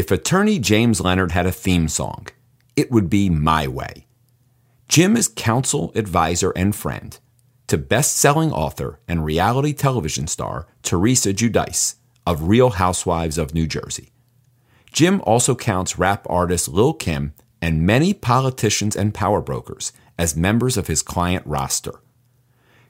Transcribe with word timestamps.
If 0.00 0.10
attorney 0.10 0.58
James 0.58 1.02
Leonard 1.02 1.32
had 1.32 1.44
a 1.44 1.52
theme 1.52 1.86
song, 1.86 2.28
it 2.74 2.90
would 2.90 3.10
be 3.10 3.28
My 3.28 3.68
Way. 3.68 4.06
Jim 4.88 5.14
is 5.14 5.28
counsel, 5.28 5.92
advisor, 5.94 6.52
and 6.52 6.74
friend 6.74 7.18
to 7.66 7.76
best 7.76 8.16
selling 8.16 8.50
author 8.50 8.98
and 9.06 9.26
reality 9.26 9.74
television 9.74 10.26
star 10.26 10.66
Teresa 10.82 11.34
Giudice 11.34 11.96
of 12.26 12.48
Real 12.48 12.70
Housewives 12.70 13.36
of 13.36 13.52
New 13.52 13.66
Jersey. 13.66 14.08
Jim 14.90 15.20
also 15.26 15.54
counts 15.54 15.98
rap 15.98 16.26
artist 16.30 16.66
Lil 16.66 16.94
Kim 16.94 17.34
and 17.60 17.86
many 17.86 18.14
politicians 18.14 18.96
and 18.96 19.12
power 19.12 19.42
brokers 19.42 19.92
as 20.18 20.34
members 20.34 20.78
of 20.78 20.86
his 20.86 21.02
client 21.02 21.46
roster. 21.46 22.00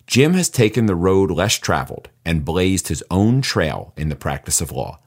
Jim 0.06 0.34
has 0.34 0.48
taken 0.48 0.86
the 0.86 0.94
road 0.94 1.32
less 1.32 1.56
traveled 1.56 2.08
and 2.24 2.44
blazed 2.44 2.86
his 2.86 3.02
own 3.10 3.42
trail 3.42 3.92
in 3.96 4.10
the 4.10 4.14
practice 4.14 4.60
of 4.60 4.70
law. 4.70 5.00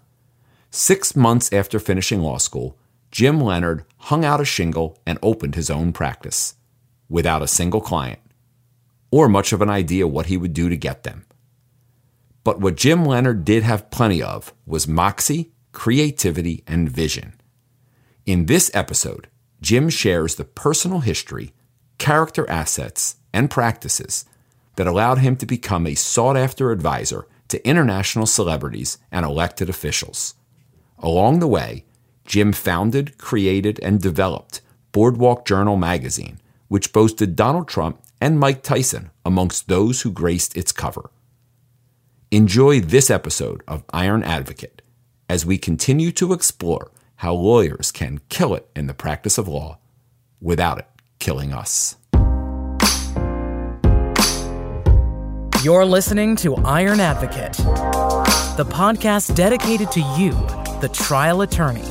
Six 0.75 1.15
months 1.15 1.53
after 1.53 1.77
finishing 1.77 2.23
law 2.23 2.39
school, 2.39 2.79
Jim 3.11 3.39
Leonard 3.39 3.85
hung 4.09 4.25
out 4.25 4.41
a 4.41 4.45
shingle 4.45 4.97
and 5.05 5.19
opened 5.21 5.53
his 5.53 5.69
own 5.69 5.93
practice 5.93 6.55
without 7.07 7.43
a 7.43 7.47
single 7.47 7.79
client 7.79 8.17
or 9.11 9.29
much 9.29 9.53
of 9.53 9.61
an 9.61 9.69
idea 9.69 10.07
what 10.07 10.25
he 10.25 10.35
would 10.35 10.51
do 10.51 10.69
to 10.69 10.75
get 10.75 11.03
them. 11.03 11.27
But 12.43 12.59
what 12.59 12.75
Jim 12.75 13.05
Leonard 13.05 13.45
did 13.45 13.61
have 13.61 13.91
plenty 13.91 14.23
of 14.23 14.51
was 14.65 14.87
moxie, 14.87 15.51
creativity, 15.73 16.63
and 16.65 16.89
vision. 16.89 17.39
In 18.25 18.47
this 18.47 18.71
episode, 18.73 19.27
Jim 19.61 19.89
shares 19.91 20.37
the 20.37 20.43
personal 20.43 21.01
history, 21.01 21.53
character 21.99 22.49
assets, 22.49 23.17
and 23.31 23.51
practices 23.51 24.25
that 24.77 24.87
allowed 24.87 25.19
him 25.19 25.35
to 25.35 25.45
become 25.45 25.85
a 25.85 25.93
sought 25.93 26.35
after 26.35 26.71
advisor 26.71 27.27
to 27.49 27.63
international 27.63 28.25
celebrities 28.25 28.97
and 29.11 29.23
elected 29.23 29.69
officials. 29.69 30.33
Along 31.03 31.39
the 31.39 31.47
way, 31.47 31.83
Jim 32.25 32.53
founded, 32.53 33.17
created, 33.17 33.77
and 33.83 34.01
developed 34.01 34.61
Boardwalk 34.93 35.45
Journal 35.45 35.75
magazine, 35.75 36.39
which 36.69 36.93
boasted 36.93 37.35
Donald 37.35 37.67
Trump 37.67 38.01
and 38.21 38.39
Mike 38.39 38.63
Tyson 38.63 39.11
amongst 39.25 39.67
those 39.67 40.01
who 40.01 40.11
graced 40.11 40.55
its 40.55 40.71
cover. 40.71 41.11
Enjoy 42.31 42.79
this 42.79 43.11
episode 43.11 43.63
of 43.67 43.83
Iron 43.91 44.23
Advocate 44.23 44.81
as 45.27 45.45
we 45.45 45.57
continue 45.57 46.11
to 46.13 46.31
explore 46.31 46.89
how 47.17 47.33
lawyers 47.33 47.91
can 47.91 48.21
kill 48.29 48.55
it 48.55 48.69
in 48.73 48.87
the 48.87 48.93
practice 48.93 49.37
of 49.37 49.49
law 49.49 49.79
without 50.39 50.79
it 50.79 50.87
killing 51.19 51.51
us. 51.51 51.97
You're 55.63 55.85
listening 55.85 56.37
to 56.37 56.55
Iron 56.55 56.99
Advocate, 56.99 57.57
the 58.57 58.65
podcast 58.65 59.33
dedicated 59.33 59.91
to 59.91 59.99
you, 60.15 60.29
the 60.79 60.89
trial 60.93 61.41
attorney, 61.41 61.81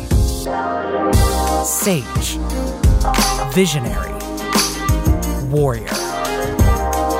sage, 1.64 2.38
visionary, 3.52 4.12
warrior. 5.50 5.88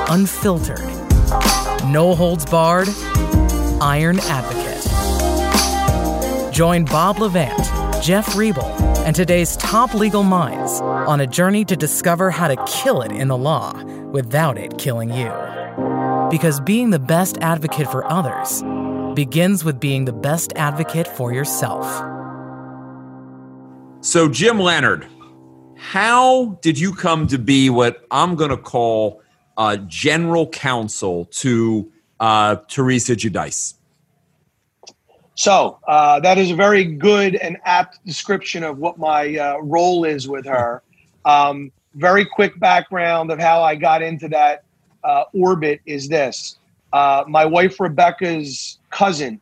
Unfiltered, 0.09 0.79
no 1.91 2.15
holds 2.15 2.45
barred, 2.45 2.87
Iron 3.81 4.19
Advocate. 4.21 4.63
Join 6.53 6.85
Bob 6.85 7.19
Levant, 7.19 7.59
Jeff 8.01 8.27
Riebel, 8.35 8.79
and 9.05 9.13
today's 9.13 9.57
top 9.57 9.93
legal 9.93 10.23
minds 10.23 10.79
on 10.79 11.19
a 11.19 11.27
journey 11.27 11.65
to 11.65 11.75
discover 11.75 12.31
how 12.31 12.47
to 12.47 12.55
kill 12.65 13.01
it 13.01 13.11
in 13.11 13.27
the 13.27 13.37
law 13.37 13.73
without 14.13 14.57
it 14.57 14.77
killing 14.77 15.09
you. 15.09 15.33
Because 16.31 16.61
being 16.61 16.91
the 16.91 16.99
best 16.99 17.37
advocate 17.39 17.91
for 17.91 18.09
others 18.09 18.63
begins 19.13 19.63
with 19.63 19.79
being 19.79 20.05
the 20.05 20.13
best 20.13 20.53
advocate 20.55 21.07
for 21.07 21.31
yourself. 21.31 21.85
So, 24.01 24.27
Jim 24.27 24.59
Leonard, 24.59 25.07
how 25.75 26.57
did 26.61 26.79
you 26.79 26.93
come 26.93 27.27
to 27.27 27.37
be 27.37 27.69
what 27.69 28.05
I'm 28.11 28.35
going 28.35 28.49
to 28.49 28.57
call 28.57 29.21
uh, 29.57 29.77
general 29.87 30.47
counsel 30.49 31.25
to 31.25 31.91
uh, 32.19 32.55
Teresa 32.67 33.15
Giudice? 33.15 33.75
So 35.35 35.79
uh, 35.87 36.19
that 36.19 36.37
is 36.37 36.51
a 36.51 36.55
very 36.55 36.83
good 36.83 37.35
and 37.35 37.57
apt 37.65 38.05
description 38.05 38.63
of 38.63 38.77
what 38.77 38.97
my 38.97 39.35
uh, 39.35 39.57
role 39.61 40.05
is 40.05 40.27
with 40.27 40.45
her. 40.45 40.83
Um, 41.25 41.71
very 41.95 42.25
quick 42.25 42.59
background 42.59 43.31
of 43.31 43.39
how 43.39 43.61
I 43.61 43.75
got 43.75 44.01
into 44.01 44.27
that 44.29 44.63
uh, 45.03 45.23
orbit 45.33 45.81
is 45.85 46.07
this: 46.07 46.57
uh, 46.93 47.23
my 47.27 47.43
wife 47.45 47.79
Rebecca's 47.79 48.79
cousin 48.91 49.41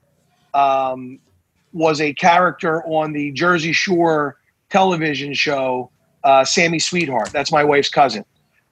um, 0.54 1.20
was 1.74 2.02
a 2.02 2.14
character 2.14 2.84
on 2.86 3.14
the 3.14 3.32
Jersey 3.32 3.74
Shore 3.74 4.38
television 4.70 5.34
show 5.34 5.92
uh, 6.24 6.46
Sammy 6.46 6.80
Sweetheart. 6.80 7.30
That's 7.34 7.52
my 7.52 7.64
wife's 7.64 7.90
cousin. 7.90 8.26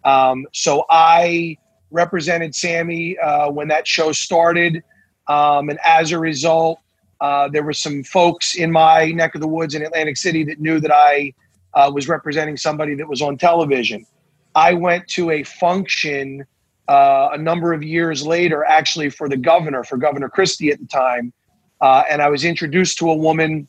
Um, 0.05 0.47
so 0.53 0.85
I 0.89 1.57
represented 1.91 2.55
Sammy 2.55 3.17
uh, 3.17 3.51
when 3.51 3.67
that 3.67 3.87
show 3.87 4.11
started. 4.11 4.83
Um, 5.27 5.69
and 5.69 5.79
as 5.83 6.11
a 6.11 6.19
result, 6.19 6.79
uh, 7.21 7.49
there 7.49 7.63
were 7.63 7.73
some 7.73 8.03
folks 8.03 8.55
in 8.55 8.71
my 8.71 9.11
neck 9.11 9.35
of 9.35 9.41
the 9.41 9.47
woods 9.47 9.75
in 9.75 9.81
Atlantic 9.81 10.17
City 10.17 10.43
that 10.45 10.59
knew 10.59 10.79
that 10.79 10.91
I 10.91 11.33
uh, 11.73 11.91
was 11.93 12.07
representing 12.07 12.55
somebody 12.55 12.95
that 12.95 13.07
was 13.07 13.21
on 13.21 13.37
television. 13.37 14.05
I 14.55 14.73
went 14.73 15.07
to 15.09 15.31
a 15.31 15.43
function 15.43 16.45
uh, 16.89 17.29
a 17.33 17.37
number 17.37 17.71
of 17.71 17.83
years 17.83 18.25
later, 18.25 18.65
actually 18.65 19.09
for 19.09 19.29
the 19.29 19.37
governor, 19.37 19.83
for 19.83 19.97
Governor 19.97 20.27
Christie 20.27 20.71
at 20.71 20.79
the 20.79 20.87
time. 20.87 21.31
Uh, 21.79 22.03
and 22.09 22.21
I 22.21 22.29
was 22.29 22.43
introduced 22.43 22.97
to 22.97 23.09
a 23.09 23.15
woman 23.15 23.67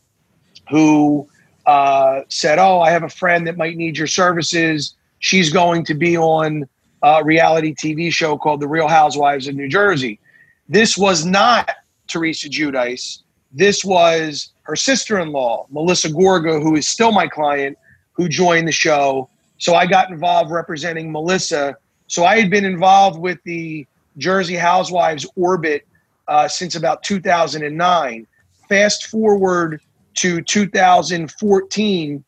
who 0.69 1.28
uh, 1.66 2.22
said, 2.28 2.59
Oh, 2.59 2.80
I 2.80 2.91
have 2.91 3.04
a 3.04 3.09
friend 3.09 3.47
that 3.47 3.56
might 3.56 3.76
need 3.76 3.97
your 3.97 4.09
services 4.09 4.97
she's 5.20 5.53
going 5.53 5.84
to 5.84 5.94
be 5.94 6.16
on 6.16 6.69
a 7.03 7.22
reality 7.25 7.75
TV 7.75 8.12
show 8.12 8.36
called 8.36 8.60
The 8.60 8.69
Real 8.69 8.88
Housewives 8.88 9.47
of 9.47 9.54
New 9.54 9.69
Jersey. 9.69 10.19
This 10.69 10.98
was 10.98 11.25
not 11.25 11.70
Teresa 12.09 12.48
Giudice. 12.48 13.22
This 13.53 13.84
was 13.84 14.53
her 14.62 14.76
sister-in-law, 14.76 15.66
Melissa 15.70 16.09
Gorga, 16.09 16.60
who 16.62 16.76
is 16.76 16.86
still 16.86 17.12
my 17.12 17.26
client, 17.26 17.78
who 18.12 18.28
joined 18.28 18.69
the 18.69 18.72
show. 18.72 19.28
So 19.59 19.75
I 19.75 19.86
got 19.86 20.10
involved 20.10 20.50
representing 20.50 21.12
Melissa. 21.12 21.76
So 22.10 22.25
I 22.25 22.41
had 22.41 22.50
been 22.50 22.65
involved 22.65 23.21
with 23.21 23.38
the 23.44 23.87
Jersey 24.19 24.56
Housewives 24.56 25.25
orbit 25.37 25.87
uh, 26.26 26.48
since 26.48 26.75
about 26.75 27.04
2009. 27.04 28.26
Fast 28.69 29.06
forward 29.06 29.81
to 30.15 30.43
2014, 30.43 32.25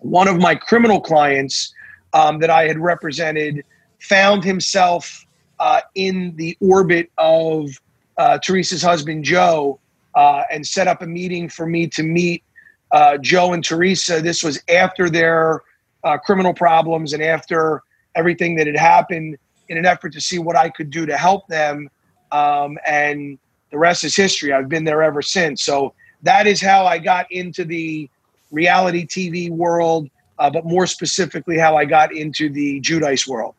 one 0.00 0.28
of 0.28 0.36
my 0.36 0.54
criminal 0.54 1.00
clients 1.00 1.74
um, 2.12 2.40
that 2.40 2.50
I 2.50 2.66
had 2.66 2.78
represented 2.78 3.64
found 4.00 4.44
himself 4.44 5.24
uh, 5.60 5.80
in 5.94 6.36
the 6.36 6.54
orbit 6.60 7.10
of 7.16 7.70
uh, 8.18 8.36
Teresa's 8.36 8.82
husband, 8.82 9.24
Joe, 9.24 9.80
uh, 10.14 10.42
and 10.52 10.66
set 10.66 10.88
up 10.88 11.00
a 11.00 11.06
meeting 11.06 11.48
for 11.48 11.64
me 11.64 11.86
to 11.86 12.02
meet 12.02 12.44
uh, 12.92 13.16
Joe 13.16 13.54
and 13.54 13.64
Teresa. 13.64 14.20
This 14.20 14.42
was 14.42 14.62
after 14.68 15.08
their 15.08 15.62
uh, 16.04 16.18
criminal 16.18 16.52
problems 16.52 17.14
and 17.14 17.22
after 17.22 17.82
everything 18.16 18.56
that 18.56 18.66
had 18.66 18.76
happened 18.76 19.36
in 19.68 19.78
an 19.78 19.86
effort 19.86 20.12
to 20.14 20.20
see 20.20 20.38
what 20.38 20.56
I 20.56 20.68
could 20.68 20.90
do 20.90 21.06
to 21.06 21.16
help 21.16 21.46
them. 21.48 21.88
Um, 22.32 22.78
and 22.86 23.38
the 23.70 23.78
rest 23.78 24.04
is 24.04 24.16
history. 24.16 24.52
I've 24.52 24.68
been 24.68 24.84
there 24.84 25.02
ever 25.02 25.22
since. 25.22 25.62
So 25.62 25.94
that 26.22 26.46
is 26.46 26.60
how 26.60 26.86
I 26.86 26.98
got 26.98 27.30
into 27.30 27.64
the 27.64 28.10
reality 28.50 29.06
TV 29.06 29.50
world 29.50 30.08
uh, 30.38 30.50
but 30.50 30.64
more 30.64 30.86
specifically, 30.86 31.58
how 31.58 31.76
I 31.76 31.84
got 31.84 32.14
into 32.14 32.48
the 32.48 32.80
Giudice 32.80 33.26
world. 33.26 33.54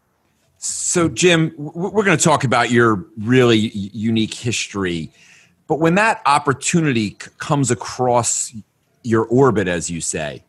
So, 0.59 1.07
Jim, 1.07 1.53
we're 1.57 2.03
going 2.03 2.17
to 2.17 2.23
talk 2.23 2.43
about 2.43 2.71
your 2.71 3.05
really 3.19 3.57
unique 3.57 4.33
history. 4.33 5.11
But 5.67 5.79
when 5.79 5.95
that 5.95 6.21
opportunity 6.25 7.11
comes 7.37 7.69
across 7.71 8.53
your 9.03 9.25
orbit, 9.25 9.67
as 9.67 9.89
you 9.89 10.01
say, 10.01 10.43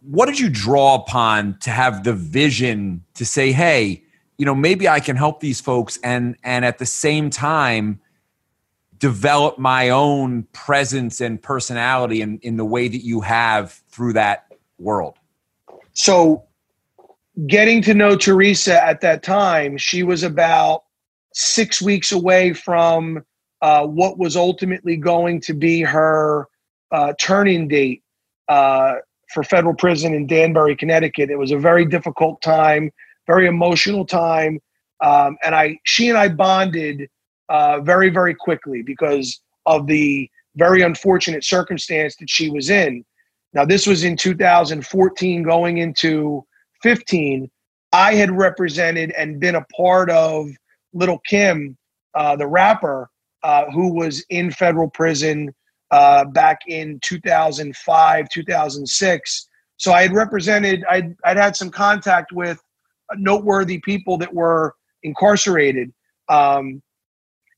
what 0.00 0.26
did 0.26 0.38
you 0.38 0.48
draw 0.48 0.94
upon 0.94 1.58
to 1.60 1.70
have 1.70 2.04
the 2.04 2.12
vision 2.12 3.04
to 3.14 3.24
say, 3.24 3.52
hey, 3.52 4.04
you 4.36 4.46
know, 4.46 4.54
maybe 4.54 4.88
I 4.88 5.00
can 5.00 5.16
help 5.16 5.40
these 5.40 5.60
folks 5.60 5.98
and 6.02 6.36
and 6.44 6.64
at 6.64 6.78
the 6.78 6.86
same 6.86 7.30
time 7.30 8.00
develop 8.98 9.58
my 9.58 9.90
own 9.90 10.44
presence 10.52 11.20
and 11.20 11.40
personality 11.40 12.20
in, 12.20 12.38
in 12.42 12.56
the 12.56 12.64
way 12.64 12.88
that 12.88 13.04
you 13.04 13.20
have 13.20 13.72
through 13.90 14.12
that 14.14 14.52
world? 14.78 15.16
So, 15.92 16.44
getting 17.46 17.82
to 17.82 17.94
know 17.94 18.16
Teresa 18.16 18.82
at 18.84 19.00
that 19.00 19.22
time, 19.22 19.76
she 19.76 20.02
was 20.02 20.22
about 20.22 20.84
six 21.32 21.80
weeks 21.82 22.12
away 22.12 22.52
from 22.52 23.24
uh, 23.62 23.86
what 23.86 24.18
was 24.18 24.36
ultimately 24.36 24.96
going 24.96 25.40
to 25.42 25.54
be 25.54 25.82
her 25.82 26.46
uh, 26.90 27.12
turning 27.18 27.68
date 27.68 28.02
uh, 28.48 28.96
for 29.32 29.42
federal 29.42 29.74
prison 29.74 30.14
in 30.14 30.26
Danbury, 30.26 30.76
Connecticut. 30.76 31.30
It 31.30 31.38
was 31.38 31.50
a 31.50 31.58
very 31.58 31.84
difficult 31.84 32.40
time, 32.42 32.90
very 33.26 33.46
emotional 33.46 34.06
time, 34.06 34.60
um, 35.00 35.36
and 35.42 35.54
I, 35.54 35.78
she 35.84 36.08
and 36.08 36.18
I 36.18 36.28
bonded 36.28 37.08
uh, 37.48 37.80
very, 37.80 38.10
very 38.10 38.34
quickly 38.34 38.82
because 38.82 39.40
of 39.66 39.86
the 39.86 40.28
very 40.56 40.82
unfortunate 40.82 41.44
circumstance 41.44 42.16
that 42.16 42.28
she 42.28 42.50
was 42.50 42.70
in. 42.70 43.04
Now, 43.52 43.64
this 43.64 43.86
was 43.86 44.04
in 44.04 44.16
2014, 44.16 45.42
going 45.42 45.78
into 45.78 46.44
15. 46.82 47.50
I 47.92 48.14
had 48.14 48.30
represented 48.30 49.12
and 49.12 49.40
been 49.40 49.54
a 49.54 49.64
part 49.76 50.10
of 50.10 50.48
Little 50.92 51.18
Kim, 51.20 51.76
uh, 52.14 52.36
the 52.36 52.46
rapper, 52.46 53.08
uh, 53.42 53.70
who 53.70 53.94
was 53.94 54.24
in 54.28 54.50
federal 54.50 54.90
prison 54.90 55.54
uh, 55.90 56.24
back 56.24 56.60
in 56.66 56.98
2005, 57.00 58.28
2006. 58.28 59.48
So 59.76 59.92
I 59.92 60.02
had 60.02 60.12
represented, 60.12 60.84
I'd, 60.90 61.16
I'd 61.24 61.36
had 61.36 61.56
some 61.56 61.70
contact 61.70 62.32
with 62.32 62.60
noteworthy 63.16 63.78
people 63.78 64.18
that 64.18 64.32
were 64.34 64.74
incarcerated. 65.02 65.92
Um, 66.28 66.82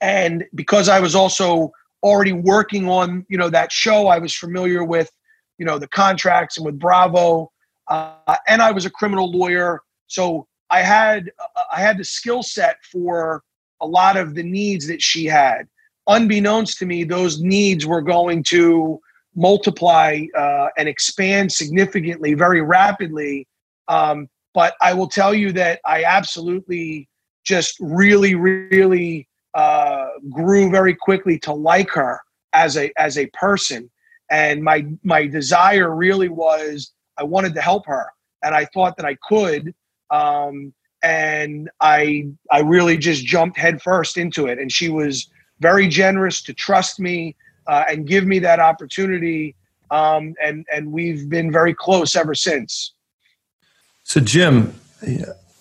and 0.01 0.45
because 0.55 0.89
I 0.89 1.01
was 1.01 1.15
also 1.15 1.73
already 2.03 2.33
working 2.33 2.89
on, 2.89 3.27
you 3.29 3.37
know, 3.37 3.51
that 3.51 3.73
show, 3.73 4.07
I 4.07 4.19
was 4.19 4.35
familiar 4.35 4.85
with, 4.85 5.11
you 5.59 5.67
know, 5.67 5.79
the 5.79 5.89
contracts 5.89 6.57
and 6.57 6.65
with 6.65 6.79
Bravo. 6.79 7.51
Uh, 7.89 8.37
and 8.47 8.63
I 8.63 8.71
was 8.71 8.87
a 8.87 8.91
criminal 8.91 9.31
lawyer. 9.31 9.81
So 10.07 10.47
I 10.71 10.81
had, 10.81 11.31
I 11.73 11.81
had 11.81 11.99
the 11.99 12.05
skill 12.05 12.43
set 12.43 12.77
for 12.91 13.43
a 13.81 13.87
lot 13.87 14.17
of 14.17 14.35
the 14.35 14.43
needs 14.43 14.87
that 14.87 15.03
she 15.03 15.27
had. 15.27 15.69
Unbeknownst 16.11 16.79
to 16.79 16.87
me, 16.87 17.05
those 17.05 17.41
needs 17.41 17.87
were 17.87 18.03
going 18.03 18.43
to 18.45 19.01
multiply 19.37 20.23
uh, 20.37 20.67
and 20.77 20.89
expand 20.89 21.53
significantly, 21.53 22.35
very 22.35 22.61
rapidly. 22.61 23.47
Um, 23.87 24.29
but 24.53 24.75
I 24.83 24.93
will 24.93 25.07
tell 25.07 25.33
you 25.33 25.53
that 25.53 25.81
I 25.87 26.03
absolutely 26.03 27.09
just 27.45 27.77
really, 27.79 28.35
really 28.35 29.29
uh, 29.55 30.09
grew 30.31 30.69
very 30.69 30.97
quickly 30.97 31.39
to 31.41 31.53
like 31.53 31.91
her 31.91 32.21
as 32.53 32.77
a 32.77 32.91
as 32.99 33.17
a 33.17 33.27
person. 33.29 33.89
And 34.33 34.65
my 34.65 34.87
my 35.05 35.29
desire 35.29 35.95
really 35.95 36.29
was 36.29 36.93
I 37.19 37.23
wanted 37.23 37.55
to 37.55 37.61
help 37.61 37.87
her, 37.87 38.11
and 38.43 38.53
I 38.53 38.65
thought 38.67 38.97
that 38.97 39.07
I 39.07 39.17
could. 39.29 39.73
Um, 40.11 40.75
and 41.05 41.71
I 41.81 42.27
I 42.51 42.61
really 42.61 42.99
just 42.99 43.25
jumped 43.25 43.59
headfirst 43.59 44.19
into 44.19 44.47
it. 44.49 44.59
And 44.59 44.73
she 44.73 44.89
was 44.89 45.31
very 45.61 45.89
generous 45.89 46.43
to 46.43 46.55
trust 46.55 46.99
me 46.99 47.37
uh, 47.67 47.85
and 47.89 48.07
give 48.07 48.27
me 48.27 48.39
that 48.41 48.61
opportunity. 48.61 49.55
Um, 49.91 50.35
and 50.43 50.65
and 50.73 50.93
we've 50.93 51.29
been 51.29 51.51
very 51.51 51.75
close 51.75 52.15
ever 52.17 52.35
since. 52.35 52.93
So 54.05 54.21
Jim, 54.21 54.75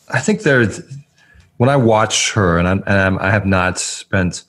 I 0.09 0.19
think 0.19 0.41
there's 0.41 0.81
when 1.57 1.69
I 1.69 1.75
watch 1.75 2.31
her, 2.33 2.57
and, 2.57 2.67
I'm, 2.67 2.83
and 2.87 3.19
i 3.19 3.29
have 3.29 3.45
not 3.45 3.77
spent 3.77 4.43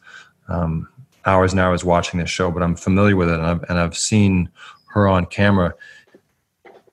um, 0.48 0.88
hours 1.26 1.52
and 1.52 1.60
hours 1.60 1.84
watching 1.84 2.20
this 2.20 2.30
show, 2.30 2.50
but 2.50 2.62
I'm 2.62 2.76
familiar 2.76 3.16
with 3.16 3.28
it, 3.28 3.34
and 3.34 3.44
I've, 3.44 3.62
and 3.68 3.78
I've 3.78 3.96
seen 3.96 4.48
her 4.90 5.08
on 5.08 5.26
camera. 5.26 5.74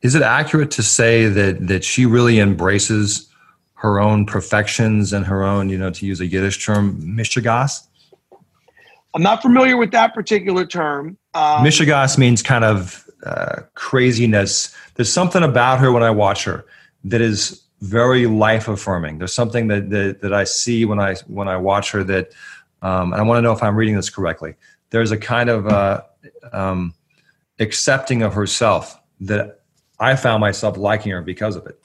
Is 0.01 0.15
it 0.15 0.21
accurate 0.21 0.71
to 0.71 0.83
say 0.83 1.27
that 1.27 1.67
that 1.67 1.83
she 1.83 2.05
really 2.05 2.39
embraces 2.39 3.29
her 3.75 3.99
own 3.99 4.25
perfections 4.25 5.13
and 5.13 5.25
her 5.25 5.43
own, 5.43 5.69
you 5.69 5.77
know, 5.77 5.91
to 5.91 6.05
use 6.05 6.19
a 6.19 6.25
Yiddish 6.25 6.65
term, 6.65 6.99
mishigas? 7.01 7.87
I'm 9.17 9.23
not 9.23 9.41
familiar 9.41 9.77
with 9.77 9.89
that 9.93 10.13
particular 10.13 10.63
term. 10.63 11.17
Um, 11.33 11.65
mishigas 11.65 12.19
means 12.19 12.43
kind 12.43 12.63
of 12.63 13.03
uh, 13.25 13.61
craziness. 13.73 14.75
There's 14.93 15.11
something 15.11 15.41
about 15.41 15.79
her 15.79 15.91
when 15.91 16.03
I 16.03 16.11
watch 16.11 16.43
her 16.43 16.67
that 17.05 17.19
is 17.19 17.63
very 17.81 18.27
life 18.27 18.67
affirming. 18.67 19.17
There's 19.17 19.33
something 19.33 19.69
that, 19.69 19.89
that, 19.89 20.21
that 20.21 20.33
I 20.35 20.43
see 20.43 20.85
when 20.85 20.99
I 20.99 21.15
when 21.25 21.47
I 21.47 21.57
watch 21.57 21.89
her 21.93 22.03
that, 22.03 22.31
um, 22.83 23.11
and 23.11 23.19
I 23.19 23.25
want 23.25 23.39
to 23.39 23.41
know 23.41 23.53
if 23.53 23.63
I'm 23.63 23.75
reading 23.75 23.95
this 23.95 24.11
correctly. 24.11 24.53
There's 24.91 25.09
a 25.09 25.17
kind 25.17 25.49
of 25.49 25.65
uh, 25.65 26.03
um, 26.53 26.93
accepting 27.57 28.21
of 28.21 28.35
herself 28.35 28.99
that 29.21 29.61
I 29.99 30.15
found 30.15 30.41
myself 30.41 30.77
liking 30.77 31.11
her 31.11 31.23
because 31.23 31.55
of 31.55 31.65
it. 31.65 31.79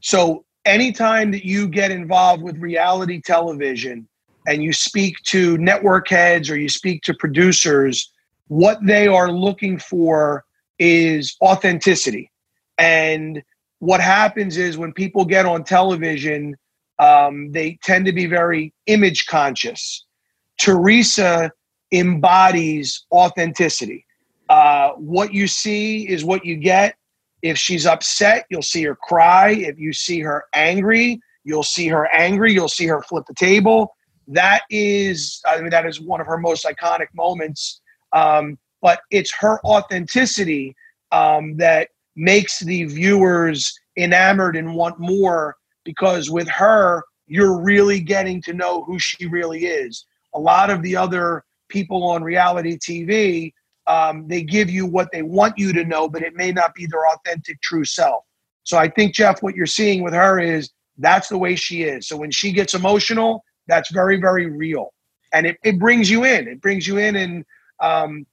So 0.00 0.46
anytime 0.64 1.32
that 1.32 1.44
you 1.44 1.68
get 1.68 1.90
involved 1.90 2.42
with 2.42 2.56
reality 2.56 3.20
television 3.20 4.08
and 4.46 4.62
you 4.62 4.72
speak 4.72 5.16
to 5.24 5.56
network 5.58 6.08
heads 6.08 6.50
or 6.50 6.56
you 6.56 6.68
speak 6.68 7.02
to 7.02 7.14
producers, 7.14 8.12
what 8.48 8.78
they 8.84 9.06
are 9.06 9.30
looking 9.30 9.78
for 9.78 10.44
is 10.78 11.36
authenticity. 11.40 12.30
And 12.78 13.42
what 13.78 14.00
happens 14.00 14.56
is 14.56 14.76
when 14.76 14.92
people 14.92 15.24
get 15.24 15.46
on 15.46 15.64
television, 15.64 16.56
um, 16.98 17.50
they 17.52 17.78
tend 17.82 18.06
to 18.06 18.12
be 18.12 18.26
very 18.26 18.72
image 18.86 19.26
conscious. 19.26 20.04
Teresa 20.58 21.50
embodies 21.92 23.04
authenticity. 23.12 24.04
Uh, 24.48 24.90
what 24.92 25.32
you 25.32 25.46
see 25.46 26.08
is 26.08 26.24
what 26.24 26.44
you 26.44 26.56
get. 26.56 26.96
If 27.42 27.58
she's 27.58 27.86
upset, 27.86 28.46
you'll 28.50 28.62
see 28.62 28.82
her 28.84 28.96
cry. 28.96 29.50
If 29.50 29.78
you 29.78 29.92
see 29.92 30.20
her 30.20 30.44
angry, 30.54 31.20
you'll 31.44 31.62
see 31.64 31.88
her 31.88 32.06
angry. 32.12 32.52
You'll 32.52 32.68
see 32.68 32.86
her 32.86 33.02
flip 33.02 33.24
the 33.26 33.34
table. 33.34 33.94
That 34.32 34.62
is, 34.70 35.40
I 35.46 35.60
mean, 35.60 35.70
that 35.70 35.86
is 35.86 36.00
one 36.00 36.20
of 36.20 36.26
her 36.26 36.38
most 36.38 36.64
iconic 36.64 37.08
moments. 37.14 37.80
Um, 38.12 38.58
but 38.80 39.00
it's 39.10 39.32
her 39.40 39.64
authenticity 39.64 40.74
um, 41.12 41.56
that 41.56 41.88
makes 42.16 42.60
the 42.60 42.84
viewers 42.84 43.72
enamored 43.96 44.56
and 44.56 44.74
want 44.74 44.98
more 44.98 45.56
because 45.84 46.30
with 46.30 46.48
her, 46.48 47.02
you're 47.26 47.60
really 47.60 48.00
getting 48.00 48.42
to 48.42 48.52
know 48.52 48.84
who 48.84 48.98
she 48.98 49.26
really 49.26 49.66
is. 49.66 50.06
A 50.34 50.38
lot 50.38 50.70
of 50.70 50.82
the 50.82 50.96
other 50.96 51.44
people 51.68 52.04
on 52.04 52.22
reality 52.22 52.76
TV, 52.76 53.52
um, 53.86 54.26
they 54.28 54.42
give 54.42 54.70
you 54.70 54.86
what 54.86 55.08
they 55.12 55.22
want 55.22 55.54
you 55.56 55.72
to 55.72 55.84
know, 55.84 56.08
but 56.08 56.22
it 56.22 56.34
may 56.34 56.52
not 56.52 56.74
be 56.74 56.86
their 56.86 57.06
authentic, 57.08 57.60
true 57.62 57.84
self. 57.84 58.24
So 58.64 58.78
I 58.78 58.88
think, 58.88 59.14
Jeff, 59.14 59.42
what 59.42 59.54
you're 59.54 59.66
seeing 59.66 60.02
with 60.02 60.14
her 60.14 60.38
is 60.38 60.70
that's 60.98 61.28
the 61.28 61.38
way 61.38 61.56
she 61.56 61.82
is. 61.82 62.06
So 62.06 62.16
when 62.16 62.30
she 62.30 62.52
gets 62.52 62.74
emotional, 62.74 63.44
that's 63.66 63.90
very, 63.90 64.20
very 64.20 64.46
real. 64.46 64.92
And 65.32 65.46
it, 65.46 65.56
it 65.64 65.78
brings 65.78 66.10
you 66.10 66.24
in. 66.24 66.48
It 66.48 66.60
brings 66.60 66.86
you 66.86 66.98
in 66.98 67.16
and 67.16 67.44
um, 67.80 68.26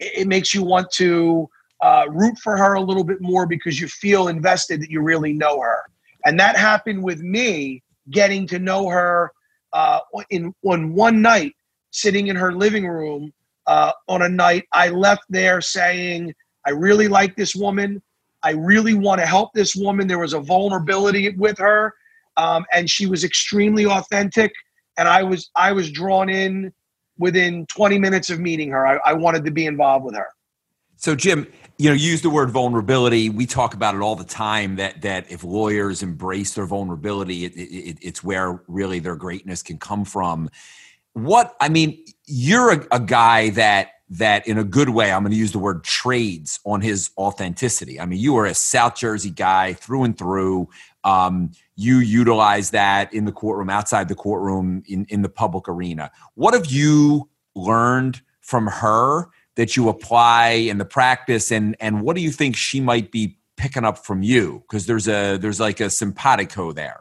it, 0.00 0.12
it 0.18 0.28
makes 0.28 0.54
you 0.54 0.62
want 0.62 0.90
to 0.92 1.48
uh, 1.82 2.06
root 2.08 2.38
for 2.38 2.56
her 2.56 2.74
a 2.74 2.80
little 2.80 3.04
bit 3.04 3.20
more 3.20 3.46
because 3.46 3.80
you 3.80 3.88
feel 3.88 4.28
invested 4.28 4.80
that 4.80 4.90
you 4.90 5.00
really 5.02 5.32
know 5.32 5.60
her. 5.60 5.82
And 6.24 6.38
that 6.40 6.56
happened 6.56 7.02
with 7.02 7.20
me 7.20 7.82
getting 8.10 8.46
to 8.48 8.58
know 8.58 8.88
her 8.88 9.32
uh, 9.72 10.00
in 10.30 10.54
on 10.64 10.94
one 10.94 11.20
night, 11.20 11.52
sitting 11.90 12.28
in 12.28 12.36
her 12.36 12.52
living 12.52 12.86
room 12.86 13.32
uh, 13.66 13.92
on 14.08 14.22
a 14.22 14.28
night. 14.28 14.64
I 14.72 14.88
left 14.88 15.24
there 15.28 15.60
saying, 15.60 16.32
"I 16.66 16.70
really 16.70 17.08
like 17.08 17.36
this 17.36 17.54
woman. 17.54 18.02
I 18.42 18.52
really 18.52 18.94
want 18.94 19.20
to 19.20 19.26
help 19.26 19.52
this 19.52 19.74
woman." 19.74 20.06
There 20.06 20.18
was 20.18 20.32
a 20.32 20.40
vulnerability 20.40 21.28
with 21.30 21.58
her, 21.58 21.92
um, 22.36 22.64
and 22.72 22.88
she 22.88 23.06
was 23.06 23.24
extremely 23.24 23.84
authentic. 23.84 24.52
And 24.96 25.08
I 25.08 25.22
was 25.22 25.50
I 25.56 25.72
was 25.72 25.90
drawn 25.90 26.28
in 26.28 26.72
within 27.18 27.66
20 27.66 27.98
minutes 27.98 28.30
of 28.30 28.40
meeting 28.40 28.70
her. 28.70 28.86
I, 28.86 28.98
I 29.04 29.12
wanted 29.12 29.44
to 29.44 29.50
be 29.50 29.66
involved 29.66 30.04
with 30.04 30.14
her. 30.14 30.28
So, 30.96 31.14
Jim, 31.14 31.46
you 31.78 31.88
know, 31.88 31.94
use 31.94 32.22
the 32.22 32.30
word 32.30 32.50
vulnerability. 32.50 33.28
We 33.28 33.46
talk 33.46 33.74
about 33.74 33.94
it 33.94 34.00
all 34.00 34.16
the 34.16 34.24
time. 34.24 34.76
That 34.76 35.02
that 35.02 35.30
if 35.30 35.42
lawyers 35.42 36.02
embrace 36.02 36.54
their 36.54 36.66
vulnerability, 36.66 37.44
it, 37.44 37.52
it, 37.56 37.98
it's 38.00 38.22
where 38.22 38.62
really 38.68 39.00
their 39.00 39.16
greatness 39.16 39.62
can 39.62 39.78
come 39.78 40.04
from. 40.04 40.50
What 41.14 41.56
I 41.60 41.68
mean, 41.68 42.04
you're 42.26 42.72
a, 42.72 42.86
a 42.92 43.00
guy 43.00 43.50
that 43.50 43.90
that 44.10 44.46
in 44.46 44.58
a 44.58 44.64
good 44.64 44.88
way. 44.88 45.12
I'm 45.12 45.22
going 45.22 45.32
to 45.32 45.38
use 45.38 45.52
the 45.52 45.58
word 45.58 45.82
trades 45.82 46.60
on 46.64 46.80
his 46.80 47.10
authenticity. 47.18 47.98
I 47.98 48.06
mean, 48.06 48.20
you 48.20 48.36
are 48.36 48.46
a 48.46 48.54
South 48.54 48.96
Jersey 48.96 49.30
guy 49.30 49.72
through 49.72 50.04
and 50.04 50.16
through. 50.16 50.68
Um, 51.04 51.52
you 51.76 51.98
utilize 51.98 52.70
that 52.70 53.12
in 53.12 53.26
the 53.26 53.32
courtroom, 53.32 53.70
outside 53.70 54.08
the 54.08 54.14
courtroom, 54.14 54.82
in 54.86 55.06
in 55.08 55.22
the 55.22 55.28
public 55.28 55.68
arena. 55.68 56.10
What 56.34 56.54
have 56.54 56.66
you 56.66 57.28
learned 57.54 58.22
from 58.40 58.66
her? 58.66 59.28
that 59.56 59.76
you 59.76 59.88
apply 59.88 60.50
in 60.50 60.78
the 60.78 60.84
practice 60.84 61.50
and 61.50 61.76
and 61.80 62.02
what 62.02 62.16
do 62.16 62.22
you 62.22 62.30
think 62.30 62.56
she 62.56 62.80
might 62.80 63.10
be 63.10 63.38
picking 63.56 63.84
up 63.84 63.98
from 63.98 64.22
you 64.22 64.62
because 64.68 64.86
there's 64.86 65.08
a 65.08 65.36
there's 65.36 65.60
like 65.60 65.80
a 65.80 65.88
simpatico 65.88 66.72
there 66.72 67.00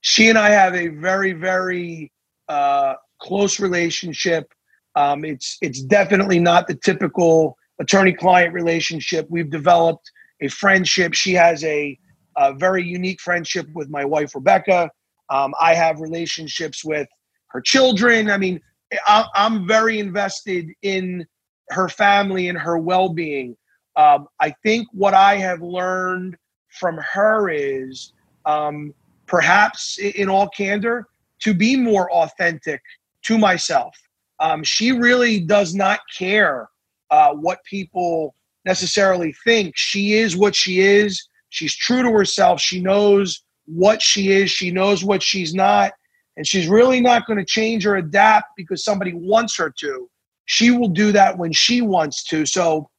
she 0.00 0.28
and 0.28 0.38
i 0.38 0.50
have 0.50 0.74
a 0.74 0.88
very 0.88 1.32
very 1.32 2.12
uh, 2.48 2.94
close 3.18 3.58
relationship 3.58 4.52
um, 4.94 5.24
it's 5.24 5.58
it's 5.60 5.82
definitely 5.82 6.38
not 6.38 6.68
the 6.68 6.74
typical 6.74 7.56
attorney 7.80 8.12
client 8.12 8.54
relationship 8.54 9.26
we've 9.28 9.50
developed 9.50 10.10
a 10.40 10.48
friendship 10.48 11.12
she 11.12 11.32
has 11.32 11.64
a, 11.64 11.98
a 12.36 12.54
very 12.54 12.82
unique 12.82 13.20
friendship 13.20 13.66
with 13.74 13.88
my 13.88 14.04
wife 14.04 14.34
rebecca 14.34 14.90
um, 15.30 15.54
i 15.60 15.74
have 15.74 16.00
relationships 16.00 16.84
with 16.84 17.08
her 17.48 17.60
children 17.60 18.30
i 18.30 18.36
mean 18.36 18.60
I'm 19.08 19.66
very 19.66 19.98
invested 19.98 20.70
in 20.82 21.26
her 21.70 21.88
family 21.88 22.48
and 22.48 22.58
her 22.58 22.78
well 22.78 23.08
being. 23.08 23.56
Um, 23.96 24.28
I 24.40 24.54
think 24.62 24.86
what 24.92 25.14
I 25.14 25.36
have 25.36 25.62
learned 25.62 26.36
from 26.68 26.98
her 26.98 27.48
is 27.48 28.12
um, 28.44 28.94
perhaps 29.26 29.98
in 29.98 30.28
all 30.28 30.48
candor 30.48 31.06
to 31.40 31.54
be 31.54 31.76
more 31.76 32.10
authentic 32.12 32.80
to 33.22 33.38
myself. 33.38 33.96
Um, 34.38 34.62
she 34.62 34.92
really 34.92 35.40
does 35.40 35.74
not 35.74 36.00
care 36.16 36.68
uh, 37.10 37.32
what 37.32 37.64
people 37.64 38.34
necessarily 38.64 39.34
think. 39.44 39.76
She 39.76 40.14
is 40.14 40.36
what 40.36 40.54
she 40.54 40.80
is. 40.80 41.26
She's 41.50 41.74
true 41.74 42.02
to 42.02 42.10
herself. 42.10 42.60
She 42.60 42.80
knows 42.80 43.42
what 43.66 44.02
she 44.02 44.30
is. 44.30 44.50
She 44.50 44.70
knows 44.70 45.04
what 45.04 45.22
she's 45.22 45.54
not. 45.54 45.92
And 46.36 46.46
she's 46.46 46.68
really 46.68 47.00
not 47.00 47.26
going 47.26 47.38
to 47.38 47.44
change 47.44 47.86
or 47.86 47.96
adapt 47.96 48.48
because 48.56 48.84
somebody 48.84 49.12
wants 49.14 49.56
her 49.56 49.72
to. 49.78 50.10
She 50.44 50.70
will 50.70 50.88
do 50.88 51.12
that 51.12 51.38
when 51.38 51.52
she 51.52 51.80
wants 51.80 52.22
to. 52.24 52.46
So 52.46 52.90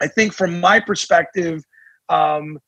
I 0.00 0.08
think 0.08 0.32
from 0.32 0.60
my 0.60 0.80
perspective, 0.80 1.62
um, 2.08 2.58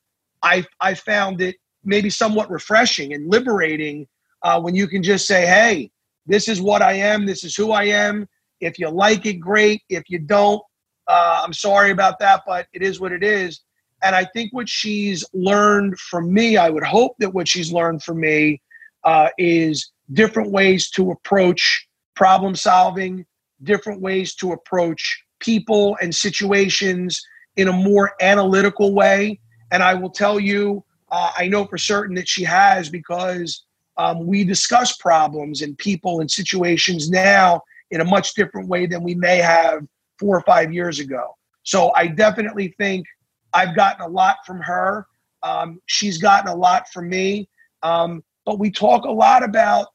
I, 0.43 0.65
I 0.79 0.93
found 0.93 1.41
it 1.41 1.55
maybe 1.83 2.09
somewhat 2.09 2.49
refreshing 2.51 3.13
and 3.13 3.29
liberating 3.29 4.07
uh, 4.43 4.59
when 4.61 4.75
you 4.75 4.87
can 4.87 5.01
just 5.01 5.27
say, 5.27 5.45
hey, 5.45 5.91
this 6.25 6.47
is 6.47 6.61
what 6.61 6.81
I 6.81 6.93
am. 6.93 7.25
This 7.25 7.43
is 7.43 7.55
who 7.55 7.71
I 7.71 7.85
am. 7.85 8.27
If 8.59 8.77
you 8.77 8.89
like 8.89 9.25
it, 9.25 9.35
great. 9.35 9.81
If 9.89 10.03
you 10.07 10.19
don't, 10.19 10.61
uh, 11.07 11.41
I'm 11.43 11.53
sorry 11.53 11.91
about 11.91 12.19
that, 12.19 12.43
but 12.45 12.67
it 12.73 12.83
is 12.83 12.99
what 12.99 13.11
it 13.11 13.23
is. 13.23 13.61
And 14.03 14.15
I 14.15 14.25
think 14.25 14.51
what 14.53 14.67
she's 14.67 15.23
learned 15.33 15.99
from 15.99 16.33
me, 16.33 16.57
I 16.57 16.69
would 16.69 16.83
hope 16.83 17.15
that 17.19 17.33
what 17.33 17.47
she's 17.47 17.71
learned 17.71 18.03
from 18.03 18.19
me 18.19 18.61
uh, 19.03 19.29
is 19.37 19.91
different 20.13 20.51
ways 20.51 20.89
to 20.91 21.11
approach 21.11 21.87
problem 22.15 22.55
solving, 22.55 23.25
different 23.63 24.01
ways 24.01 24.35
to 24.35 24.53
approach 24.53 25.23
people 25.39 25.97
and 26.01 26.13
situations 26.13 27.21
in 27.57 27.67
a 27.67 27.73
more 27.73 28.13
analytical 28.21 28.93
way. 28.93 29.39
And 29.71 29.81
I 29.83 29.93
will 29.93 30.09
tell 30.09 30.39
you, 30.39 30.83
uh, 31.11 31.31
I 31.37 31.47
know 31.47 31.65
for 31.65 31.77
certain 31.77 32.15
that 32.15 32.27
she 32.27 32.43
has 32.43 32.89
because 32.89 33.65
um, 33.97 34.25
we 34.25 34.43
discuss 34.43 34.95
problems 34.97 35.61
and 35.61 35.77
people 35.77 36.21
and 36.21 36.29
situations 36.29 37.09
now 37.09 37.61
in 37.91 38.01
a 38.01 38.05
much 38.05 38.33
different 38.33 38.67
way 38.69 38.85
than 38.85 39.03
we 39.03 39.15
may 39.15 39.37
have 39.37 39.83
four 40.17 40.37
or 40.37 40.41
five 40.41 40.73
years 40.73 40.99
ago. 40.99 41.35
So 41.63 41.91
I 41.95 42.07
definitely 42.07 42.73
think 42.77 43.05
I've 43.53 43.75
gotten 43.75 44.01
a 44.01 44.07
lot 44.07 44.37
from 44.45 44.59
her. 44.61 45.07
Um, 45.43 45.79
she's 45.87 46.17
gotten 46.17 46.49
a 46.49 46.55
lot 46.55 46.87
from 46.89 47.09
me. 47.09 47.49
Um, 47.83 48.23
but 48.45 48.59
we 48.59 48.71
talk 48.71 49.05
a 49.05 49.11
lot 49.11 49.43
about 49.43 49.87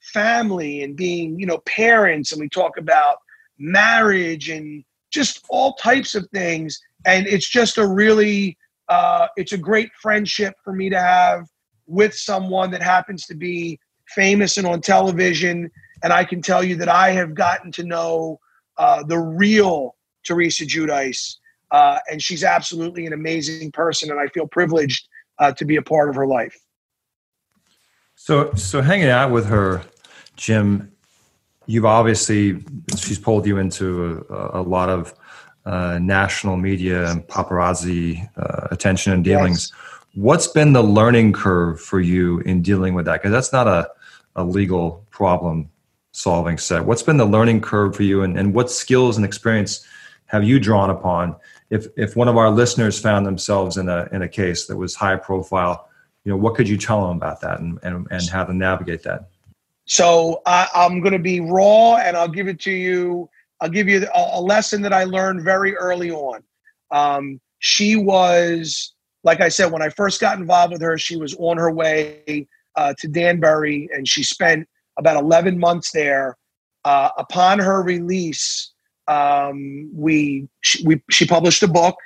family 0.00 0.82
and 0.82 0.96
being, 0.96 1.38
you 1.38 1.46
know, 1.46 1.58
parents, 1.66 2.32
and 2.32 2.40
we 2.40 2.48
talk 2.48 2.76
about 2.78 3.16
marriage 3.58 4.48
and 4.48 4.84
just 5.10 5.44
all 5.48 5.74
types 5.74 6.14
of 6.14 6.28
things. 6.32 6.78
And 7.06 7.26
it's 7.26 7.48
just 7.48 7.78
a 7.78 7.86
really, 7.86 8.58
uh, 8.88 9.28
it's 9.36 9.52
a 9.52 9.58
great 9.58 9.90
friendship 10.00 10.54
for 10.62 10.72
me 10.72 10.90
to 10.90 11.00
have 11.00 11.46
with 11.86 12.14
someone 12.14 12.70
that 12.70 12.82
happens 12.82 13.26
to 13.26 13.34
be 13.34 13.78
famous 14.08 14.58
and 14.58 14.66
on 14.66 14.80
television. 14.80 15.70
And 16.02 16.12
I 16.12 16.24
can 16.24 16.42
tell 16.42 16.64
you 16.64 16.76
that 16.76 16.88
I 16.88 17.10
have 17.12 17.34
gotten 17.34 17.70
to 17.72 17.84
know 17.84 18.38
uh, 18.76 19.02
the 19.04 19.18
real 19.18 19.96
Teresa 20.24 20.64
Giudice. 20.64 21.36
Uh, 21.74 21.98
and 22.08 22.22
she's 22.26 22.44
absolutely 22.44 23.04
an 23.10 23.12
amazing 23.12 23.70
person. 23.72 24.06
And 24.12 24.20
I 24.24 24.26
feel 24.34 24.46
privileged 24.58 25.02
uh, 25.40 25.52
to 25.58 25.64
be 25.70 25.76
a 25.82 25.82
part 25.82 26.08
of 26.10 26.14
her 26.14 26.28
life. 26.38 26.56
So, 28.14 28.34
so 28.54 28.80
hanging 28.80 29.12
out 29.18 29.30
with 29.36 29.46
her, 29.46 29.82
Jim, 30.36 30.92
you've 31.66 31.84
obviously 31.98 32.62
she's 32.96 33.18
pulled 33.18 33.44
you 33.44 33.58
into 33.58 34.24
a, 34.30 34.60
a 34.60 34.64
lot 34.76 34.88
of 34.88 35.14
uh, 35.66 35.98
national 35.98 36.56
media 36.56 37.10
and 37.10 37.26
paparazzi 37.26 38.06
uh, 38.36 38.68
attention 38.70 39.12
and 39.12 39.24
dealings. 39.24 39.72
Yes. 39.72 39.80
What's 40.28 40.46
been 40.46 40.74
the 40.74 40.86
learning 41.00 41.32
curve 41.32 41.80
for 41.80 42.00
you 42.00 42.38
in 42.50 42.62
dealing 42.62 42.94
with 42.94 43.06
that? 43.06 43.16
Because 43.20 43.32
that's 43.32 43.52
not 43.52 43.66
a, 43.66 43.90
a 44.36 44.44
legal 44.44 45.04
problem 45.10 45.68
solving 46.12 46.58
set. 46.58 46.84
What's 46.84 47.02
been 47.02 47.16
the 47.16 47.30
learning 47.36 47.62
curve 47.62 47.96
for 47.96 48.04
you, 48.04 48.22
and, 48.22 48.38
and 48.38 48.54
what 48.54 48.70
skills 48.70 49.16
and 49.16 49.26
experience 49.26 49.84
have 50.26 50.44
you 50.44 50.60
drawn 50.60 50.90
upon? 50.90 51.34
If 51.70 51.86
if 51.96 52.16
one 52.16 52.28
of 52.28 52.36
our 52.36 52.50
listeners 52.50 53.00
found 53.00 53.26
themselves 53.26 53.76
in 53.76 53.88
a 53.88 54.08
in 54.12 54.22
a 54.22 54.28
case 54.28 54.66
that 54.66 54.76
was 54.76 54.94
high 54.94 55.16
profile, 55.16 55.88
you 56.24 56.30
know, 56.30 56.36
what 56.36 56.54
could 56.54 56.68
you 56.68 56.76
tell 56.76 57.06
them 57.06 57.16
about 57.16 57.40
that 57.40 57.60
and 57.60 57.78
and, 57.82 58.06
and 58.10 58.28
how 58.28 58.44
to 58.44 58.54
navigate 58.54 59.02
that? 59.04 59.28
So 59.86 60.40
I'm 60.46 61.00
going 61.00 61.12
to 61.12 61.18
be 61.18 61.40
raw, 61.40 61.96
and 61.96 62.16
I'll 62.16 62.28
give 62.28 62.48
it 62.48 62.60
to 62.60 62.70
you. 62.70 63.28
I'll 63.60 63.68
give 63.68 63.88
you 63.88 64.06
a, 64.14 64.30
a 64.34 64.40
lesson 64.40 64.82
that 64.82 64.92
I 64.92 65.04
learned 65.04 65.42
very 65.42 65.76
early 65.76 66.10
on. 66.10 66.42
Um, 66.90 67.40
she 67.58 67.96
was 67.96 68.94
like 69.24 69.40
I 69.40 69.48
said, 69.48 69.72
when 69.72 69.82
I 69.82 69.88
first 69.88 70.20
got 70.20 70.38
involved 70.38 70.72
with 70.74 70.82
her, 70.82 70.96
she 70.98 71.16
was 71.16 71.34
on 71.38 71.56
her 71.56 71.70
way 71.70 72.46
uh, 72.76 72.94
to 72.98 73.08
Danbury, 73.08 73.88
and 73.92 74.06
she 74.06 74.22
spent 74.22 74.68
about 74.98 75.16
11 75.16 75.58
months 75.58 75.90
there. 75.90 76.36
Uh, 76.84 77.08
upon 77.16 77.58
her 77.58 77.82
release, 77.82 78.73
um, 79.08 79.90
we 79.94 80.48
she, 80.60 80.86
we 80.86 81.02
she 81.10 81.26
published 81.26 81.62
a 81.62 81.68
book, 81.68 81.96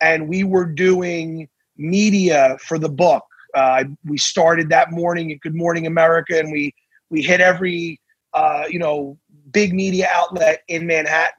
and 0.00 0.28
we 0.28 0.44
were 0.44 0.66
doing 0.66 1.48
media 1.76 2.56
for 2.60 2.78
the 2.78 2.88
book. 2.88 3.24
Uh, 3.54 3.84
we 4.04 4.18
started 4.18 4.68
that 4.68 4.90
morning 4.90 5.32
at 5.32 5.40
Good 5.40 5.54
Morning 5.54 5.86
America, 5.86 6.38
and 6.38 6.52
we 6.52 6.74
we 7.10 7.22
hit 7.22 7.40
every 7.40 8.00
uh, 8.34 8.64
you 8.68 8.78
know 8.78 9.18
big 9.52 9.74
media 9.74 10.08
outlet 10.12 10.62
in 10.68 10.86
Manhattan. 10.86 11.34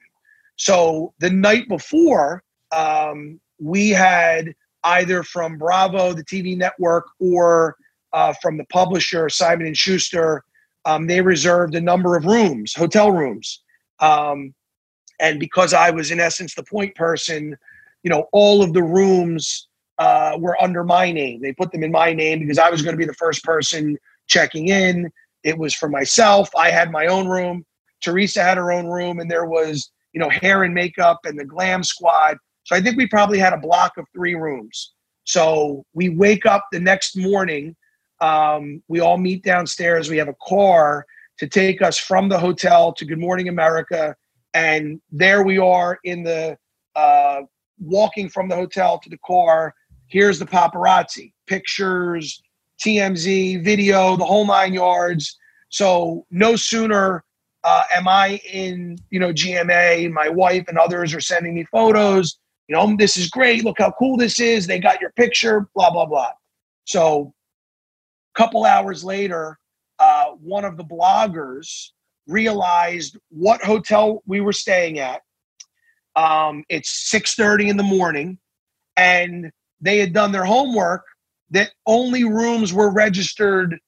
So 0.57 1.13
the 1.19 1.29
night 1.29 1.67
before, 1.67 2.43
um, 2.71 3.39
we 3.59 3.89
had 3.89 4.53
either 4.83 5.23
from 5.23 5.57
Bravo, 5.57 6.13
the 6.13 6.23
TV 6.23 6.57
network, 6.57 7.05
or 7.19 7.75
uh, 8.13 8.33
from 8.41 8.57
the 8.57 8.65
publisher 8.65 9.29
Simon 9.29 9.67
and 9.67 9.77
Schuster. 9.77 10.43
Um, 10.85 11.05
they 11.05 11.21
reserved 11.21 11.75
a 11.75 11.81
number 11.81 12.15
of 12.15 12.25
rooms, 12.25 12.73
hotel 12.73 13.11
rooms, 13.11 13.61
um, 13.99 14.53
and 15.21 15.39
because 15.39 15.73
I 15.73 15.91
was 15.91 16.11
in 16.11 16.19
essence 16.19 16.55
the 16.55 16.63
point 16.63 16.95
person, 16.95 17.57
you 18.03 18.09
know, 18.09 18.27
all 18.31 18.61
of 18.61 18.73
the 18.73 18.83
rooms 18.83 19.67
uh, 19.97 20.35
were 20.39 20.61
under 20.61 20.83
my 20.83 21.11
name. 21.11 21.41
They 21.41 21.53
put 21.53 21.71
them 21.71 21.83
in 21.83 21.91
my 21.91 22.11
name 22.11 22.39
because 22.39 22.57
I 22.57 22.69
was 22.69 22.81
going 22.81 22.93
to 22.93 22.97
be 22.97 23.05
the 23.05 23.13
first 23.13 23.43
person 23.43 23.97
checking 24.27 24.67
in. 24.67 25.11
It 25.43 25.57
was 25.57 25.73
for 25.73 25.87
myself. 25.87 26.49
I 26.57 26.71
had 26.71 26.91
my 26.91 27.05
own 27.05 27.27
room. 27.27 27.65
Teresa 28.03 28.43
had 28.43 28.57
her 28.57 28.71
own 28.71 28.87
room, 28.87 29.19
and 29.19 29.29
there 29.29 29.45
was, 29.45 29.91
you 30.11 30.19
know, 30.19 30.29
hair 30.29 30.63
and 30.63 30.73
makeup 30.73 31.19
and 31.23 31.39
the 31.39 31.45
glam 31.45 31.83
squad 31.83 32.37
so 32.63 32.75
I 32.75 32.81
think 32.81 32.97
we 32.97 33.07
probably 33.07 33.39
had 33.39 33.53
a 33.53 33.57
block 33.57 33.97
of 33.97 34.05
three 34.13 34.35
rooms. 34.35 34.93
So 35.23 35.85
we 35.93 36.09
wake 36.09 36.45
up 36.45 36.67
the 36.71 36.79
next 36.79 37.17
morning. 37.17 37.75
Um, 38.19 38.83
we 38.87 38.99
all 38.99 39.17
meet 39.17 39.43
downstairs. 39.43 40.09
We 40.09 40.17
have 40.17 40.27
a 40.27 40.35
car 40.47 41.05
to 41.39 41.47
take 41.47 41.81
us 41.81 41.97
from 41.97 42.29
the 42.29 42.37
hotel 42.37 42.93
to 42.93 43.05
Good 43.05 43.19
Morning 43.19 43.49
America. 43.49 44.15
And 44.53 45.01
there 45.11 45.43
we 45.43 45.57
are 45.57 45.99
in 46.03 46.23
the 46.23 46.57
uh, 46.95 47.41
walking 47.79 48.29
from 48.29 48.49
the 48.49 48.55
hotel 48.55 48.99
to 48.99 49.09
the 49.09 49.17
car. 49.25 49.73
Here's 50.07 50.39
the 50.39 50.45
paparazzi 50.45 51.33
pictures, 51.47 52.41
TMZ, 52.85 53.63
video, 53.63 54.15
the 54.15 54.25
whole 54.25 54.45
nine 54.45 54.73
yards. 54.73 55.37
So 55.69 56.25
no 56.31 56.55
sooner 56.55 57.23
uh, 57.63 57.83
am 57.93 58.07
I 58.07 58.39
in, 58.51 58.97
you 59.09 59.19
know, 59.19 59.31
GMA, 59.31 60.11
my 60.11 60.29
wife 60.29 60.65
and 60.67 60.77
others 60.77 61.13
are 61.13 61.21
sending 61.21 61.53
me 61.53 61.65
photos 61.71 62.39
you 62.71 62.77
know, 62.77 62.95
this 62.95 63.17
is 63.17 63.29
great. 63.29 63.65
Look 63.65 63.79
how 63.79 63.91
cool 63.99 64.15
this 64.15 64.39
is. 64.39 64.65
They 64.65 64.79
got 64.79 65.01
your 65.01 65.11
picture, 65.11 65.67
blah, 65.75 65.91
blah, 65.91 66.05
blah. 66.05 66.31
So, 66.85 67.33
a 68.33 68.39
couple 68.39 68.63
hours 68.63 69.03
later, 69.03 69.59
uh, 69.99 70.27
one 70.39 70.63
of 70.63 70.77
the 70.77 70.85
bloggers 70.85 71.89
realized 72.27 73.17
what 73.29 73.61
hotel 73.61 74.21
we 74.25 74.41
were 74.41 74.53
staying 74.53 74.99
at. 74.99 75.21
Um, 76.15 76.63
it's 76.69 77.09
6:30 77.09 77.69
in 77.69 77.77
the 77.77 77.83
morning, 77.83 78.37
and 78.97 79.51
they 79.79 79.97
had 79.97 80.13
done 80.13 80.31
their 80.31 80.45
homework 80.45 81.03
that 81.49 81.71
only 81.85 82.23
rooms 82.23 82.73
were 82.73 82.89
registered 82.89 83.79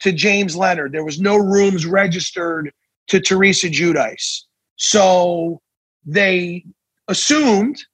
to 0.00 0.12
James 0.12 0.56
Leonard. 0.56 0.92
There 0.92 1.04
was 1.04 1.20
no 1.20 1.36
rooms 1.36 1.86
registered 1.86 2.72
to 3.08 3.20
Teresa 3.20 3.68
Giudice. 3.68 4.42
So 4.76 5.60
they 6.04 6.64
assumed 7.08 7.84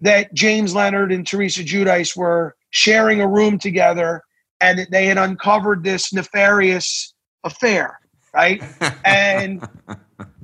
that 0.00 0.32
James 0.34 0.74
Leonard 0.74 1.12
and 1.12 1.26
Teresa 1.26 1.62
Giudice 1.62 2.16
were 2.16 2.54
sharing 2.70 3.20
a 3.20 3.28
room 3.28 3.58
together 3.58 4.22
and 4.60 4.78
that 4.78 4.90
they 4.90 5.06
had 5.06 5.18
uncovered 5.18 5.82
this 5.82 6.12
nefarious 6.12 7.14
affair, 7.44 7.98
right? 8.34 8.62
and 9.04 9.66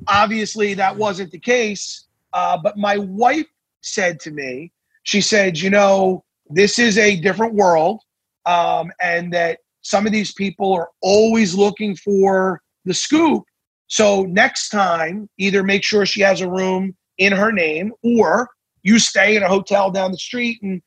obviously 0.08 0.74
that 0.74 0.96
wasn't 0.96 1.30
the 1.30 1.38
case. 1.38 2.06
Uh, 2.32 2.58
but 2.62 2.76
my 2.76 2.98
wife 2.98 3.46
said 3.82 4.20
to 4.20 4.30
me, 4.30 4.72
she 5.04 5.20
said, 5.20 5.58
you 5.58 5.70
know, 5.70 6.24
this 6.48 6.78
is 6.78 6.98
a 6.98 7.16
different 7.16 7.54
world, 7.54 8.00
um, 8.46 8.90
and 9.00 9.32
that 9.32 9.58
some 9.82 10.06
of 10.06 10.12
these 10.12 10.32
people 10.32 10.72
are 10.72 10.88
always 11.02 11.54
looking 11.54 11.94
for 11.94 12.60
the 12.84 12.94
scoop. 12.94 13.44
So 13.86 14.22
next 14.22 14.70
time, 14.70 15.28
either 15.38 15.62
make 15.62 15.84
sure 15.84 16.06
she 16.06 16.22
has 16.22 16.40
a 16.40 16.48
room 16.48 16.96
in 17.18 17.32
her 17.32 17.52
name 17.52 17.92
or 18.02 18.48
you 18.82 18.98
stay 18.98 19.36
in 19.36 19.42
a 19.42 19.48
hotel 19.48 19.90
down 19.90 20.10
the 20.10 20.18
street 20.18 20.60
and 20.62 20.82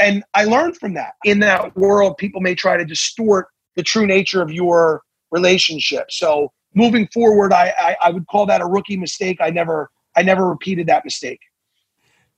and 0.00 0.24
I 0.32 0.44
learned 0.44 0.78
from 0.78 0.94
that. 0.94 1.14
In 1.24 1.40
that 1.40 1.76
world, 1.76 2.16
people 2.16 2.40
may 2.40 2.54
try 2.54 2.78
to 2.78 2.86
distort 2.86 3.48
the 3.76 3.82
true 3.82 4.06
nature 4.06 4.40
of 4.40 4.50
your 4.50 5.02
relationship. 5.34 6.10
So 6.10 6.52
moving 6.74 7.08
forward, 7.08 7.52
I, 7.52 7.74
I, 7.78 7.96
I 8.04 8.10
would 8.10 8.26
call 8.28 8.46
that 8.46 8.60
a 8.60 8.66
rookie 8.66 8.96
mistake. 8.96 9.38
I 9.40 9.50
never 9.50 9.90
I 10.16 10.22
never 10.22 10.48
repeated 10.48 10.86
that 10.86 11.04
mistake. 11.04 11.40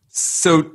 So, 0.09 0.73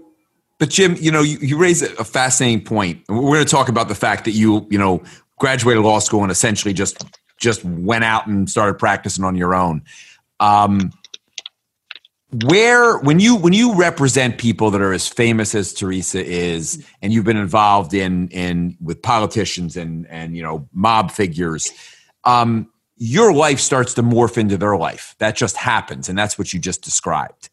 but 0.60 0.70
Jim, 0.70 0.96
you 1.00 1.12
know, 1.12 1.24
you, 1.24 1.40
you 1.40 1.58
raise 1.58 1.82
a 1.82 2.06
fascinating 2.06 2.64
point. 2.64 3.04
We're 3.10 3.22
going 3.22 3.46
to 3.46 3.52
talk 3.52 3.70
about 3.70 3.88
the 3.88 3.96
fact 3.96 4.26
that 4.26 4.32
you, 4.32 4.68
you 4.70 4.78
know, 4.78 5.02
graduated 5.40 5.84
law 5.84 5.98
school 5.98 6.22
and 6.22 6.32
essentially 6.32 6.74
just 6.74 7.04
just 7.38 7.66
went 7.66 8.04
out 8.04 8.28
and 8.28 8.48
started 8.48 8.76
practicing 8.76 9.24
on 9.24 9.36
your 9.36 9.56
own. 9.56 9.82
Um, 10.40 10.92
where 12.46 12.98
when 13.00 13.20
you 13.20 13.36
when 13.36 13.52
you 13.52 13.76
represent 13.76 14.38
people 14.38 14.72
that 14.72 14.82
are 14.82 14.94
as 14.94 15.08
famous 15.08 15.54
as 15.54 15.74
Teresa 15.74 16.24
is, 16.24 16.86
and 17.02 17.12
you've 17.12 17.26
been 17.26 17.36
involved 17.38 17.94
in 17.94 18.30
in 18.30 18.78
with 18.80 19.02
politicians 19.02 19.76
and 19.76 20.08
and 20.08 20.38
you 20.38 20.44
know 20.44 20.70
mob 20.72 21.12
figures, 21.12 21.72
um, 22.24 22.70
your 22.98 23.34
life 23.34 23.60
starts 23.60 23.96
to 23.96 24.04
morph 24.04 24.38
into 24.38 24.58
their 24.58 24.78
life. 24.78 25.16
That 25.20 25.36
just 25.36 25.58
happens, 25.58 26.10
and 26.10 26.18
that's 26.18 26.38
what 26.38 26.54
you 26.54 26.60
just 26.60 26.84
described. 26.84 27.50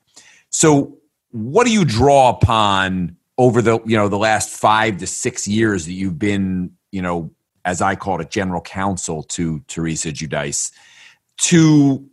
So, 0.51 0.99
what 1.31 1.67
do 1.67 1.73
you 1.73 1.85
draw 1.85 2.31
upon 2.31 3.17
over 3.39 3.63
the 3.63 3.81
you 3.85 3.97
know 3.97 4.09
the 4.09 4.19
last 4.19 4.51
five 4.51 4.99
to 4.99 5.07
six 5.07 5.49
years 5.49 5.87
that 5.87 5.93
you've 5.93 6.19
been 6.19 6.73
you 6.91 7.01
know 7.01 7.31
as 7.65 7.81
I 7.81 7.97
call 7.97 8.21
it 8.21 8.31
general 8.31 8.61
counsel 8.61 9.23
to 9.25 9.61
Teresa 9.69 10.09
Giudice 10.09 10.73
to 11.39 12.09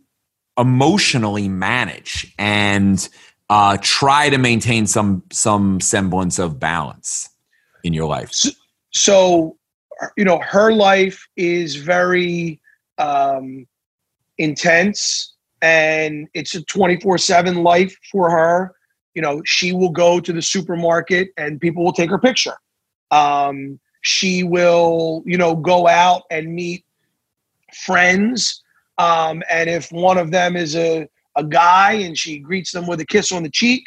emotionally 0.58 1.48
manage 1.48 2.32
and 2.38 3.06
uh, 3.48 3.78
try 3.80 4.30
to 4.30 4.38
maintain 4.38 4.86
some 4.86 5.22
some 5.30 5.80
semblance 5.80 6.38
of 6.38 6.58
balance 6.58 7.28
in 7.84 7.92
your 7.92 8.06
life? 8.06 8.32
So, 8.32 8.50
so 8.92 9.55
you 10.16 10.24
know, 10.24 10.38
her 10.40 10.72
life 10.72 11.26
is 11.36 11.76
very 11.76 12.60
um, 12.98 13.66
intense, 14.38 15.34
and 15.62 16.28
it's 16.34 16.54
a 16.54 16.62
twenty 16.64 17.00
four 17.00 17.18
seven 17.18 17.62
life 17.62 17.96
for 18.10 18.30
her. 18.30 18.74
You 19.14 19.22
know, 19.22 19.42
she 19.44 19.72
will 19.72 19.90
go 19.90 20.20
to 20.20 20.32
the 20.32 20.42
supermarket, 20.42 21.30
and 21.36 21.60
people 21.60 21.84
will 21.84 21.92
take 21.92 22.10
her 22.10 22.18
picture. 22.18 22.54
Um, 23.10 23.80
she 24.02 24.42
will, 24.42 25.22
you 25.26 25.38
know, 25.38 25.56
go 25.56 25.88
out 25.88 26.22
and 26.30 26.54
meet 26.54 26.84
friends 27.84 28.62
um, 28.98 29.42
and 29.50 29.68
if 29.68 29.90
one 29.92 30.18
of 30.18 30.30
them 30.30 30.56
is 30.56 30.74
a, 30.76 31.08
a 31.36 31.44
guy 31.44 31.92
and 31.92 32.16
she 32.16 32.38
greets 32.38 32.72
them 32.72 32.86
with 32.86 33.00
a 33.00 33.06
kiss 33.06 33.32
on 33.32 33.42
the 33.42 33.50
cheek, 33.50 33.84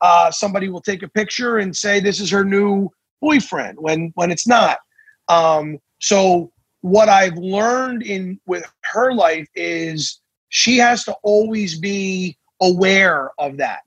uh, 0.00 0.30
somebody 0.30 0.68
will 0.68 0.80
take 0.80 1.02
a 1.02 1.08
picture 1.08 1.58
and 1.58 1.76
say 1.76 2.00
this 2.00 2.20
is 2.20 2.30
her 2.30 2.44
new 2.44 2.88
boyfriend 3.20 3.78
when 3.80 4.12
when 4.14 4.30
it's 4.30 4.46
not. 4.46 4.78
Um, 5.28 5.78
so 6.00 6.52
what 6.80 7.08
I've 7.08 7.36
learned 7.36 8.02
in 8.02 8.40
with 8.46 8.64
her 8.84 9.12
life 9.12 9.48
is 9.54 10.20
she 10.48 10.78
has 10.78 11.04
to 11.04 11.14
always 11.22 11.78
be 11.78 12.36
aware 12.60 13.30
of 13.38 13.56
that, 13.58 13.80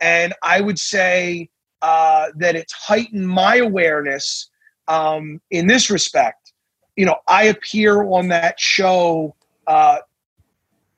and 0.00 0.32
I 0.42 0.60
would 0.60 0.78
say 0.78 1.50
uh, 1.82 2.28
that 2.36 2.56
it's 2.56 2.72
heightened 2.72 3.28
my 3.28 3.56
awareness 3.56 4.50
um, 4.88 5.40
in 5.50 5.66
this 5.66 5.90
respect. 5.90 6.52
You 6.96 7.06
know, 7.06 7.16
I 7.28 7.44
appear 7.44 8.04
on 8.04 8.28
that 8.28 8.58
show 8.58 9.34
uh, 9.66 9.98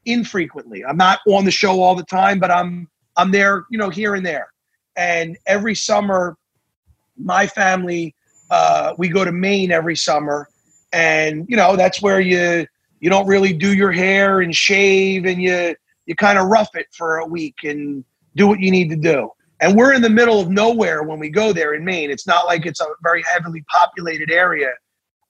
infrequently. 0.05 0.85
I'm 0.85 0.97
not 0.97 1.21
on 1.29 1.45
the 1.45 1.51
show 1.51 1.83
all 1.83 1.95
the 1.95 2.05
time, 2.05 2.39
but 2.39 2.51
I'm 2.51 2.89
I'm 3.17 3.33
there, 3.33 3.65
you 3.71 3.79
know, 3.79 3.91
here 3.91 4.15
and 4.15 4.25
there. 4.25 4.49
And 4.97 5.37
every 5.47 5.75
summer, 5.75 6.37
my 7.17 7.47
family 7.47 8.15
uh, 8.51 8.95
we 8.99 9.09
go 9.09 9.25
to 9.25 9.33
Maine 9.33 9.71
every 9.71 9.97
summer, 9.97 10.49
and 10.93 11.47
you 11.49 11.57
know 11.57 11.77
that's 11.77 12.01
where 12.01 12.21
you 12.21 12.67
you 13.01 13.11
don't 13.11 13.27
really 13.27 13.53
do 13.53 13.75
your 13.75 13.93
hair 13.93 14.41
and 14.41 14.55
shave, 14.55 15.25
and 15.27 15.41
you 15.41 15.75
you 16.07 16.15
kind 16.15 16.39
of 16.39 16.47
rough 16.49 16.75
it 16.75 16.87
for 16.93 17.19
a 17.19 17.27
week 17.27 17.57
and 17.65 18.05
do 18.37 18.47
what 18.47 18.61
you 18.61 18.71
need 18.71 18.89
to 18.91 18.97
do. 18.97 19.31
And 19.61 19.77
we're 19.77 19.93
in 19.93 20.03
the 20.03 20.11
middle 20.11 20.41
of 20.41 20.49
nowhere 20.49 21.03
when 21.03 21.19
we 21.19 21.29
go 21.31 21.53
there 21.53 21.75
in 21.75 21.85
Maine. 21.85 22.11
It's 22.11 22.27
not 22.27 22.47
like 22.47 22.65
it's 22.65 22.81
a 22.81 22.87
very 23.03 23.23
heavily 23.23 23.65
populated 23.69 24.31
area. 24.31 24.71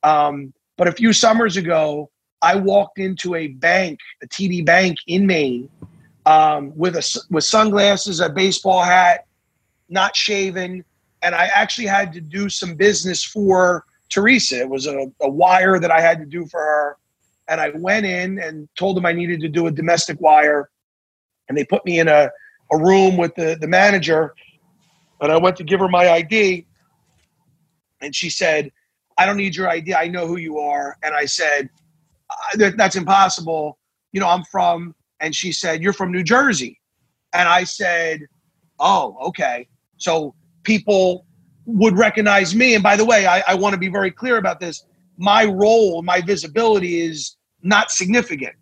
Um, 0.03 0.53
but 0.77 0.87
a 0.87 0.91
few 0.91 1.11
summers 1.11 1.57
ago, 1.57 2.09
I 2.41 2.55
walked 2.55 2.99
into 2.99 3.35
a 3.35 3.47
bank, 3.47 3.99
a 4.23 4.27
TD 4.27 4.65
Bank 4.65 4.97
in 5.07 5.25
Maine, 5.25 5.69
um, 6.25 6.71
with 6.75 6.95
a 6.95 7.23
with 7.29 7.43
sunglasses, 7.43 8.21
a 8.21 8.29
baseball 8.29 8.83
hat, 8.83 9.25
not 9.89 10.15
shaven, 10.15 10.85
and 11.21 11.35
I 11.35 11.49
actually 11.53 11.87
had 11.87 12.13
to 12.13 12.21
do 12.21 12.49
some 12.49 12.75
business 12.75 13.23
for 13.23 13.85
Teresa. 14.09 14.59
It 14.59 14.69
was 14.69 14.87
a, 14.87 15.11
a 15.21 15.29
wire 15.29 15.79
that 15.79 15.91
I 15.91 16.01
had 16.01 16.19
to 16.19 16.25
do 16.25 16.45
for 16.47 16.59
her, 16.59 16.97
and 17.47 17.59
I 17.61 17.69
went 17.75 18.05
in 18.05 18.39
and 18.39 18.67
told 18.75 18.97
them 18.97 19.05
I 19.05 19.11
needed 19.11 19.41
to 19.41 19.49
do 19.49 19.67
a 19.67 19.71
domestic 19.71 20.19
wire, 20.21 20.69
and 21.47 21.57
they 21.57 21.65
put 21.65 21.85
me 21.85 21.99
in 21.99 22.07
a, 22.07 22.29
a 22.71 22.77
room 22.77 23.17
with 23.17 23.35
the 23.35 23.57
the 23.59 23.67
manager, 23.67 24.33
and 25.21 25.31
I 25.31 25.37
went 25.37 25.57
to 25.57 25.63
give 25.63 25.79
her 25.79 25.89
my 25.89 26.09
ID, 26.09 26.65
and 28.01 28.15
she 28.15 28.29
said, 28.29 28.71
"I 29.17 29.25
don't 29.25 29.37
need 29.37 29.55
your 29.55 29.69
ID. 29.69 29.93
I 29.93 30.07
know 30.07 30.27
who 30.27 30.37
you 30.37 30.59
are," 30.59 30.97
and 31.03 31.13
I 31.13 31.25
said 31.25 31.69
that's 32.55 32.95
impossible. 32.95 33.77
You 34.11 34.19
know, 34.19 34.27
I'm 34.27 34.43
from, 34.43 34.95
and 35.19 35.35
she 35.35 35.51
said, 35.51 35.81
You're 35.81 35.93
from 35.93 36.11
New 36.11 36.23
Jersey. 36.23 36.79
And 37.33 37.47
I 37.47 37.63
said, 37.63 38.21
Oh, 38.79 39.17
okay. 39.27 39.67
So 39.97 40.33
people 40.63 41.25
would 41.65 41.97
recognize 41.97 42.55
me. 42.55 42.73
And 42.73 42.83
by 42.83 42.95
the 42.95 43.05
way, 43.05 43.25
I, 43.25 43.43
I 43.47 43.55
want 43.55 43.73
to 43.73 43.79
be 43.79 43.89
very 43.89 44.11
clear 44.11 44.37
about 44.37 44.59
this. 44.59 44.85
My 45.17 45.45
role, 45.45 46.01
my 46.01 46.21
visibility 46.21 47.01
is 47.01 47.37
not 47.61 47.91
significant. 47.91 48.55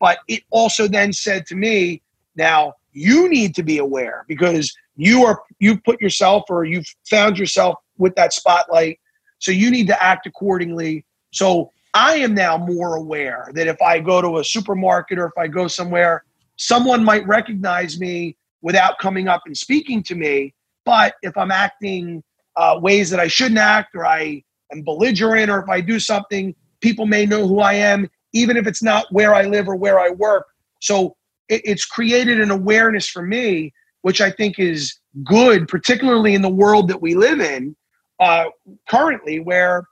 But 0.00 0.18
it 0.28 0.42
also 0.50 0.88
then 0.88 1.12
said 1.12 1.46
to 1.46 1.56
me, 1.56 2.02
now 2.36 2.74
you 2.92 3.28
need 3.28 3.54
to 3.56 3.62
be 3.62 3.78
aware 3.78 4.24
because 4.28 4.74
you 4.96 5.24
are 5.24 5.42
you've 5.58 5.82
put 5.84 6.00
yourself 6.00 6.44
or 6.48 6.64
you've 6.64 6.86
found 7.08 7.38
yourself 7.38 7.76
with 7.98 8.14
that 8.16 8.32
spotlight. 8.32 8.98
So 9.38 9.50
you 9.50 9.70
need 9.70 9.86
to 9.88 10.02
act 10.02 10.26
accordingly. 10.26 11.04
So 11.32 11.70
I 11.94 12.16
am 12.16 12.34
now 12.34 12.56
more 12.56 12.96
aware 12.96 13.50
that 13.54 13.66
if 13.66 13.80
I 13.82 13.98
go 13.98 14.20
to 14.20 14.38
a 14.38 14.44
supermarket 14.44 15.18
or 15.18 15.26
if 15.26 15.38
I 15.38 15.48
go 15.48 15.68
somewhere, 15.68 16.24
someone 16.56 17.04
might 17.04 17.26
recognize 17.26 17.98
me 17.98 18.36
without 18.62 18.98
coming 18.98 19.28
up 19.28 19.42
and 19.46 19.56
speaking 19.56 20.02
to 20.04 20.14
me. 20.14 20.54
But 20.84 21.14
if 21.22 21.36
I'm 21.36 21.50
acting 21.50 22.22
uh, 22.56 22.78
ways 22.80 23.10
that 23.10 23.20
I 23.20 23.28
shouldn't 23.28 23.58
act, 23.58 23.94
or 23.94 24.06
I 24.06 24.42
am 24.72 24.82
belligerent, 24.82 25.50
or 25.50 25.60
if 25.60 25.68
I 25.68 25.80
do 25.80 25.98
something, 25.98 26.54
people 26.80 27.06
may 27.06 27.26
know 27.26 27.46
who 27.46 27.60
I 27.60 27.74
am, 27.74 28.08
even 28.32 28.56
if 28.56 28.66
it's 28.66 28.82
not 28.82 29.06
where 29.10 29.34
I 29.34 29.42
live 29.42 29.68
or 29.68 29.76
where 29.76 29.98
I 29.98 30.10
work. 30.10 30.46
So 30.80 31.16
it, 31.48 31.62
it's 31.64 31.84
created 31.84 32.40
an 32.40 32.50
awareness 32.50 33.08
for 33.08 33.22
me, 33.22 33.72
which 34.02 34.20
I 34.20 34.30
think 34.30 34.58
is 34.58 34.98
good, 35.24 35.68
particularly 35.68 36.34
in 36.34 36.42
the 36.42 36.48
world 36.48 36.88
that 36.88 37.00
we 37.00 37.14
live 37.14 37.40
in 37.40 37.74
uh, 38.20 38.46
currently, 38.88 39.40
where 39.40 39.84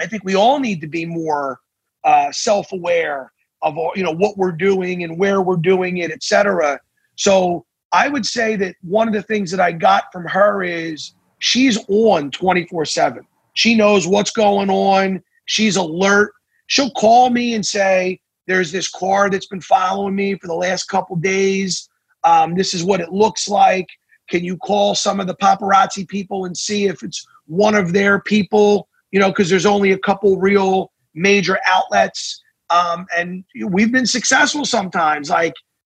I 0.00 0.06
think 0.06 0.24
we 0.24 0.34
all 0.34 0.58
need 0.58 0.80
to 0.80 0.88
be 0.88 1.04
more 1.04 1.60
uh, 2.04 2.32
self-aware 2.32 3.32
of 3.62 3.76
you 3.96 4.02
know 4.02 4.12
what 4.14 4.36
we're 4.36 4.52
doing 4.52 5.04
and 5.04 5.18
where 5.18 5.40
we're 5.40 5.56
doing 5.56 5.98
it, 5.98 6.10
etc. 6.10 6.78
So 7.16 7.64
I 7.94 8.08
would 8.08 8.26
say 8.26 8.56
that 8.56 8.74
one 8.82 9.06
of 9.06 9.14
the 9.14 9.22
things 9.22 9.50
that 9.52 9.60
I 9.60 9.70
got 9.70 10.04
from 10.12 10.24
her 10.26 10.64
is 10.64 11.14
she's 11.38 11.78
on 11.88 12.30
24/7. 12.32 13.24
She 13.54 13.76
knows 13.76 14.06
what's 14.06 14.32
going 14.32 14.68
on. 14.68 15.22
She's 15.46 15.76
alert. 15.76 16.32
She'll 16.66 16.90
call 16.90 17.30
me 17.30 17.54
and 17.54 17.64
say, 17.64 18.20
"There's 18.48 18.72
this 18.72 18.90
car 18.90 19.30
that's 19.30 19.46
been 19.46 19.60
following 19.60 20.16
me 20.16 20.34
for 20.34 20.48
the 20.48 20.54
last 20.54 20.84
couple 20.84 21.14
days. 21.16 21.88
Um, 22.24 22.56
this 22.56 22.74
is 22.74 22.82
what 22.82 23.00
it 23.00 23.12
looks 23.12 23.48
like. 23.48 23.86
Can 24.28 24.42
you 24.42 24.56
call 24.56 24.94
some 24.94 25.20
of 25.20 25.26
the 25.28 25.36
paparazzi 25.36 26.08
people 26.08 26.46
and 26.46 26.56
see 26.56 26.86
if 26.86 27.02
it's 27.04 27.24
one 27.46 27.76
of 27.76 27.92
their 27.92 28.20
people?" 28.20 28.88
you 29.14 29.20
know, 29.20 29.28
because 29.28 29.48
there's 29.48 29.64
only 29.64 29.92
a 29.92 29.98
couple 29.98 30.36
real 30.40 30.90
major 31.14 31.56
outlets. 31.68 32.42
Um, 32.68 33.06
and 33.16 33.44
we've 33.68 33.92
been 33.92 34.06
successful 34.06 34.64
sometimes. 34.64 35.30
Like 35.30 35.54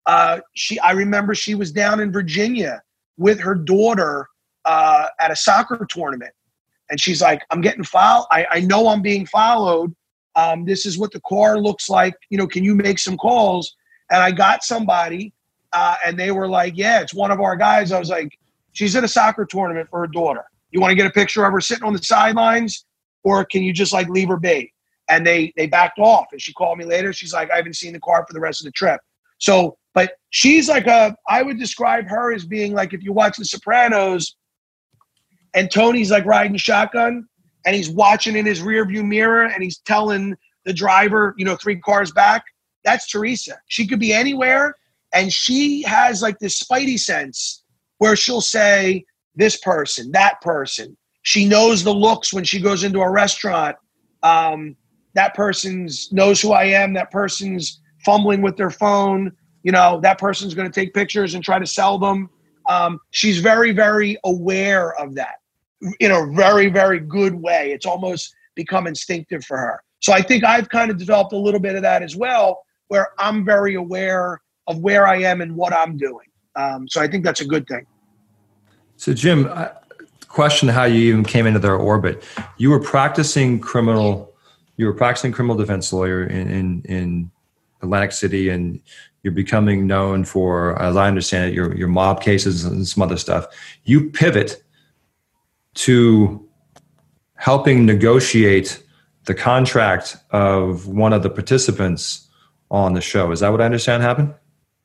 uh, 0.06 0.40
she, 0.54 0.80
I 0.80 0.92
remember 0.92 1.34
she 1.36 1.56
was 1.56 1.72
down 1.72 2.00
in 2.00 2.12
Virginia 2.12 2.82
with 3.18 3.40
her 3.40 3.56
daughter 3.56 4.28
uh, 4.66 5.08
at 5.20 5.32
a 5.32 5.36
soccer 5.36 5.86
tournament, 5.90 6.32
and 6.90 7.00
she's 7.00 7.22
like, 7.22 7.44
"I'm 7.52 7.62
getting 7.62 7.84
followed. 7.84 8.28
I, 8.32 8.46
I 8.52 8.60
know 8.62 8.88
I'm 8.88 9.02
being 9.02 9.26
followed. 9.26 9.96
Um, 10.36 10.66
this 10.66 10.86
is 10.86 10.98
what 10.98 11.12
the 11.12 11.22
car 11.22 11.60
looks 11.60 11.90
like. 11.90 12.14
You 12.30 12.38
know, 12.38 12.48
can 12.48 12.64
you 12.64 12.76
make 12.76 13.00
some 13.00 13.18
calls?" 13.18 13.76
And 14.12 14.22
I 14.22 14.32
got 14.32 14.64
somebody, 14.64 15.34
uh, 15.74 15.96
and 16.06 16.18
they 16.18 16.32
were 16.32 16.48
like, 16.48 16.74
"Yeah, 16.78 17.02
it's 17.02 17.14
one 17.14 17.32
of 17.32 17.42
our 17.42 17.56
guys." 17.56 17.92
I 17.92 18.00
was 18.00 18.10
like, 18.10 18.38
"She's 18.74 18.96
at 18.96 19.04
a 19.04 19.08
soccer 19.08 19.46
tournament 19.46 19.90
for 19.90 20.00
her 20.00 20.08
daughter. 20.08 20.44
You 20.72 20.82
want 20.82 20.92
to 20.92 20.96
get 20.96 21.08
a 21.08 21.12
picture 21.12 21.46
of 21.46 21.54
her 21.54 21.62
sitting 21.62 21.86
on 21.86 21.94
the 21.94 22.04
sidelines?" 22.04 22.86
or 23.26 23.44
can 23.44 23.64
you 23.64 23.74
just 23.74 23.92
like 23.92 24.08
leave 24.08 24.30
her 24.30 24.38
be? 24.38 24.72
And 25.10 25.28
they 25.28 25.52
they 25.58 25.68
backed 25.68 26.00
off. 26.00 26.28
And 26.32 26.42
she 26.42 26.54
called 26.54 26.78
me 26.78 26.86
later. 26.86 27.12
She's 27.12 27.34
like, 27.34 27.52
I 27.52 27.58
haven't 27.58 27.76
seen 27.76 27.92
the 27.92 28.00
car 28.00 28.24
for 28.26 28.34
the 28.34 28.40
rest 28.40 28.62
of 28.62 28.66
the 28.66 28.72
trip. 28.72 29.02
So, 29.40 29.78
but 29.96 30.12
she's 30.30 30.70
like 30.70 30.86
a. 30.86 31.16
I 31.28 31.42
would 31.42 31.58
describe 31.58 32.08
her 32.10 32.32
as 32.34 32.46
being 32.46 32.74
like 32.74 32.94
if 32.94 33.02
you 33.02 33.14
watch 33.14 33.38
The 33.38 33.46
Sopranos, 33.46 34.36
and 35.56 35.72
Tony's 35.72 36.12
like 36.12 36.26
riding 36.26 36.58
shotgun, 36.58 37.26
and 37.66 37.76
he's 37.76 37.90
watching 37.90 38.36
in 38.36 38.46
his 38.46 38.62
rearview 38.62 39.04
mirror, 39.04 39.46
and 39.46 39.64
he's 39.64 39.80
telling 39.80 40.36
the 40.66 40.74
driver, 40.74 41.34
you 41.38 41.46
know, 41.46 41.56
three 41.56 41.80
cars 41.80 42.12
back, 42.12 42.44
That's 42.84 43.10
Teresa. 43.10 43.58
She 43.68 43.88
could 43.88 44.00
be 44.00 44.14
anywhere, 44.14 44.76
and 45.14 45.32
she 45.32 45.82
has 45.84 46.22
like 46.22 46.38
this 46.40 46.62
spidey 46.62 47.00
sense 47.00 47.64
where 47.98 48.18
she'll 48.18 48.42
say, 48.42 49.06
This 49.36 49.58
person, 49.58 50.12
that 50.12 50.42
person. 50.42 50.96
She 51.22 51.46
knows 51.46 51.84
the 51.84 51.94
looks 51.94 52.34
when 52.34 52.44
she 52.44 52.60
goes 52.60 52.84
into 52.84 53.00
a 53.00 53.10
restaurant. 53.10 53.78
Um, 54.22 54.76
that 55.14 55.34
person's 55.34 56.12
knows 56.12 56.42
who 56.42 56.52
I 56.52 56.66
am. 56.66 56.94
That 56.94 57.10
person's 57.10 57.82
fumbling 58.04 58.42
with 58.42 58.58
their 58.58 58.70
phone. 58.70 59.32
You 59.66 59.72
know, 59.72 60.00
that 60.02 60.20
person's 60.20 60.54
going 60.54 60.72
to 60.72 60.80
take 60.80 60.94
pictures 60.94 61.34
and 61.34 61.44
try 61.44 61.58
to 61.58 61.66
sell 61.66 61.98
them. 61.98 62.30
Um, 62.70 63.00
she's 63.10 63.40
very, 63.40 63.72
very 63.72 64.16
aware 64.24 64.94
of 65.02 65.16
that 65.16 65.38
in 66.00 66.12
a 66.12 66.28
very, 66.34 66.70
very 66.70 67.00
good 67.00 67.34
way. 67.34 67.72
It's 67.72 67.88
almost 67.88 68.36
become 68.54 68.86
instinctive 68.86 69.44
for 69.44 69.58
her. 69.58 69.82
So 70.02 70.14
I 70.14 70.22
think 70.22 70.44
I've 70.44 70.70
kind 70.70 70.92
of 70.92 70.98
developed 70.98 71.34
a 71.34 71.38
little 71.38 71.60
bit 71.60 71.76
of 71.76 71.82
that 71.82 72.04
as 72.04 72.16
well, 72.16 72.64
where 72.90 73.10
I'm 73.18 73.44
very 73.44 73.74
aware 73.74 74.40
of 74.68 74.78
where 74.78 75.08
I 75.08 75.18
am 75.18 75.42
and 75.42 75.56
what 75.56 75.74
I'm 75.74 75.98
doing. 75.98 76.28
Um, 76.56 76.88
so 76.88 77.02
I 77.02 77.08
think 77.08 77.24
that's 77.26 77.42
a 77.42 77.46
good 77.46 77.66
thing. 77.68 77.88
So, 78.98 79.14
Jim, 79.14 79.48
I- 79.48 79.72
question 80.28 80.68
how 80.68 80.84
you 80.84 81.00
even 81.08 81.24
came 81.24 81.48
into 81.48 81.60
their 81.60 81.78
orbit. 81.78 82.22
You 82.58 82.70
were 82.70 82.82
practicing 82.82 83.58
criminal, 83.60 84.36
you 84.76 84.86
were 84.86 84.94
practicing 84.94 85.32
criminal 85.32 85.56
defense 85.56 85.94
lawyer 85.94 86.26
in, 86.26 86.52
in, 86.52 86.82
in 86.84 87.32
Atlantic 87.82 88.12
City, 88.12 88.50
and 88.50 88.82
you're 89.26 89.34
becoming 89.34 89.88
known 89.88 90.24
for, 90.24 90.80
as 90.80 90.96
I 90.96 91.08
understand 91.08 91.50
it, 91.50 91.56
your, 91.56 91.76
your 91.76 91.88
mob 91.88 92.22
cases 92.22 92.64
and 92.64 92.88
some 92.88 93.02
other 93.02 93.18
stuff. 93.18 93.48
You 93.84 94.12
pivot 94.12 94.64
to 95.74 96.48
helping 97.34 97.88
negotiate 97.88 98.84
the 99.24 99.34
contract 99.34 100.16
of 100.30 100.88
one 100.88 101.12
of 101.12 101.24
the 101.24 101.32
participants 101.32 102.28
on 102.70 102.94
the 102.94 103.02
show. 103.02 103.32
Is 103.32 103.40
that 103.40 103.50
what 103.50 103.62
I 103.62 103.66
understand 103.66 104.04
happened? 104.04 104.32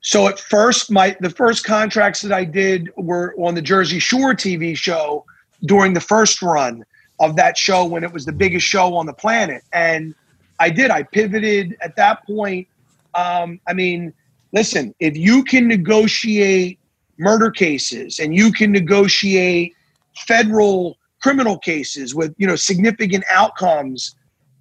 So 0.00 0.26
at 0.26 0.40
first, 0.40 0.90
my 0.90 1.14
the 1.20 1.28
first 1.28 1.66
contracts 1.66 2.22
that 2.22 2.32
I 2.32 2.44
did 2.44 2.88
were 2.96 3.34
on 3.36 3.54
the 3.54 3.60
Jersey 3.60 3.98
Shore 3.98 4.32
TV 4.32 4.74
show 4.74 5.26
during 5.66 5.92
the 5.92 6.00
first 6.00 6.40
run 6.40 6.86
of 7.20 7.36
that 7.36 7.58
show 7.58 7.84
when 7.84 8.04
it 8.04 8.12
was 8.14 8.24
the 8.24 8.32
biggest 8.32 8.66
show 8.66 8.94
on 8.94 9.04
the 9.04 9.12
planet. 9.12 9.62
And 9.74 10.14
I 10.58 10.70
did. 10.70 10.90
I 10.90 11.02
pivoted 11.02 11.76
at 11.82 11.94
that 11.96 12.26
point. 12.26 12.68
Um, 13.14 13.60
I 13.66 13.74
mean, 13.74 14.14
listen, 14.52 14.94
if 15.00 15.16
you 15.16 15.44
can 15.44 15.68
negotiate 15.68 16.78
murder 17.18 17.50
cases 17.50 18.18
and 18.18 18.34
you 18.34 18.52
can 18.52 18.72
negotiate 18.72 19.74
federal 20.16 20.96
criminal 21.20 21.58
cases 21.58 22.14
with 22.14 22.34
you 22.38 22.46
know 22.46 22.56
significant 22.56 23.24
outcomes, 23.30 24.16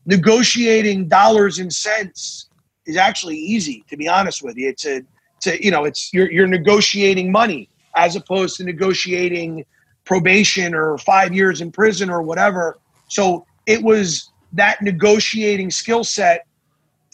negotiating 0.05 1.07
dollars 1.07 1.59
and 1.59 1.73
cents 1.73 2.49
is 2.85 2.97
actually 2.97 3.37
easy. 3.37 3.83
To 3.89 3.97
be 3.97 4.07
honest 4.07 4.43
with 4.43 4.57
you, 4.57 4.69
it's 4.69 4.85
a 4.85 5.01
to 5.41 5.63
you 5.63 5.71
know 5.71 5.85
it's 5.85 6.13
you're 6.13 6.31
you're 6.31 6.47
negotiating 6.47 7.31
money 7.31 7.69
as 7.95 8.15
opposed 8.15 8.57
to 8.57 8.63
negotiating 8.63 9.65
probation 10.05 10.73
or 10.73 10.97
five 10.97 11.33
years 11.33 11.61
in 11.61 11.71
prison 11.71 12.09
or 12.09 12.21
whatever. 12.21 12.79
So 13.07 13.45
it 13.65 13.81
was 13.81 14.31
that 14.53 14.81
negotiating 14.81 15.71
skill 15.71 16.03
set. 16.03 16.45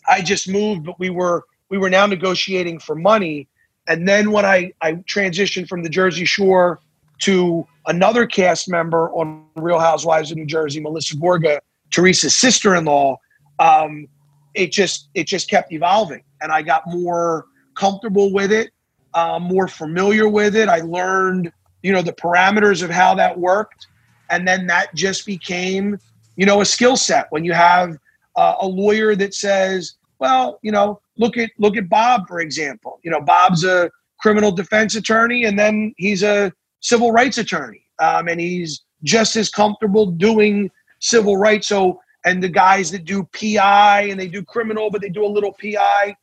I 0.08 0.22
just 0.22 0.48
moved, 0.48 0.86
but 0.86 1.00
we 1.00 1.10
were 1.10 1.44
we 1.70 1.78
were 1.78 1.90
now 1.90 2.06
negotiating 2.06 2.80
for 2.80 2.96
money. 2.96 3.48
And 3.88 4.08
then 4.08 4.32
when 4.32 4.46
I, 4.46 4.72
I 4.82 4.94
transitioned 4.94 5.68
from 5.68 5.84
the 5.84 5.90
Jersey 5.90 6.26
Shore 6.26 6.80
to 7.22 7.66
another 7.88 8.26
cast 8.26 8.70
member 8.70 9.10
on 9.12 9.46
Real 9.56 9.80
Housewives 9.80 10.32
of 10.32 10.38
New 10.38 10.46
Jersey, 10.46 10.80
Melissa 10.82 11.16
Gorga, 11.16 11.60
Teresa's 11.92 12.36
sister-in-law, 12.36 13.18
um, 13.60 14.08
it 14.54 14.72
just 14.72 15.10
it 15.14 15.28
just 15.28 15.50
kept 15.50 15.72
evolving, 15.72 16.24
and 16.42 16.52
I 16.52 16.62
got 16.62 16.84
more 16.88 17.46
comfortable 17.76 18.32
with 18.34 18.52
it, 18.52 18.72
uh, 19.14 19.38
more 19.40 19.68
familiar 19.68 20.30
with 20.30 20.56
it. 20.56 20.70
I 20.70 20.80
learned, 20.80 21.52
you 21.84 21.92
know, 21.92 22.02
the 22.02 22.14
parameters 22.14 22.82
of 22.82 22.90
how 22.90 23.16
that 23.16 23.38
worked, 23.38 23.88
and 24.30 24.48
then 24.48 24.66
that 24.68 24.96
just 24.96 25.26
became, 25.26 26.00
you 26.38 26.46
know, 26.46 26.62
a 26.62 26.66
skill 26.66 26.96
set. 26.96 27.28
When 27.32 27.44
you 27.44 27.54
have 27.54 27.98
uh, 28.36 28.56
a 28.62 28.68
lawyer 28.68 29.16
that 29.16 29.34
says, 29.34 29.96
well, 30.20 30.60
you 30.62 30.72
know, 30.72 31.00
look 31.18 31.38
at 31.38 31.52
look 31.58 31.78
at 31.78 31.90
Bob 31.90 32.28
for 32.28 32.40
example. 32.40 33.00
You 33.04 33.12
know, 33.12 33.22
Bob's 33.22 33.64
a 33.64 33.92
criminal 34.20 34.52
defense 34.52 34.96
attorney, 34.96 35.46
and 35.46 35.58
then 35.58 35.94
he's 35.98 36.24
a 36.24 36.52
civil 36.80 37.12
rights 37.12 37.38
attorney, 37.38 37.84
um, 38.00 38.28
and 38.28 38.40
he's 38.40 38.84
just 39.04 39.36
as 39.36 39.50
comfortable 39.50 40.08
doing 40.08 40.70
civil 41.00 41.38
rights. 41.38 41.68
So, 41.68 42.00
and 42.26 42.42
the 42.42 42.50
guys 42.50 42.92
that 42.92 43.06
do 43.06 43.28
PI 43.34 44.08
and 44.10 44.20
they 44.20 44.28
do 44.28 44.44
criminal, 44.44 44.90
but 44.90 45.02
they 45.02 45.10
do 45.10 45.26
a 45.26 45.28
little 45.28 45.54
PI 45.54 46.16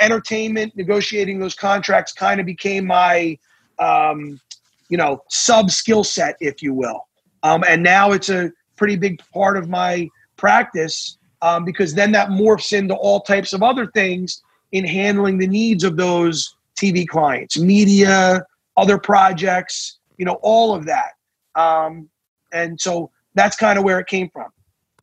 entertainment, 0.00 0.76
negotiating 0.76 1.38
those 1.38 1.54
contracts 1.54 2.12
kind 2.12 2.40
of 2.40 2.46
became 2.46 2.86
my, 2.86 3.38
um, 3.78 4.40
you 4.88 4.96
know, 4.96 5.22
sub 5.28 5.70
skill 5.70 6.04
set, 6.04 6.36
if 6.40 6.62
you 6.62 6.74
will. 6.74 7.06
Um, 7.42 7.64
and 7.68 7.82
now 7.82 8.12
it's 8.12 8.28
a 8.28 8.50
pretty 8.76 8.96
big 8.96 9.20
part 9.32 9.56
of 9.56 9.68
my 9.68 10.08
practice 10.36 11.18
um, 11.42 11.64
because 11.64 11.94
then 11.94 12.12
that 12.12 12.28
morphs 12.28 12.72
into 12.72 12.94
all 12.94 13.20
types 13.20 13.52
of 13.52 13.62
other 13.62 13.86
things 13.88 14.42
in 14.70 14.86
handling 14.86 15.38
the 15.38 15.46
needs 15.46 15.84
of 15.84 15.96
those 15.96 16.56
TV 16.80 17.06
clients, 17.06 17.58
media, 17.58 18.46
other 18.76 18.96
projects, 18.96 19.98
you 20.16 20.24
know, 20.24 20.38
all 20.42 20.74
of 20.74 20.86
that. 20.86 21.12
Um, 21.54 22.08
and 22.52 22.80
so 22.80 23.10
that's 23.34 23.56
kind 23.56 23.78
of 23.78 23.84
where 23.84 23.98
it 23.98 24.06
came 24.06 24.30
from. 24.30 24.50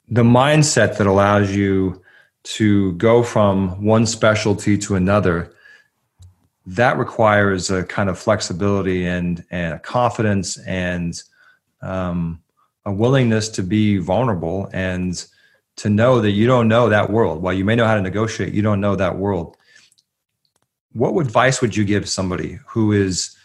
The 0.10 0.23
mindset 0.23 0.97
that 0.97 1.06
allows 1.06 1.56
you 1.56 2.02
to 2.43 2.93
go 2.93 3.21
from 3.21 3.84
one 3.84 4.06
specialty 4.08 4.78
to 4.80 4.95
another 4.95 5.54
that 6.65 6.97
requires 6.97 7.71
a 7.71 7.84
kind 7.84 8.10
of 8.10 8.19
flexibility 8.19 9.06
and 9.06 9.43
and 9.49 9.73
a 9.73 9.80
confidence 9.80 10.58
and 10.60 11.21
um, 11.82 12.41
a 12.86 12.91
willingness 12.91 13.49
to 13.49 13.63
be 13.63 13.97
vulnerable 13.97 14.69
and 14.71 15.25
to 15.79 15.89
know 15.89 16.21
that 16.21 16.31
you 16.31 16.45
don't 16.45 16.67
know 16.67 16.89
that 16.89 17.09
world 17.09 17.41
while 17.41 17.53
you 17.53 17.65
may 17.65 17.75
know 17.75 17.85
how 17.85 17.95
to 17.95 18.01
negotiate 18.01 18.53
you 18.53 18.61
don't 18.61 18.81
know 18.81 18.95
that 18.95 19.17
world 19.17 19.57
what 20.93 21.11
advice 21.19 21.61
would 21.61 21.75
you 21.75 21.85
give 21.85 22.07
somebody 22.07 22.59
who 22.67 22.91
is 22.91 23.35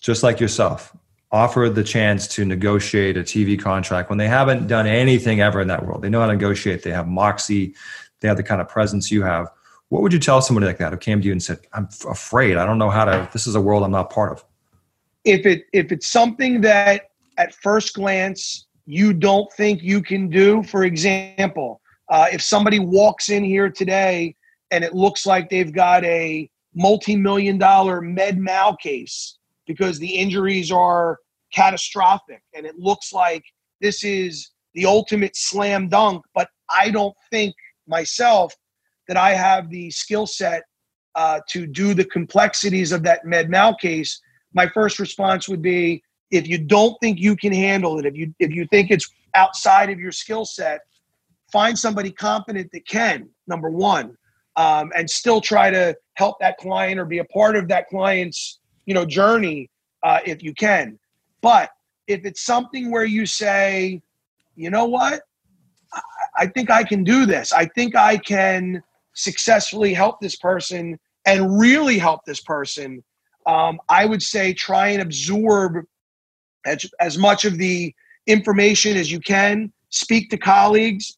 just 0.00 0.22
like 0.22 0.40
yourself 0.40 0.96
offered 1.32 1.74
the 1.74 1.82
chance 1.82 2.26
to 2.28 2.44
negotiate 2.44 3.16
a 3.16 3.22
TV 3.22 3.58
contract 3.58 4.08
when 4.08 4.18
they 4.18 4.28
haven't 4.28 4.66
done 4.66 4.86
anything 4.86 5.40
ever 5.40 5.60
in 5.60 5.68
that 5.68 5.84
world. 5.84 6.02
They 6.02 6.08
know 6.08 6.20
how 6.20 6.26
to 6.26 6.32
negotiate. 6.32 6.82
They 6.82 6.92
have 6.92 7.08
moxie. 7.08 7.74
They 8.20 8.28
have 8.28 8.36
the 8.36 8.42
kind 8.42 8.60
of 8.60 8.68
presence 8.68 9.10
you 9.10 9.22
have. 9.22 9.48
What 9.88 10.02
would 10.02 10.12
you 10.12 10.18
tell 10.18 10.40
somebody 10.40 10.66
like 10.66 10.78
that 10.78 10.92
who 10.92 10.98
came 10.98 11.20
to 11.20 11.26
you 11.26 11.32
and 11.32 11.42
said, 11.42 11.58
"I'm 11.72 11.88
afraid. 12.08 12.56
I 12.56 12.66
don't 12.66 12.78
know 12.78 12.90
how 12.90 13.04
to. 13.04 13.28
This 13.32 13.46
is 13.46 13.54
a 13.54 13.60
world 13.60 13.82
I'm 13.82 13.90
not 13.90 14.10
part 14.10 14.32
of." 14.32 14.44
If 15.24 15.46
it 15.46 15.66
if 15.72 15.92
it's 15.92 16.06
something 16.06 16.60
that 16.62 17.10
at 17.38 17.54
first 17.54 17.94
glance 17.94 18.65
you 18.86 19.12
don't 19.12 19.52
think 19.52 19.82
you 19.82 20.02
can 20.02 20.28
do, 20.28 20.62
for 20.62 20.84
example, 20.84 21.80
uh, 22.08 22.26
if 22.32 22.40
somebody 22.40 22.78
walks 22.78 23.28
in 23.28 23.42
here 23.42 23.68
today 23.68 24.34
and 24.70 24.84
it 24.84 24.94
looks 24.94 25.26
like 25.26 25.50
they've 25.50 25.72
got 25.72 26.04
a 26.04 26.48
multi-million 26.74 27.58
dollar 27.58 28.00
med 28.00 28.38
mal 28.38 28.76
case 28.76 29.38
because 29.66 29.98
the 29.98 30.14
injuries 30.14 30.70
are 30.70 31.18
catastrophic 31.52 32.42
and 32.54 32.66
it 32.66 32.78
looks 32.78 33.12
like 33.12 33.42
this 33.80 34.04
is 34.04 34.50
the 34.74 34.84
ultimate 34.84 35.34
slam 35.34 35.88
dunk 35.88 36.22
but 36.34 36.48
i 36.70 36.90
don't 36.90 37.16
think 37.30 37.54
myself 37.88 38.52
that 39.08 39.16
i 39.16 39.32
have 39.32 39.70
the 39.70 39.90
skill 39.90 40.26
set 40.26 40.64
uh, 41.14 41.40
to 41.48 41.66
do 41.66 41.94
the 41.94 42.04
complexities 42.04 42.92
of 42.92 43.02
that 43.02 43.24
med 43.24 43.48
mal 43.48 43.74
case 43.74 44.20
my 44.52 44.68
first 44.68 44.98
response 44.98 45.48
would 45.48 45.62
be 45.62 46.02
if 46.30 46.48
you 46.48 46.58
don't 46.58 46.96
think 47.00 47.18
you 47.18 47.36
can 47.36 47.52
handle 47.52 47.98
it 47.98 48.06
if 48.06 48.16
you 48.16 48.34
if 48.38 48.50
you 48.50 48.66
think 48.66 48.90
it's 48.90 49.08
outside 49.34 49.90
of 49.90 49.98
your 49.98 50.12
skill 50.12 50.44
set 50.44 50.80
find 51.52 51.78
somebody 51.78 52.10
competent 52.10 52.70
that 52.72 52.86
can 52.86 53.28
number 53.46 53.70
one 53.70 54.16
um, 54.56 54.90
and 54.96 55.08
still 55.08 55.40
try 55.40 55.70
to 55.70 55.96
help 56.14 56.38
that 56.40 56.56
client 56.56 56.98
or 56.98 57.04
be 57.04 57.18
a 57.18 57.24
part 57.24 57.56
of 57.56 57.68
that 57.68 57.88
client's 57.88 58.58
you 58.86 58.94
know 58.94 59.04
journey 59.04 59.70
uh, 60.02 60.20
if 60.24 60.42
you 60.42 60.54
can. 60.54 60.98
But 61.40 61.70
if 62.06 62.24
it's 62.24 62.42
something 62.42 62.90
where 62.90 63.04
you 63.04 63.26
say, 63.26 64.02
you 64.54 64.70
know 64.70 64.86
what, 64.86 65.22
I, 66.38 66.46
think 66.46 66.70
I 66.70 66.84
can 66.84 67.02
do 67.02 67.26
this. 67.26 67.52
I 67.52 67.66
think 67.66 67.96
I 67.96 68.16
can 68.16 68.82
successfully 69.14 69.92
help 69.92 70.20
this 70.20 70.36
person 70.36 70.98
and 71.24 71.58
really 71.58 71.98
help 71.98 72.20
this 72.24 72.40
person. 72.40 73.02
Um, 73.46 73.80
I 73.88 74.06
would 74.06 74.22
say 74.22 74.52
try 74.52 74.88
and 74.88 75.02
absorb 75.02 75.84
as, 76.66 76.84
as 77.00 77.16
much 77.16 77.44
of 77.44 77.58
the 77.58 77.94
information 78.26 78.96
as 78.96 79.10
you 79.10 79.20
can. 79.20 79.72
Speak 79.90 80.30
to 80.30 80.36
colleagues, 80.36 81.16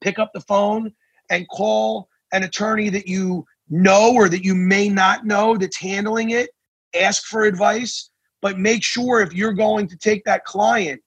pick 0.00 0.18
up 0.18 0.30
the 0.32 0.40
phone, 0.42 0.92
and 1.28 1.46
call 1.48 2.08
an 2.32 2.44
attorney 2.44 2.88
that 2.90 3.06
you 3.06 3.44
know 3.68 4.14
or 4.14 4.28
that 4.28 4.44
you 4.44 4.54
may 4.54 4.88
not 4.88 5.26
know 5.26 5.56
that's 5.56 5.76
handling 5.76 6.30
it 6.30 6.50
ask 6.94 7.24
for 7.24 7.44
advice, 7.44 8.10
but 8.40 8.58
make 8.58 8.82
sure 8.82 9.20
if 9.20 9.32
you're 9.32 9.52
going 9.52 9.86
to 9.88 9.96
take 9.96 10.24
that 10.24 10.44
client 10.44 11.00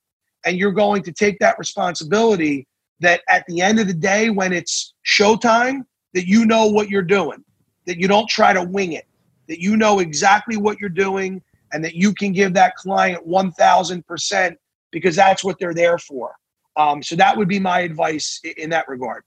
and 0.45 0.57
you're 0.57 0.71
going 0.71 1.03
to 1.03 1.11
take 1.11 1.39
that 1.39 1.57
responsibility, 1.57 2.67
that 2.99 3.21
at 3.29 3.45
the 3.47 3.61
end 3.61 3.79
of 3.79 3.87
the 3.87 3.93
day, 3.93 4.29
when 4.29 4.53
it's 4.53 4.93
showtime, 5.05 5.81
that 6.13 6.27
you 6.27 6.45
know 6.45 6.67
what 6.67 6.89
you're 6.89 7.01
doing, 7.01 7.43
that 7.85 7.97
you 7.97 8.07
don't 8.07 8.29
try 8.29 8.53
to 8.53 8.63
wing 8.63 8.93
it, 8.93 9.05
that 9.47 9.59
you 9.59 9.77
know 9.77 9.99
exactly 9.99 10.57
what 10.57 10.79
you're 10.79 10.89
doing, 10.89 11.41
and 11.73 11.83
that 11.83 11.95
you 11.95 12.13
can 12.13 12.31
give 12.31 12.53
that 12.53 12.75
client 12.75 13.27
1000% 13.27 14.55
because 14.91 15.15
that's 15.15 15.43
what 15.43 15.57
they're 15.59 15.73
there 15.73 15.97
for. 15.97 16.35
Um, 16.77 17.03
so 17.03 17.15
that 17.15 17.37
would 17.37 17.47
be 17.47 17.59
my 17.59 17.81
advice 17.81 18.39
in 18.57 18.69
that 18.69 18.87
regard. 18.87 19.23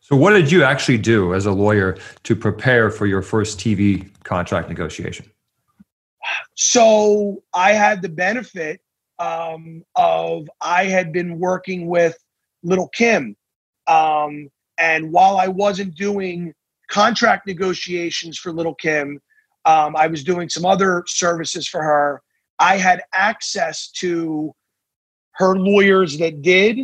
So, 0.00 0.16
what 0.16 0.32
did 0.32 0.52
you 0.52 0.62
actually 0.62 0.98
do 0.98 1.32
as 1.32 1.46
a 1.46 1.52
lawyer 1.52 1.96
to 2.24 2.36
prepare 2.36 2.90
for 2.90 3.06
your 3.06 3.22
first 3.22 3.58
TV 3.58 4.10
contract 4.22 4.68
negotiation? 4.68 5.30
So, 6.56 7.42
I 7.54 7.72
had 7.72 8.02
the 8.02 8.10
benefit 8.10 8.82
um, 9.18 9.82
of 9.96 10.46
I 10.60 10.84
had 10.84 11.10
been 11.10 11.38
working 11.38 11.86
with 11.86 12.18
Little 12.62 12.88
Kim, 12.88 13.34
um, 13.86 14.50
and 14.76 15.10
while 15.10 15.38
I 15.38 15.48
wasn't 15.48 15.94
doing 15.94 16.52
contract 16.90 17.46
negotiations 17.46 18.38
for 18.38 18.52
Little 18.52 18.74
Kim, 18.74 19.20
um, 19.64 19.96
I 19.96 20.06
was 20.06 20.24
doing 20.24 20.48
some 20.48 20.64
other 20.64 21.04
services 21.06 21.66
for 21.66 21.82
her. 21.82 22.22
I 22.58 22.76
had 22.76 23.02
access 23.12 23.90
to 23.92 24.54
her 25.32 25.56
lawyers 25.56 26.18
that 26.18 26.42
did, 26.42 26.80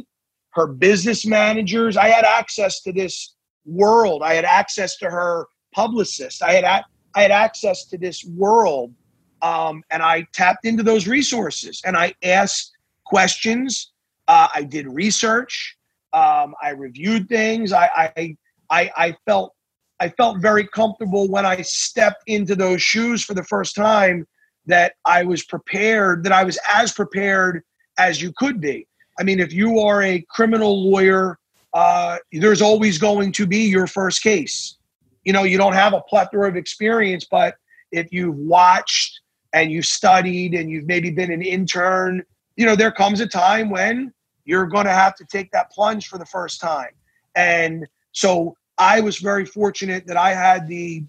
her 0.50 0.66
business 0.66 1.24
managers. 1.24 1.96
I 1.96 2.08
had 2.08 2.24
access 2.24 2.80
to 2.82 2.92
this 2.92 3.34
world. 3.64 4.22
I 4.22 4.34
had 4.34 4.44
access 4.44 4.96
to 4.96 5.10
her 5.10 5.46
publicist. 5.72 6.42
I 6.42 6.54
had 6.54 6.64
a- 6.64 6.84
I 7.14 7.22
had 7.22 7.30
access 7.30 7.84
to 7.86 7.98
this 7.98 8.24
world, 8.24 8.94
um, 9.42 9.82
and 9.90 10.02
I 10.02 10.26
tapped 10.32 10.64
into 10.64 10.82
those 10.82 11.06
resources 11.08 11.80
and 11.84 11.96
I 11.96 12.14
asked 12.22 12.72
questions. 13.04 13.92
Uh, 14.28 14.48
I 14.54 14.62
did 14.62 14.86
research. 14.86 15.76
Um, 16.12 16.54
I 16.62 16.70
reviewed 16.70 17.28
things. 17.28 17.72
I, 17.72 17.88
I 18.16 18.36
I 18.70 18.90
I 18.96 19.16
felt 19.26 19.54
I 20.00 20.08
felt 20.08 20.38
very 20.38 20.66
comfortable 20.66 21.28
when 21.28 21.44
I 21.44 21.60
stepped 21.62 22.22
into 22.26 22.56
those 22.56 22.82
shoes 22.82 23.22
for 23.22 23.34
the 23.34 23.44
first 23.44 23.76
time 23.76 24.26
that 24.66 24.94
I 25.04 25.22
was 25.24 25.44
prepared. 25.44 26.24
That 26.24 26.32
I 26.32 26.42
was 26.42 26.58
as 26.72 26.92
prepared 26.92 27.62
as 27.98 28.22
you 28.22 28.32
could 28.36 28.60
be. 28.60 28.86
I 29.18 29.22
mean, 29.22 29.38
if 29.38 29.52
you 29.52 29.78
are 29.80 30.02
a 30.02 30.24
criminal 30.30 30.90
lawyer, 30.90 31.38
uh, 31.74 32.18
there's 32.32 32.62
always 32.62 32.98
going 32.98 33.32
to 33.32 33.46
be 33.46 33.58
your 33.58 33.86
first 33.86 34.22
case. 34.22 34.76
You 35.24 35.34
know, 35.34 35.42
you 35.42 35.58
don't 35.58 35.74
have 35.74 35.92
a 35.92 36.00
plethora 36.00 36.48
of 36.48 36.56
experience, 36.56 37.26
but 37.30 37.56
if 37.92 38.10
you've 38.10 38.36
watched 38.36 39.20
and 39.52 39.70
you've 39.70 39.86
studied 39.86 40.54
and 40.54 40.70
you've 40.70 40.86
maybe 40.86 41.10
been 41.10 41.30
an 41.30 41.42
intern, 41.42 42.22
you 42.56 42.64
know, 42.64 42.74
there 42.74 42.92
comes 42.92 43.20
a 43.20 43.26
time 43.26 43.68
when 43.68 44.12
you're 44.44 44.66
going 44.66 44.86
to 44.86 44.92
have 44.92 45.14
to 45.16 45.24
take 45.26 45.50
that 45.52 45.70
plunge 45.70 46.08
for 46.08 46.16
the 46.16 46.26
first 46.26 46.60
time. 46.60 46.90
And 47.34 47.86
so 48.12 48.56
I 48.80 49.00
was 49.00 49.18
very 49.18 49.44
fortunate 49.44 50.06
that 50.06 50.16
I 50.16 50.34
had 50.34 50.66
the 50.66 51.04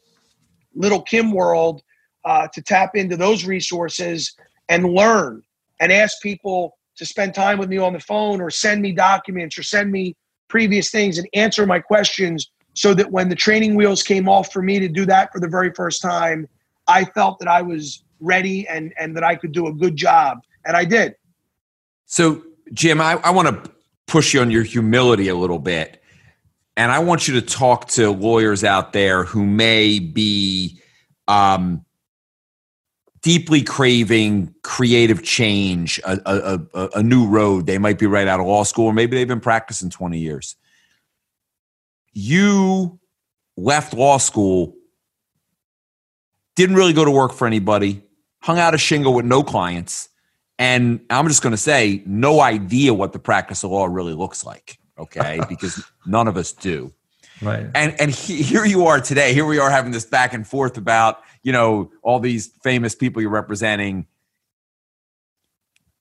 little 0.75 1.01
Kim 1.01 1.31
world 1.31 1.81
uh, 2.25 2.47
to 2.53 2.61
tap 2.61 2.95
into 2.95 3.15
those 3.15 3.45
resources 3.45 4.35
and 4.69 4.85
learn 4.85 5.41
and 5.79 5.91
ask 5.91 6.21
people 6.21 6.77
to 6.97 7.05
spend 7.05 7.33
time 7.33 7.57
with 7.57 7.69
me 7.69 7.77
on 7.77 7.93
the 7.93 7.99
phone 7.99 8.41
or 8.41 8.51
send 8.51 8.81
me 8.81 8.91
documents 8.91 9.57
or 9.57 9.63
send 9.63 9.89
me 9.89 10.15
previous 10.49 10.91
things 10.91 11.17
and 11.17 11.27
answer 11.33 11.65
my 11.65 11.79
questions 11.79 12.51
so 12.73 12.93
that 12.93 13.09
when 13.09 13.29
the 13.29 13.35
training 13.35 13.75
wheels 13.75 14.03
came 14.03 14.27
off 14.27 14.51
for 14.51 14.61
me 14.61 14.77
to 14.77 14.89
do 14.89 15.05
that 15.05 15.31
for 15.31 15.39
the 15.39 15.47
very 15.47 15.71
first 15.73 16.01
time, 16.01 16.47
I 16.87 17.05
felt 17.05 17.39
that 17.39 17.47
I 17.47 17.61
was 17.61 18.03
ready 18.19 18.67
and, 18.67 18.93
and 18.99 19.15
that 19.15 19.23
I 19.23 19.35
could 19.35 19.53
do 19.53 19.67
a 19.67 19.73
good 19.73 19.95
job. 19.95 20.39
And 20.65 20.75
I 20.75 20.83
did. 20.83 21.15
So, 22.05 22.43
Jim, 22.73 22.99
I, 22.99 23.13
I 23.23 23.31
want 23.31 23.47
to 23.47 23.71
push 24.07 24.33
you 24.33 24.41
on 24.41 24.51
your 24.51 24.63
humility 24.63 25.29
a 25.29 25.35
little 25.35 25.59
bit. 25.59 26.00
And 26.77 26.91
I 26.91 26.99
want 26.99 27.27
you 27.27 27.33
to 27.35 27.41
talk 27.41 27.87
to 27.89 28.11
lawyers 28.11 28.63
out 28.63 28.93
there 28.93 29.23
who 29.23 29.45
may 29.45 29.99
be 29.99 30.79
um, 31.27 31.85
deeply 33.21 33.61
craving 33.61 34.53
creative 34.63 35.23
change, 35.23 35.99
a, 36.05 36.19
a, 36.25 36.59
a, 36.73 36.89
a, 36.95 37.03
new 37.03 37.27
road. 37.27 37.67
They 37.67 37.77
might 37.77 37.99
be 37.99 38.07
right 38.07 38.27
out 38.27 38.39
of 38.39 38.47
law 38.47 38.63
school, 38.63 38.87
or 38.87 38.93
maybe 38.93 39.15
they've 39.15 39.27
been 39.27 39.39
practicing 39.39 39.89
20 39.89 40.17
years. 40.17 40.55
You 42.13 42.99
left 43.57 43.93
law 43.93 44.17
school, 44.17 44.75
didn't 46.55 46.75
really 46.75 46.93
go 46.93 47.05
to 47.05 47.11
work 47.11 47.33
for 47.33 47.45
anybody, 47.45 48.01
hung 48.41 48.59
out 48.59 48.73
a 48.73 48.77
shingle 48.77 49.13
with 49.13 49.25
no 49.25 49.43
clients, 49.43 50.09
and 50.57 50.99
I'm 51.09 51.27
just 51.27 51.41
going 51.41 51.51
to 51.51 51.57
say, 51.57 52.03
no 52.05 52.41
idea 52.41 52.93
what 52.93 53.13
the 53.13 53.19
practice 53.19 53.63
of 53.63 53.71
law 53.71 53.85
really 53.85 54.13
looks 54.13 54.45
like. 54.45 54.77
Okay, 55.01 55.41
because 55.49 55.83
none 56.05 56.27
of 56.27 56.37
us 56.37 56.51
do. 56.51 56.93
Right. 57.43 57.65
And 57.73 57.99
and 57.99 58.11
he, 58.11 58.43
here 58.43 58.65
you 58.65 58.85
are 58.85 59.01
today. 59.01 59.33
Here 59.33 59.47
we 59.47 59.57
are 59.57 59.71
having 59.71 59.91
this 59.91 60.05
back 60.05 60.35
and 60.35 60.45
forth 60.45 60.77
about 60.77 61.23
you 61.41 61.51
know 61.51 61.91
all 62.03 62.19
these 62.19 62.47
famous 62.63 62.93
people 62.93 63.19
you're 63.19 63.31
representing 63.31 64.05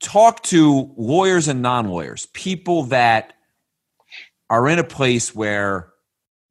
talk 0.00 0.42
to 0.44 0.92
lawyers 0.96 1.48
and 1.48 1.62
non-lawyers 1.62 2.26
people 2.32 2.84
that 2.84 3.34
are 4.48 4.68
in 4.68 4.78
a 4.78 4.84
place 4.84 5.34
where 5.34 5.92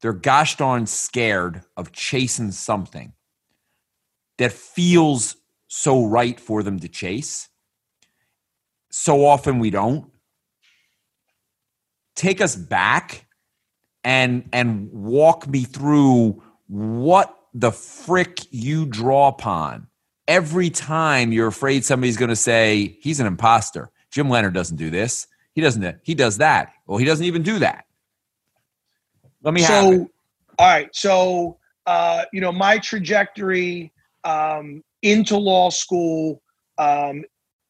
they're 0.00 0.12
gosh 0.12 0.56
darn 0.56 0.86
scared 0.86 1.62
of 1.76 1.92
chasing 1.92 2.52
something 2.52 3.12
that 4.38 4.52
feels 4.52 5.36
so 5.68 6.04
right 6.04 6.40
for 6.40 6.62
them 6.62 6.78
to 6.78 6.88
chase 6.88 7.48
so 8.90 9.24
often 9.24 9.58
we 9.58 9.70
don't 9.70 10.09
take 12.20 12.40
us 12.40 12.54
back 12.54 13.26
and 14.04 14.48
and 14.52 14.90
walk 14.92 15.48
me 15.48 15.64
through 15.64 16.42
what 16.66 17.34
the 17.54 17.72
frick 17.72 18.40
you 18.50 18.86
draw 18.86 19.28
upon 19.28 19.86
every 20.28 20.70
time 20.70 21.32
you're 21.32 21.48
afraid 21.48 21.84
somebody's 21.84 22.16
going 22.16 22.28
to 22.28 22.36
say 22.36 22.98
he's 23.00 23.20
an 23.20 23.26
imposter. 23.26 23.90
Jim 24.10 24.28
Leonard 24.28 24.54
doesn't 24.54 24.76
do 24.76 24.90
this. 24.90 25.26
He 25.54 25.60
doesn't. 25.60 25.98
He 26.02 26.14
does 26.14 26.38
that. 26.38 26.72
Well, 26.86 26.98
he 26.98 27.04
doesn't 27.04 27.24
even 27.24 27.42
do 27.42 27.58
that. 27.58 27.86
Let 29.42 29.54
me 29.54 29.62
so, 29.62 30.08
All 30.58 30.66
right. 30.66 30.94
So, 30.94 31.56
uh, 31.86 32.24
you 32.32 32.40
know, 32.40 32.52
my 32.52 32.78
trajectory 32.78 33.92
um, 34.24 34.84
into 35.02 35.36
law 35.36 35.70
school 35.70 36.42
um, 36.76 37.24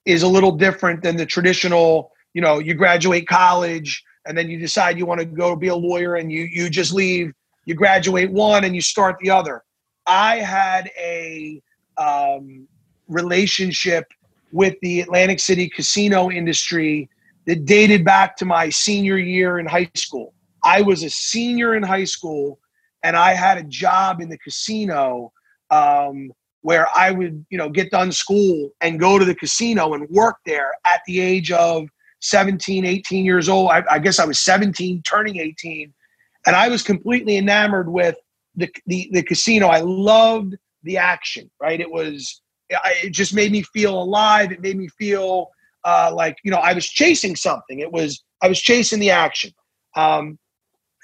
is 0.05 0.23
a 0.23 0.29
little 0.29 0.53
different 0.53 1.03
than 1.03 1.17
the 1.17 1.25
traditional. 1.25 2.11
You 2.35 2.43
know, 2.43 2.59
you 2.59 2.75
graduate 2.75 3.29
college 3.29 4.05
and 4.31 4.39
then 4.39 4.49
you 4.49 4.61
decide 4.61 4.97
you 4.97 5.07
want 5.07 5.19
to 5.19 5.27
go 5.27 5.57
be 5.57 5.67
a 5.69 5.75
lawyer, 5.75 6.15
and 6.15 6.31
you 6.31 6.45
you 6.45 6.71
just 6.71 6.93
leave. 6.93 7.33
You 7.65 7.75
graduate 7.75 8.31
one 8.31 8.65
and 8.65 8.75
you 8.75 8.81
start 8.81 9.17
the 9.21 9.31
other. 9.31 9.65
I 10.07 10.37
had 10.37 10.91
a 10.97 11.61
um, 11.99 12.69
relationship 13.09 14.07
with 14.53 14.77
the 14.83 15.01
Atlantic 15.01 15.41
City 15.41 15.69
casino 15.69 16.31
industry 16.31 17.09
that 17.47 17.65
dated 17.65 18.05
back 18.05 18.37
to 18.37 18.45
my 18.45 18.69
senior 18.71 19.19
year 19.19 19.59
in 19.59 19.67
high 19.67 19.91
school. 19.97 20.33
I 20.63 20.81
was 20.83 21.03
a 21.03 21.11
senior 21.11 21.75
in 21.75 21.83
high 21.83 22.05
school 22.05 22.61
and 23.03 23.17
I 23.17 23.35
had 23.35 23.59
a 23.59 23.65
job 23.65 24.21
in 24.21 24.29
the 24.29 24.39
casino 24.39 25.33
um, 25.71 26.33
where 26.63 26.87
I 26.95 27.11
would, 27.11 27.45
you 27.51 27.59
know, 27.59 27.69
get 27.69 27.91
done 27.91 28.13
school 28.13 28.71
and 28.81 29.01
go 29.01 29.19
to 29.19 29.25
the 29.25 29.35
casino 29.35 29.95
and 29.95 30.09
work 30.09 30.37
there 30.47 30.73
at 30.87 31.01
the 31.07 31.21
age 31.21 31.51
of 31.51 31.89
17, 32.21 32.85
18 32.85 33.25
years 33.25 33.49
old. 33.49 33.71
I, 33.71 33.83
I 33.91 33.99
guess 33.99 34.19
I 34.19 34.25
was 34.25 34.39
17, 34.41 35.03
turning 35.03 35.39
18. 35.39 35.93
And 36.47 36.57
I 36.57 36.69
was 36.69 36.83
completely 36.83 37.37
enamored 37.37 37.91
with 37.91 38.17
the, 38.55 38.71
the, 38.87 39.09
the 39.13 39.23
casino. 39.23 39.69
I 39.69 39.81
loved 39.81 40.57
the 40.83 40.97
action, 40.97 41.51
right? 41.61 41.81
It 41.81 41.91
was, 41.91 42.41
it 42.69 43.11
just 43.11 43.35
made 43.35 43.53
me 43.53 43.63
feel 43.63 44.01
alive. 44.01 44.53
It 44.53 44.61
made 44.61 44.77
me 44.77 44.89
feel 44.89 45.51
uh, 45.85 46.13
like, 46.15 46.39
you 46.45 46.51
know, 46.51 46.59
I 46.59 46.73
was 46.73 46.87
chasing 46.87 47.37
something. 47.37 47.81
It 47.81 47.93
was, 47.93 48.23
I 48.43 48.49
was 48.49 48.61
chasing 48.61 49.01
the 49.01 49.11
action. 49.11 49.53
Um, 49.97 50.39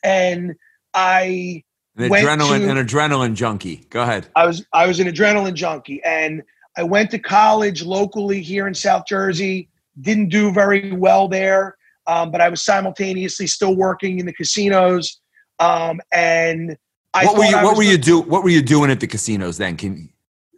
and 0.04 0.54
I, 0.94 1.62
an 1.96 2.10
adrenaline, 2.10 2.60
to, 2.60 2.70
an 2.70 2.86
adrenaline 2.86 3.34
junkie. 3.34 3.86
Go 3.90 4.02
ahead. 4.02 4.28
I 4.36 4.46
was, 4.46 4.64
I 4.72 4.86
was 4.86 5.00
an 5.00 5.08
adrenaline 5.08 5.54
junkie 5.54 6.02
and 6.04 6.42
I 6.76 6.82
went 6.82 7.10
to 7.12 7.18
college 7.18 7.82
locally 7.82 8.42
here 8.42 8.66
in 8.66 8.74
South 8.74 9.06
Jersey. 9.06 9.68
Didn't 10.00 10.28
do 10.28 10.52
very 10.52 10.92
well 10.92 11.28
there. 11.28 11.76
Um, 12.06 12.30
but 12.30 12.40
I 12.40 12.48
was 12.48 12.64
simultaneously 12.64 13.46
still 13.46 13.74
working 13.74 14.20
in 14.20 14.26
the 14.26 14.32
casinos. 14.32 15.20
Um, 15.58 16.00
and 16.12 16.76
I 17.14 17.24
what 17.24 17.38
were 17.38 17.44
you 17.44 17.56
what 17.56 17.76
were 17.76 17.82
you 17.82 17.98
do 17.98 18.20
what 18.20 18.42
were 18.42 18.50
you 18.50 18.62
doing 18.62 18.90
at 18.90 19.00
the 19.00 19.06
casinos 19.06 19.56
then? 19.56 19.76
Can 19.76 20.10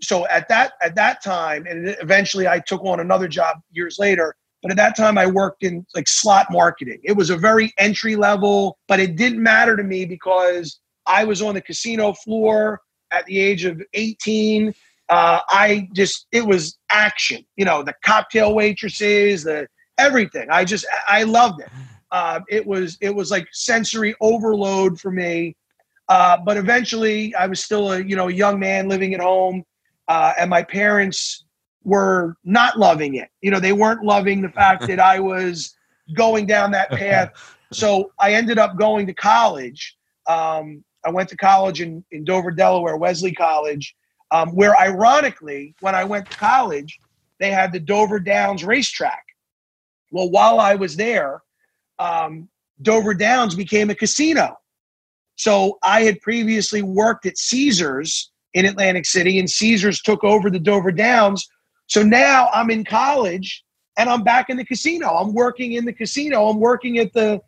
so 0.02 0.26
at 0.28 0.48
that 0.48 0.72
at 0.82 0.94
that 0.96 1.22
time, 1.22 1.66
and 1.66 1.96
eventually 2.00 2.48
I 2.48 2.58
took 2.58 2.84
on 2.84 3.00
another 3.00 3.28
job 3.28 3.58
years 3.70 3.98
later. 3.98 4.34
But 4.60 4.72
at 4.72 4.76
that 4.76 4.96
time, 4.96 5.18
I 5.18 5.26
worked 5.26 5.62
in 5.62 5.86
like 5.94 6.08
slot 6.08 6.48
marketing. 6.50 6.98
It 7.04 7.12
was 7.12 7.30
a 7.30 7.36
very 7.36 7.72
entry 7.78 8.16
level, 8.16 8.76
but 8.88 8.98
it 8.98 9.14
didn't 9.14 9.40
matter 9.40 9.76
to 9.76 9.84
me 9.84 10.04
because 10.04 10.80
I 11.06 11.22
was 11.24 11.42
on 11.42 11.54
the 11.54 11.60
casino 11.60 12.12
floor 12.12 12.80
at 13.12 13.24
the 13.26 13.38
age 13.38 13.64
of 13.64 13.80
18. 13.94 14.74
Uh, 15.08 15.40
I 15.48 15.88
just 15.94 16.26
it 16.32 16.46
was 16.46 16.78
action, 16.90 17.44
you 17.56 17.64
know, 17.64 17.82
the 17.82 17.94
cocktail 18.04 18.54
waitresses, 18.54 19.44
the 19.44 19.66
everything. 19.98 20.48
I 20.50 20.64
just 20.64 20.86
I 21.08 21.24
loved 21.24 21.60
it. 21.60 21.70
Uh, 22.10 22.40
it 22.48 22.66
was 22.66 22.96
it 23.00 23.14
was 23.14 23.30
like 23.30 23.46
sensory 23.52 24.14
overload 24.20 25.00
for 25.00 25.10
me 25.10 25.54
Uh, 26.08 26.38
but 26.44 26.56
eventually, 26.56 27.34
I 27.34 27.46
was 27.46 27.62
still 27.62 27.92
a 27.92 28.00
you 28.02 28.16
know 28.16 28.28
a 28.28 28.32
young 28.32 28.58
man 28.58 28.88
living 28.88 29.14
at 29.14 29.20
home, 29.20 29.64
uh, 30.08 30.32
and 30.38 30.50
my 30.50 30.62
parents 30.62 31.44
were 31.84 32.36
not 32.44 32.78
loving 32.78 33.14
it. 33.16 33.28
You 33.42 33.50
know, 33.50 33.60
they 33.60 33.72
weren't 33.72 34.04
loving 34.04 34.42
the 34.42 34.48
fact 34.50 34.86
that 34.88 35.00
I 35.00 35.20
was 35.20 35.74
going 36.14 36.46
down 36.46 36.70
that 36.72 36.90
path. 36.92 37.30
So 37.72 38.12
I 38.18 38.32
ended 38.34 38.58
up 38.58 38.78
going 38.78 39.06
to 39.08 39.14
college. 39.14 39.96
Um, 40.26 40.84
I 41.04 41.10
went 41.10 41.28
to 41.30 41.36
college 41.36 41.82
in, 41.82 42.04
in 42.10 42.24
Dover, 42.24 42.50
Delaware, 42.50 42.96
Wesley 42.96 43.32
College, 43.32 43.94
um, 44.30 44.50
where 44.50 44.78
ironically, 44.78 45.74
when 45.80 45.94
I 45.94 46.04
went 46.04 46.30
to 46.30 46.36
college, 46.36 47.00
they 47.40 47.50
had 47.50 47.72
the 47.72 47.80
Dover 47.80 48.20
Downs 48.20 48.64
racetrack. 48.64 49.24
Well, 50.10 50.30
while 50.30 50.60
I 50.60 50.74
was 50.74 50.96
there, 50.96 51.42
um, 51.98 52.48
Dover 52.82 53.14
Downs 53.14 53.54
became 53.54 53.90
a 53.90 53.94
casino. 53.94 54.56
So 55.36 55.78
I 55.82 56.02
had 56.02 56.20
previously 56.20 56.82
worked 56.82 57.26
at 57.26 57.38
Caesars 57.38 58.30
in 58.54 58.64
Atlantic 58.64 59.06
City, 59.06 59.38
and 59.38 59.48
Caesars 59.48 60.00
took 60.00 60.24
over 60.24 60.50
the 60.50 60.58
Dover 60.58 60.90
Downs. 60.90 61.48
So 61.86 62.02
now 62.02 62.48
I'm 62.52 62.70
in 62.70 62.84
college 62.84 63.64
and 63.96 64.08
I'm 64.08 64.22
back 64.22 64.50
in 64.50 64.56
the 64.56 64.64
casino. 64.64 65.08
I'm 65.08 65.32
working 65.34 65.72
in 65.72 65.84
the 65.84 65.92
casino. 65.92 66.48
I'm 66.48 66.60
working 66.60 66.98
at 66.98 67.12
the 67.12 67.40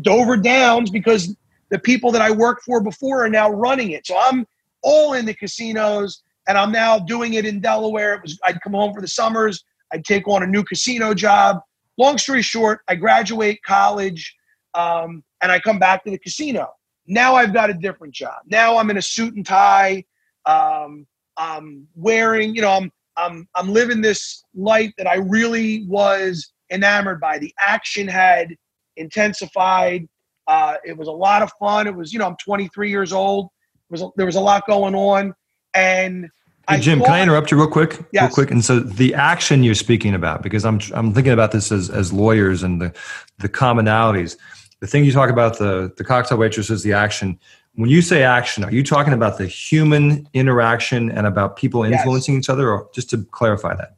Dover 0.00 0.36
Downs 0.36 0.90
because 0.90 1.34
the 1.70 1.78
people 1.78 2.10
that 2.12 2.22
I 2.22 2.30
worked 2.30 2.64
for 2.64 2.82
before 2.82 3.24
are 3.24 3.28
now 3.28 3.50
running 3.50 3.90
it. 3.90 4.06
So 4.06 4.18
I'm 4.18 4.46
all 4.82 5.14
in 5.14 5.26
the 5.26 5.34
casinos 5.34 6.22
and 6.48 6.56
I'm 6.56 6.72
now 6.72 6.98
doing 6.98 7.34
it 7.34 7.44
in 7.44 7.60
Delaware. 7.60 8.14
It 8.14 8.22
was 8.22 8.38
I'd 8.44 8.60
come 8.62 8.72
home 8.72 8.94
for 8.94 9.00
the 9.00 9.08
summers, 9.08 9.64
I'd 9.92 10.04
take 10.04 10.26
on 10.26 10.42
a 10.42 10.46
new 10.46 10.64
casino 10.64 11.14
job. 11.14 11.58
Long 11.98 12.18
story 12.18 12.42
short, 12.42 12.80
I 12.88 12.94
graduate 12.94 13.60
college 13.64 14.34
um, 14.74 15.22
and 15.42 15.52
I 15.52 15.60
come 15.60 15.78
back 15.78 16.04
to 16.04 16.10
the 16.10 16.18
casino. 16.18 16.68
Now 17.06 17.34
I've 17.34 17.52
got 17.52 17.70
a 17.70 17.74
different 17.74 18.14
job. 18.14 18.40
Now 18.46 18.78
I'm 18.78 18.90
in 18.90 18.96
a 18.96 19.02
suit 19.02 19.34
and 19.34 19.44
tie. 19.44 20.04
Um, 20.46 21.06
I'm 21.36 21.86
wearing, 21.94 22.54
you 22.54 22.62
know, 22.62 22.72
I'm 22.72 22.90
I'm 23.16 23.48
I'm 23.54 23.72
living 23.72 24.00
this 24.00 24.44
life 24.54 24.92
that 24.98 25.06
I 25.06 25.16
really 25.16 25.84
was 25.86 26.52
enamored 26.70 27.20
by. 27.20 27.38
The 27.38 27.52
action 27.58 28.06
had 28.06 28.54
intensified. 28.96 30.08
Uh, 30.46 30.76
it 30.84 30.96
was 30.96 31.08
a 31.08 31.12
lot 31.12 31.42
of 31.42 31.50
fun. 31.58 31.86
It 31.86 31.94
was, 31.94 32.12
you 32.12 32.18
know, 32.18 32.26
I'm 32.26 32.36
23 32.42 32.90
years 32.90 33.12
old. 33.12 33.48
Was 33.90 34.02
there 34.16 34.26
was 34.26 34.36
a 34.36 34.40
lot 34.40 34.66
going 34.66 34.94
on, 34.94 35.34
and 35.74 36.30
Hey, 36.68 36.80
Jim, 36.80 37.00
can 37.00 37.10
I 37.10 37.22
interrupt 37.22 37.50
you 37.50 37.56
real 37.56 37.66
quick? 37.66 37.98
Yes. 38.12 38.24
Real 38.24 38.30
quick. 38.30 38.50
And 38.50 38.62
so 38.62 38.78
the 38.78 39.14
action 39.14 39.62
you're 39.62 39.74
speaking 39.74 40.14
about, 40.14 40.42
because 40.42 40.66
I'm 40.66 40.80
I'm 40.92 41.14
thinking 41.14 41.32
about 41.32 41.52
this 41.52 41.72
as, 41.72 41.88
as 41.88 42.12
lawyers 42.12 42.62
and 42.62 42.80
the 42.80 42.94
the 43.38 43.48
commonalities. 43.48 44.36
The 44.80 44.86
thing 44.86 45.04
you 45.04 45.12
talk 45.12 45.30
about 45.30 45.58
the 45.58 45.92
the 45.96 46.04
cocktail 46.04 46.36
waitress 46.36 46.68
is 46.68 46.82
the 46.82 46.92
action. 46.92 47.38
When 47.76 47.88
you 47.88 48.02
say 48.02 48.22
action, 48.22 48.64
are 48.64 48.72
you 48.72 48.82
talking 48.82 49.14
about 49.14 49.38
the 49.38 49.46
human 49.46 50.28
interaction 50.34 51.10
and 51.10 51.26
about 51.26 51.56
people 51.56 51.84
influencing 51.84 52.34
yes. 52.34 52.44
each 52.44 52.50
other, 52.50 52.70
or 52.70 52.88
just 52.94 53.08
to 53.10 53.24
clarify 53.30 53.74
that? 53.76 53.96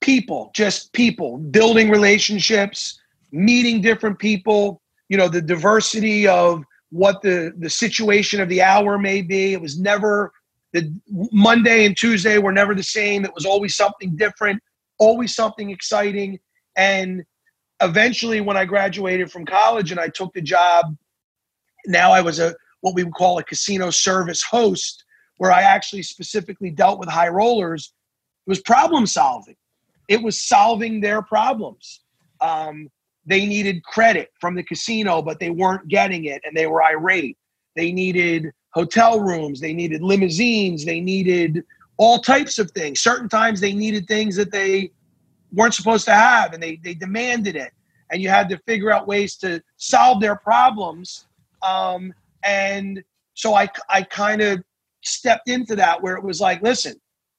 People, 0.00 0.50
just 0.54 0.92
people, 0.92 1.38
building 1.38 1.90
relationships, 1.90 2.98
meeting 3.32 3.82
different 3.82 4.18
people. 4.18 4.80
You 5.08 5.18
know, 5.18 5.28
the 5.28 5.42
diversity 5.42 6.26
of 6.26 6.64
what 6.90 7.22
the 7.22 7.52
the 7.58 7.70
situation 7.70 8.40
of 8.40 8.48
the 8.48 8.62
hour 8.62 8.98
may 8.98 9.22
be. 9.22 9.52
It 9.52 9.60
was 9.60 9.78
never 9.78 10.32
the 10.72 10.92
Monday 11.32 11.86
and 11.86 11.96
Tuesday 11.96 12.38
were 12.38 12.52
never 12.52 12.74
the 12.74 12.82
same. 12.82 13.24
It 13.24 13.34
was 13.34 13.46
always 13.46 13.74
something 13.74 14.16
different, 14.16 14.62
always 14.98 15.34
something 15.34 15.70
exciting. 15.70 16.38
And 16.76 17.24
eventually, 17.80 18.40
when 18.40 18.56
I 18.56 18.64
graduated 18.64 19.30
from 19.30 19.44
college 19.44 19.90
and 19.90 20.00
I 20.00 20.08
took 20.08 20.32
the 20.32 20.42
job, 20.42 20.96
now 21.86 22.12
I 22.12 22.20
was 22.20 22.38
a 22.38 22.54
what 22.80 22.94
we 22.94 23.04
would 23.04 23.14
call 23.14 23.38
a 23.38 23.44
casino 23.44 23.90
service 23.90 24.42
host, 24.42 25.04
where 25.38 25.50
I 25.50 25.62
actually 25.62 26.02
specifically 26.02 26.70
dealt 26.70 26.98
with 26.98 27.08
high 27.08 27.28
rollers. 27.28 27.92
It 28.46 28.50
was 28.50 28.60
problem 28.60 29.06
solving. 29.06 29.56
It 30.08 30.22
was 30.22 30.40
solving 30.40 31.00
their 31.00 31.22
problems. 31.22 32.00
Um, 32.40 32.88
they 33.28 33.46
needed 33.46 33.84
credit 33.84 34.30
from 34.40 34.54
the 34.54 34.62
casino, 34.62 35.20
but 35.22 35.38
they 35.38 35.50
weren't 35.50 35.86
getting 35.88 36.24
it, 36.24 36.40
and 36.44 36.56
they 36.56 36.66
were 36.66 36.82
irate. 36.82 37.36
They 37.76 37.92
needed 37.92 38.50
hotel 38.70 39.20
rooms, 39.20 39.60
they 39.60 39.72
needed 39.72 40.02
limousines, 40.02 40.84
they 40.84 41.00
needed 41.00 41.64
all 41.98 42.20
types 42.20 42.58
of 42.58 42.70
things. 42.70 43.00
Certain 43.00 43.28
times 43.28 43.60
they 43.60 43.72
needed 43.72 44.06
things 44.06 44.36
that 44.36 44.52
they 44.52 44.90
weren't 45.52 45.74
supposed 45.74 46.04
to 46.04 46.14
have 46.14 46.52
and 46.52 46.62
they, 46.62 46.76
they 46.82 46.94
demanded 46.94 47.56
it. 47.56 47.72
And 48.10 48.22
you 48.22 48.28
had 48.28 48.48
to 48.50 48.58
figure 48.66 48.92
out 48.92 49.06
ways 49.06 49.36
to 49.38 49.60
solve 49.76 50.20
their 50.20 50.36
problems. 50.36 51.26
Um, 51.62 52.14
and 52.44 53.02
so 53.34 53.54
I, 53.54 53.68
I 53.90 54.02
kind 54.02 54.40
of 54.40 54.62
stepped 55.02 55.48
into 55.48 55.76
that 55.76 56.02
where 56.02 56.16
it 56.16 56.22
was 56.22 56.40
like, 56.40 56.62
listen, 56.62 56.94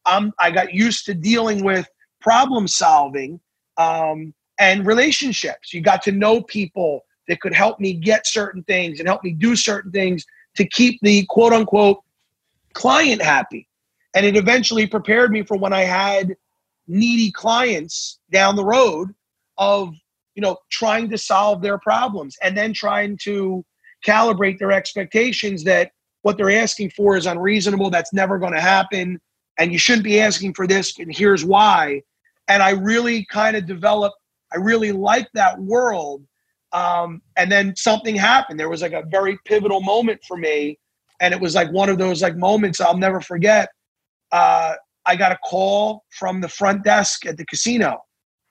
I'm, 0.06 0.34
I 0.40 0.52
got 0.52 0.74
used 0.74 1.06
to 1.06 1.14
dealing 1.14 1.64
with 1.64 1.88
problem 2.20 2.68
solving 2.68 3.40
um, 3.78 4.34
and 4.60 4.86
relationships. 4.86 5.74
You 5.74 5.82
got 5.82 6.02
to 6.04 6.12
know 6.12 6.42
people 6.42 7.06
that 7.28 7.40
could 7.42 7.54
help 7.54 7.80
me 7.80 7.94
get 7.94 8.28
certain 8.28 8.64
things 8.64 9.00
and 9.00 9.08
help 9.08 9.24
me 9.24 9.32
do 9.32 9.56
certain 9.56 9.92
things 9.92 10.26
to 10.56 10.66
keep 10.66 11.00
the 11.02 11.26
quote 11.30 11.54
unquote 11.54 12.02
client 12.74 13.22
happy. 13.22 13.68
And 14.14 14.26
it 14.26 14.36
eventually 14.36 14.88
prepared 14.88 15.32
me 15.32 15.44
for 15.44 15.58
when 15.58 15.74
I 15.74 15.82
had 15.82 16.36
needy 16.88 17.32
clients 17.32 18.20
down 18.32 18.56
the 18.56 18.66
road 18.66 19.14
of, 19.58 19.94
you 20.36 20.42
know, 20.42 20.58
trying 20.70 21.10
to 21.10 21.18
solve 21.18 21.62
their 21.62 21.78
problems 21.78 22.38
and 22.42 22.58
then 22.58 22.74
trying 22.74 23.18
to 23.24 23.64
calibrate 24.06 24.58
their 24.58 24.72
expectations 24.72 25.64
that 25.66 25.92
what 26.22 26.38
they're 26.38 26.52
asking 26.52 26.90
for 26.92 27.16
is 27.16 27.26
unreasonable, 27.26 27.90
that's 27.90 28.14
never 28.14 28.38
going 28.38 28.54
to 28.54 28.62
happen, 28.62 29.20
and 29.58 29.72
you 29.72 29.78
shouldn't 29.78 30.04
be 30.04 30.20
asking 30.20 30.54
for 30.54 30.68
this, 30.68 30.98
and 31.00 31.16
here's 31.16 31.46
why. 31.46 32.02
And 32.48 32.64
I 32.64 32.72
really 32.72 33.26
kind 33.26 33.56
of 33.56 33.66
developed, 33.66 34.18
I 34.54 34.58
really 34.58 34.92
liked 34.92 35.30
that 35.34 35.60
world 35.60 36.24
um, 36.72 37.22
and 37.36 37.52
then 37.52 37.76
something 37.76 38.16
happened. 38.16 38.60
There 38.60 38.70
was 38.70 38.82
like 38.82 38.94
a 38.94 39.04
very 39.10 39.38
pivotal 39.46 39.82
moment 39.82 40.22
for 40.28 40.38
me. 40.38 40.78
And 41.22 41.34
it 41.34 41.42
was 41.42 41.56
like 41.56 41.72
one 41.72 41.90
of 41.90 41.98
those 41.98 42.22
like 42.22 42.36
moments 42.36 42.80
I'll 42.80 42.98
never 42.98 43.22
forget. 43.22 43.70
Uh, 44.32 44.76
I 45.06 45.16
got 45.16 45.32
a 45.32 45.38
call 45.38 46.04
from 46.12 46.42
the 46.42 46.48
front 46.48 46.84
desk 46.84 47.26
at 47.26 47.38
the 47.38 47.46
casino. 47.46 48.04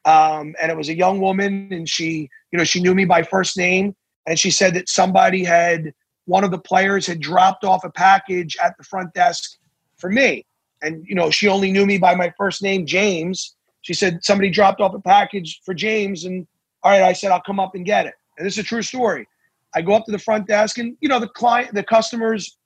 Um, 0.05 0.55
and 0.61 0.71
it 0.71 0.77
was 0.77 0.89
a 0.89 0.97
young 0.97 1.21
woman 1.21 1.69
and 1.71 1.89
she, 1.89 2.29
you 2.51 2.59
know, 2.59 2.65
she 2.65 2.81
knew 2.81 2.95
me 2.95 3.05
by 3.05 3.23
first 3.23 3.57
name. 3.57 3.95
And 4.27 4.39
she 4.39 4.51
said 4.51 4.75
that 4.75 4.89
somebody 4.89 5.45
had, 5.45 5.93
one 6.27 6.45
of 6.45 6.51
the 6.51 6.59
players 6.59 7.07
had 7.07 7.21
dropped 7.21 7.65
off 7.65 7.85
a 7.85 7.91
package 7.91 8.57
at 8.63 8.77
the 8.77 8.85
front 8.85 9.15
desk 9.15 9.57
for 9.97 10.11
me. 10.11 10.45
And, 10.83 11.05
you 11.07 11.15
know, 11.15 11.31
she 11.31 11.49
only 11.49 11.71
knew 11.73 11.87
me 11.87 11.99
by 11.99 12.15
my 12.15 12.33
first 12.37 12.63
name, 12.63 12.85
James. 12.85 13.57
She 13.83 13.95
said 13.95 14.21
somebody 14.23 14.51
dropped 14.51 14.81
off 14.81 14.95
a 14.95 15.01
package 15.01 15.61
for 15.65 15.75
James 15.75 16.25
and 16.25 16.47
all 16.83 16.93
right, 16.93 17.03
I 17.03 17.13
said, 17.13 17.33
I'll 17.33 17.43
come 17.43 17.59
up 17.59 17.75
and 17.75 17.85
get 17.85 18.07
it. 18.07 18.15
And 18.37 18.47
this 18.47 18.55
is 18.55 18.61
a 18.61 18.63
true 18.63 18.83
story. 18.83 19.27
I 19.75 19.83
go 19.83 19.95
up 19.95 20.05
to 20.07 20.13
the 20.13 20.19
front 20.19 20.47
desk, 20.47 20.79
and 20.79 20.97
you 21.01 21.09
know, 21.09 21.21
the 21.21 21.29
client, 21.29 21.75
the 21.75 21.83
customers, 21.83 22.57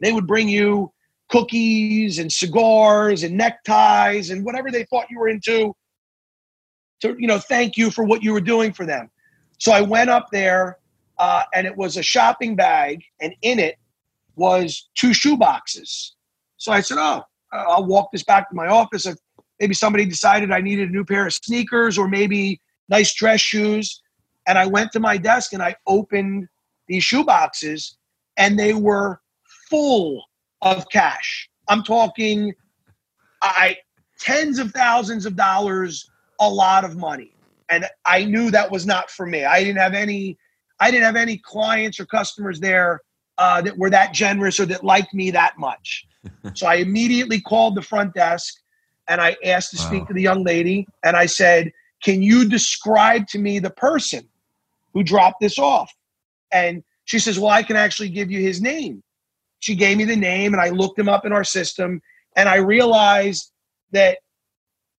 they 0.00 0.12
would 0.12 0.26
bring 0.26 0.48
you 0.48 0.92
cookies 1.30 2.18
and 2.18 2.30
cigars 2.30 3.22
and 3.22 3.38
neckties 3.38 4.30
and 4.30 4.44
whatever 4.44 4.70
they 4.70 4.84
thought 4.84 5.06
you 5.08 5.18
were 5.18 5.28
into 5.28 5.74
to, 7.00 7.16
you 7.18 7.26
know, 7.26 7.38
thank 7.38 7.76
you 7.76 7.90
for 7.90 8.04
what 8.04 8.22
you 8.22 8.32
were 8.32 8.40
doing 8.40 8.72
for 8.72 8.84
them. 8.84 9.10
So 9.58 9.72
I 9.72 9.80
went 9.80 10.10
up 10.10 10.26
there, 10.32 10.78
uh, 11.18 11.44
and 11.54 11.66
it 11.66 11.76
was 11.76 11.96
a 11.96 12.02
shopping 12.02 12.56
bag, 12.56 13.02
and 13.20 13.34
in 13.42 13.58
it 13.58 13.76
was 14.34 14.88
two 14.94 15.14
shoe 15.14 15.36
boxes. 15.36 16.16
So 16.56 16.72
I 16.72 16.80
said, 16.80 16.98
Oh, 16.98 17.22
I'll 17.52 17.86
walk 17.86 18.10
this 18.12 18.24
back 18.24 18.48
to 18.50 18.54
my 18.54 18.66
office. 18.66 19.06
If 19.06 19.16
maybe 19.62 19.74
somebody 19.74 20.04
decided 20.04 20.50
I 20.50 20.60
needed 20.60 20.88
a 20.88 20.92
new 20.92 21.04
pair 21.04 21.24
of 21.24 21.32
sneakers, 21.32 21.96
or 21.96 22.08
maybe 22.08 22.60
nice 22.88 23.14
dress 23.14 23.40
shoes. 23.40 24.02
And 24.48 24.58
I 24.58 24.66
went 24.66 24.90
to 24.90 24.98
my 24.98 25.16
desk 25.16 25.52
and 25.52 25.62
I 25.62 25.76
opened 25.86 26.48
these 26.88 27.04
shoe 27.04 27.24
boxes 27.24 27.96
and 28.36 28.58
they 28.58 28.74
were 28.74 29.20
full 29.70 30.24
of 30.62 30.88
cash. 30.88 31.48
I'm 31.68 31.84
talking 31.84 32.52
I 33.40 33.76
tens 34.18 34.58
of 34.58 34.72
thousands 34.72 35.26
of 35.26 35.36
dollars, 35.36 36.10
a 36.40 36.50
lot 36.50 36.84
of 36.84 36.96
money. 36.96 37.32
And 37.70 37.86
I 38.04 38.24
knew 38.24 38.50
that 38.50 38.68
was 38.68 38.84
not 38.84 39.12
for 39.12 39.26
me. 39.26 39.44
I 39.44 39.62
didn't 39.62 39.78
have 39.78 39.94
any 39.94 40.36
I 40.80 40.90
didn't 40.90 41.04
have 41.04 41.14
any 41.14 41.38
clients 41.38 42.00
or 42.00 42.06
customers 42.06 42.58
there 42.58 43.00
uh, 43.38 43.62
that 43.62 43.78
were 43.78 43.90
that 43.90 44.12
generous 44.12 44.58
or 44.58 44.66
that 44.66 44.82
liked 44.82 45.14
me 45.14 45.30
that 45.30 45.56
much. 45.56 46.04
so 46.54 46.66
I 46.66 46.76
immediately 46.76 47.40
called 47.40 47.76
the 47.76 47.82
front 47.82 48.12
desk 48.14 48.54
and 49.08 49.20
I 49.20 49.36
asked 49.44 49.70
to 49.70 49.78
speak 49.78 50.02
wow. 50.02 50.06
to 50.06 50.14
the 50.14 50.22
young 50.22 50.44
lady. 50.44 50.86
And 51.04 51.16
I 51.16 51.26
said, 51.26 51.72
can 52.02 52.22
you 52.22 52.48
describe 52.48 53.26
to 53.28 53.38
me 53.38 53.58
the 53.58 53.70
person 53.70 54.28
who 54.92 55.02
dropped 55.02 55.40
this 55.40 55.58
off? 55.58 55.92
And 56.52 56.82
she 57.04 57.18
says, 57.18 57.38
Well, 57.38 57.50
I 57.50 57.62
can 57.62 57.76
actually 57.76 58.10
give 58.10 58.30
you 58.30 58.40
his 58.40 58.60
name. 58.60 59.02
She 59.60 59.74
gave 59.74 59.96
me 59.96 60.04
the 60.04 60.16
name, 60.16 60.52
and 60.52 60.60
I 60.60 60.70
looked 60.70 60.98
him 60.98 61.08
up 61.08 61.24
in 61.24 61.32
our 61.32 61.44
system, 61.44 62.00
and 62.36 62.48
I 62.48 62.56
realized 62.56 63.52
that 63.92 64.18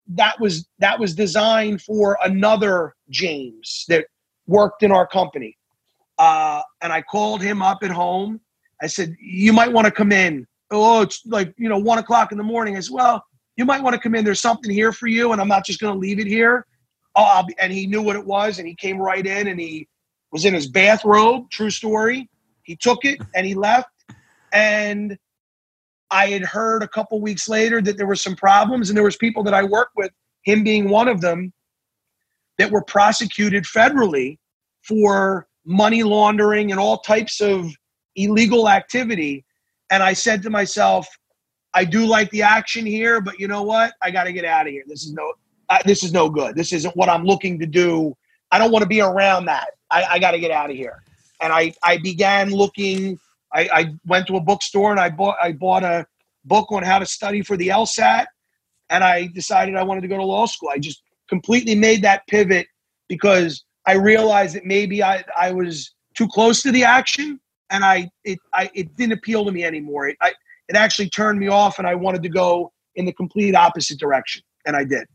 that 0.07 0.39
was 0.39 0.67
that 0.79 0.99
was 0.99 1.15
designed 1.15 1.81
for 1.81 2.17
another 2.23 2.95
James 3.09 3.85
that 3.87 4.05
worked 4.47 4.83
in 4.83 4.91
our 4.91 5.07
company. 5.07 5.57
Uh, 6.17 6.61
and 6.81 6.91
I 6.93 7.01
called 7.01 7.41
him 7.41 7.61
up 7.61 7.83
at 7.83 7.91
home, 7.91 8.39
I 8.81 8.87
said, 8.87 9.15
you 9.19 9.53
might 9.53 9.71
want 9.71 9.85
to 9.85 9.91
come 9.91 10.11
in. 10.11 10.45
Oh, 10.69 11.01
it's 11.01 11.25
like, 11.25 11.53
you 11.57 11.69
know, 11.69 11.77
one 11.77 11.99
o'clock 11.99 12.31
in 12.31 12.37
the 12.37 12.43
morning. 12.43 12.75
I 12.75 12.81
said, 12.81 12.93
well, 12.93 13.23
you 13.57 13.65
might 13.65 13.83
want 13.83 13.93
to 13.93 13.99
come 13.99 14.15
in. 14.15 14.25
There's 14.25 14.39
something 14.39 14.71
here 14.71 14.91
for 14.91 15.07
you, 15.07 15.31
and 15.31 15.41
I'm 15.41 15.47
not 15.47 15.65
just 15.65 15.79
going 15.79 15.93
to 15.93 15.99
leave 15.99 16.19
it 16.19 16.27
here. 16.27 16.65
Oh, 17.15 17.43
and 17.59 17.71
he 17.71 17.85
knew 17.85 18.01
what 18.01 18.15
it 18.15 18.25
was, 18.25 18.57
and 18.57 18.67
he 18.67 18.75
came 18.75 18.97
right 18.97 19.25
in, 19.25 19.47
and 19.47 19.59
he 19.59 19.87
was 20.31 20.45
in 20.45 20.53
his 20.53 20.67
bathrobe. 20.67 21.49
True 21.51 21.69
story. 21.69 22.29
He 22.63 22.75
took 22.75 23.05
it 23.05 23.21
and 23.35 23.45
he 23.45 23.53
left, 23.55 23.89
and 24.53 25.17
I 26.09 26.27
had 26.27 26.43
heard 26.43 26.81
a 26.81 26.87
couple 26.87 27.19
weeks 27.19 27.49
later 27.49 27.81
that 27.81 27.97
there 27.97 28.07
were 28.07 28.15
some 28.15 28.35
problems, 28.35 28.89
and 28.89 28.97
there 28.97 29.03
was 29.03 29.17
people 29.17 29.43
that 29.43 29.53
I 29.53 29.63
worked 29.63 29.95
with, 29.95 30.11
him 30.43 30.63
being 30.63 30.89
one 30.89 31.07
of 31.07 31.21
them, 31.21 31.51
that 32.57 32.71
were 32.71 32.83
prosecuted 32.83 33.63
federally 33.63 34.37
for 34.81 35.47
money 35.65 36.03
laundering 36.03 36.71
and 36.71 36.79
all 36.79 36.99
types 36.99 37.41
of 37.41 37.69
illegal 38.15 38.69
activity. 38.69 39.43
And 39.89 40.03
I 40.03 40.13
said 40.13 40.43
to 40.43 40.49
myself, 40.49 41.07
I 41.74 41.86
do 41.86 42.05
like 42.05 42.30
the 42.32 42.43
action 42.43 42.86
here, 42.86 43.21
but 43.21 43.39
you 43.39 43.47
know 43.47 43.63
what? 43.63 43.93
I 44.01 44.11
got 44.11 44.26
to 44.26 44.34
get 44.34 44.45
out 44.45 44.67
of 44.67 44.71
here. 44.71 44.84
This 44.88 45.03
is 45.03 45.13
no, 45.13 45.34
uh, 45.69 45.80
this 45.86 46.03
is 46.03 46.13
no 46.13 46.30
good. 46.30 46.55
This 46.55 46.71
isn't 46.74 46.95
what 46.95 47.09
I'm 47.09 47.24
looking 47.24 47.59
to 47.59 47.65
do. 47.65 48.15
I 48.51 48.59
don't 48.59 48.71
want 48.71 48.84
to 48.84 48.89
be 48.89 49.01
around 49.01 49.45
that. 49.45 49.69
I, 49.89 50.03
I 50.03 50.19
got 50.19 50.32
to 50.32 50.39
get 50.39 50.51
out 50.51 50.69
of 50.69 50.76
here. 50.76 51.03
And 51.41 51.51
I, 51.51 51.74
I 51.84 51.97
began 51.97 52.51
looking. 52.51 53.19
I, 53.53 53.69
I 53.74 53.93
went 54.05 54.28
to 54.28 54.38
a 54.38 54.39
bookstore 54.39 54.91
and 54.91 54.99
I 54.99 55.09
bought, 55.09 55.38
I 55.41 55.51
bought 55.51 55.84
a 55.84 56.05
book 56.45 56.71
on 56.71 56.84
how 56.84 56.99
to 56.99 57.05
study 57.05 57.41
for 57.41 57.57
the 57.57 57.69
LSAT. 57.69 58.26
And 58.89 59.03
I 59.03 59.28
decided 59.28 59.76
I 59.76 59.84
wanted 59.84 60.01
to 60.01 60.07
go 60.07 60.17
to 60.17 60.24
law 60.24 60.45
school. 60.45 60.69
I 60.69 60.78
just 60.78 61.01
completely 61.28 61.76
made 61.76 62.03
that 62.03 62.26
pivot 62.28 62.67
because 63.07 63.63
I 63.86 63.93
realized 63.93 64.55
that 64.55 64.65
maybe 64.65 65.03
I, 65.03 65.24
I 65.38 65.51
was 65.51 65.93
too 66.13 66.28
close 66.28 66.61
to 66.61 66.71
the 66.71 66.84
action 66.84 67.39
and 67.69 67.84
I 67.84 68.09
it 68.24 68.39
I 68.53 68.69
it 68.74 68.95
didn't 68.95 69.13
appeal 69.13 69.43
to 69.45 69.51
me 69.51 69.63
anymore. 69.63 70.07
It 70.07 70.17
I, 70.21 70.34
it 70.70 70.76
actually 70.76 71.09
turned 71.09 71.39
me 71.39 71.47
off, 71.47 71.80
and 71.80 71.88
I 71.88 71.95
wanted 71.95 72.24
to 72.24 72.30
go 72.30 72.72
in 72.95 73.05
the 73.05 73.14
complete 73.14 73.55
opposite 73.55 73.99
direction, 73.99 74.41
and 74.66 74.76
I 74.76 74.84
did. 74.84 75.07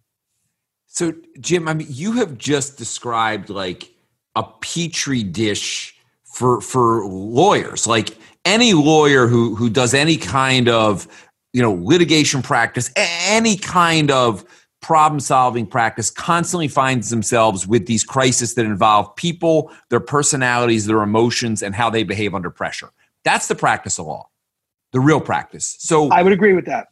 So, 0.87 1.15
Jim, 1.41 1.69
I 1.69 1.75
mean, 1.75 1.89
you 1.91 2.13
have 2.13 2.39
just 2.39 2.79
described 2.79 3.51
like 3.51 3.91
a 4.35 4.43
petri 4.43 5.23
dish 5.23 5.95
for 6.25 6.61
for 6.61 7.07
lawyers. 7.07 7.87
Like 7.87 8.17
any 8.45 8.73
lawyer 8.73 9.27
who 9.27 9.55
who 9.55 9.69
does 9.69 9.95
any 9.95 10.17
kind 10.17 10.69
of 10.69 11.07
you 11.53 11.63
know 11.63 11.73
litigation 11.73 12.43
practice, 12.43 12.91
any 12.97 13.57
kind 13.57 14.11
of 14.11 14.45
problem 14.81 15.19
solving 15.21 15.67
practice 15.67 16.11
constantly 16.11 16.69
finds 16.69 17.11
themselves 17.11 17.67
with 17.67 17.87
these 17.87 18.05
crises 18.05 18.55
that 18.55 18.65
involve 18.65 19.15
people, 19.17 19.73
their 19.91 20.01
personalities, 20.01 20.87
their 20.87 21.03
emotions, 21.03 21.63
and 21.63 21.75
how 21.75 21.91
they 21.91 22.05
behave 22.05 22.35
under 22.35 22.51
pressure. 22.51 22.91
That's 23.25 23.49
the 23.49 23.57
practice 23.57 23.99
of 23.99 24.07
law, 24.07 24.28
the 24.93 25.01
real 25.01 25.21
practice. 25.21 25.77
So 25.79 26.11
I 26.11 26.23
would 26.23 26.33
agree 26.33 26.55
with 26.55 26.67
that. 26.67 26.89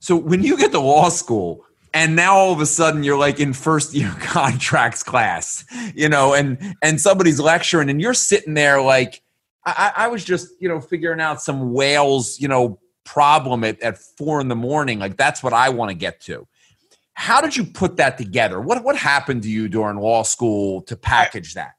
So 0.00 0.16
when 0.16 0.42
you 0.42 0.56
get 0.56 0.72
to 0.72 0.80
law 0.80 1.08
school, 1.08 1.64
and 1.94 2.14
now 2.14 2.36
all 2.36 2.52
of 2.52 2.60
a 2.60 2.66
sudden 2.66 3.02
you're 3.02 3.18
like 3.18 3.40
in 3.40 3.52
first 3.52 3.94
year 3.94 4.14
contracts 4.20 5.02
class, 5.02 5.64
you 5.94 6.08
know, 6.08 6.34
and 6.34 6.76
and 6.82 7.00
somebody's 7.00 7.40
lecturing, 7.40 7.90
and 7.90 8.00
you're 8.00 8.14
sitting 8.14 8.54
there 8.54 8.80
like, 8.80 9.22
I, 9.64 9.92
I 9.96 10.08
was 10.08 10.24
just 10.24 10.48
you 10.60 10.68
know 10.68 10.80
figuring 10.80 11.20
out 11.20 11.40
some 11.40 11.72
whales, 11.72 12.38
you 12.40 12.48
know, 12.48 12.78
problem 13.04 13.64
at, 13.64 13.80
at 13.80 13.98
four 13.98 14.40
in 14.40 14.48
the 14.48 14.56
morning. 14.56 14.98
Like 14.98 15.16
that's 15.16 15.42
what 15.42 15.52
I 15.52 15.70
want 15.70 15.90
to 15.90 15.94
get 15.94 16.20
to 16.22 16.46
how 17.16 17.40
did 17.40 17.56
you 17.56 17.64
put 17.64 17.96
that 17.96 18.18
together? 18.18 18.60
What 18.60 18.84
what 18.84 18.94
happened 18.94 19.42
to 19.44 19.50
you 19.50 19.68
during 19.68 19.96
law 19.96 20.22
school 20.22 20.82
to 20.82 20.96
package 20.96 21.54
that? 21.54 21.72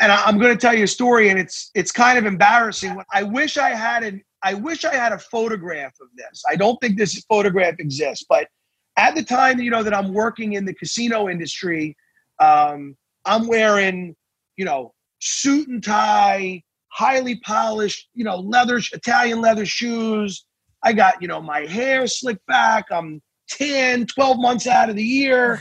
And 0.00 0.10
I'm 0.10 0.38
going 0.38 0.52
to 0.52 0.60
tell 0.60 0.74
you 0.74 0.84
a 0.84 0.88
story, 0.88 1.28
and 1.28 1.38
it's 1.38 1.70
it's 1.74 1.92
kind 1.92 2.18
of 2.18 2.24
embarrassing. 2.24 2.98
I 3.12 3.22
wish 3.22 3.58
I 3.58 3.70
had 3.70 4.02
an 4.02 4.24
I 4.42 4.54
wish 4.54 4.84
I 4.84 4.94
had 4.94 5.12
a 5.12 5.18
photograph 5.18 5.94
of 6.00 6.08
this. 6.16 6.42
I 6.48 6.56
don't 6.56 6.80
think 6.80 6.96
this 6.96 7.18
photograph 7.28 7.74
exists, 7.78 8.24
but 8.28 8.48
at 8.96 9.14
the 9.14 9.22
time, 9.22 9.58
you 9.60 9.70
know, 9.70 9.82
that 9.82 9.94
I'm 9.94 10.12
working 10.12 10.54
in 10.54 10.64
the 10.64 10.74
casino 10.74 11.28
industry, 11.28 11.96
um, 12.40 12.96
I'm 13.24 13.46
wearing, 13.46 14.14
you 14.56 14.64
know, 14.64 14.94
suit 15.20 15.68
and 15.68 15.82
tie, 15.82 16.62
highly 16.88 17.40
polished, 17.40 18.08
you 18.14 18.24
know, 18.24 18.36
leather 18.36 18.80
Italian 18.92 19.40
leather 19.40 19.66
shoes. 19.66 20.46
I 20.82 20.92
got, 20.92 21.20
you 21.20 21.28
know, 21.28 21.40
my 21.40 21.60
hair 21.60 22.06
slicked 22.06 22.46
back. 22.46 22.86
I'm 22.90 23.20
10 23.48 24.06
12 24.06 24.38
months 24.38 24.66
out 24.66 24.90
of 24.90 24.96
the 24.96 25.02
year 25.02 25.60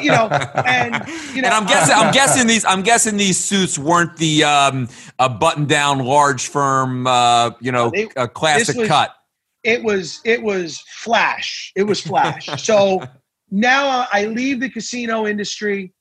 you 0.00 0.10
know 0.10 0.28
and 0.66 0.94
you 1.34 1.42
know 1.42 1.48
and 1.48 1.54
i'm 1.54 1.66
guessing 1.66 1.94
i'm 1.94 2.12
guessing 2.12 2.46
these 2.46 2.64
i'm 2.64 2.82
guessing 2.82 3.16
these 3.16 3.38
suits 3.38 3.78
weren't 3.78 4.16
the 4.16 4.42
um 4.42 4.88
a 5.18 5.28
button 5.28 5.66
down 5.66 5.98
large 5.98 6.48
firm 6.48 7.06
uh 7.06 7.50
you 7.60 7.70
know 7.70 7.90
they, 7.90 8.08
a 8.16 8.26
classic 8.26 8.76
was, 8.76 8.88
cut. 8.88 9.14
it 9.62 9.82
was 9.82 10.20
it 10.24 10.42
was 10.42 10.82
flash. 10.88 11.72
It 11.76 11.82
was 11.82 12.00
flash. 12.00 12.46
So 12.62 13.02
now 13.50 14.06
i 14.12 14.24
leave 14.26 14.60
the 14.60 14.70
casino 14.70 15.26
industry 15.26 15.92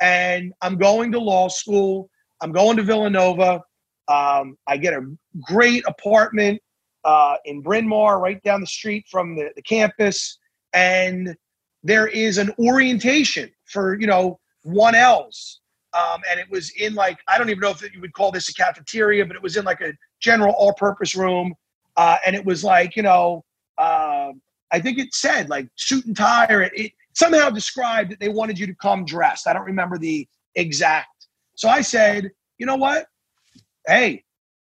and 0.00 0.52
i'm 0.62 0.76
going 0.76 1.10
to 1.12 1.18
law 1.18 1.48
school. 1.48 2.08
I'm 2.40 2.52
going 2.52 2.76
to 2.76 2.84
villanova. 2.84 3.62
Um, 4.06 4.56
i 4.68 4.76
get 4.76 4.94
a 4.94 5.02
great 5.40 5.82
apartment 5.86 6.60
uh, 7.04 7.36
in 7.44 7.62
Bryn 7.62 7.88
Mawr, 7.88 8.20
right 8.20 8.42
down 8.42 8.60
the 8.60 8.66
street 8.66 9.06
from 9.10 9.34
the, 9.34 9.50
the 9.56 9.62
campus 9.62 10.38
and 10.72 11.36
there 11.82 12.06
is 12.06 12.38
an 12.38 12.52
orientation 12.58 13.50
for 13.66 13.98
you 14.00 14.06
know 14.06 14.38
one 14.62 14.94
L's. 14.94 15.60
Um, 15.92 16.20
and 16.30 16.38
it 16.38 16.48
was 16.48 16.70
in 16.78 16.94
like 16.94 17.18
I 17.26 17.36
don't 17.36 17.50
even 17.50 17.60
know 17.60 17.70
if 17.70 17.82
you 17.92 18.00
would 18.00 18.12
call 18.12 18.30
this 18.30 18.48
a 18.48 18.54
cafeteria, 18.54 19.26
but 19.26 19.34
it 19.34 19.42
was 19.42 19.56
in 19.56 19.64
like 19.64 19.80
a 19.80 19.92
general 20.20 20.54
all-purpose 20.54 21.16
room, 21.16 21.52
uh, 21.96 22.16
and 22.24 22.36
it 22.36 22.44
was 22.44 22.62
like 22.62 22.94
you 22.94 23.02
know 23.02 23.44
uh, 23.76 24.32
I 24.70 24.80
think 24.80 24.98
it 24.98 25.14
said 25.14 25.48
like 25.48 25.68
suit 25.76 26.06
and 26.06 26.16
tie, 26.16 26.46
or 26.48 26.62
it, 26.62 26.72
it 26.76 26.92
somehow 27.14 27.50
described 27.50 28.12
that 28.12 28.20
they 28.20 28.28
wanted 28.28 28.58
you 28.58 28.66
to 28.66 28.74
come 28.74 29.04
dressed. 29.04 29.48
I 29.48 29.52
don't 29.52 29.64
remember 29.64 29.98
the 29.98 30.28
exact. 30.54 31.26
So 31.56 31.68
I 31.68 31.80
said, 31.80 32.30
you 32.58 32.66
know 32.66 32.76
what? 32.76 33.06
Hey, 33.86 34.24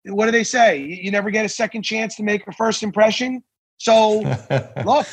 what 0.06 0.26
do 0.26 0.32
they 0.32 0.44
say? 0.44 0.78
You 0.78 1.12
never 1.12 1.30
get 1.32 1.46
a 1.46 1.50
second 1.50 1.84
chance 1.84 2.16
to 2.16 2.24
make 2.24 2.48
a 2.48 2.52
first 2.54 2.84
impression. 2.84 3.44
So 3.78 4.20
look, 4.86 5.08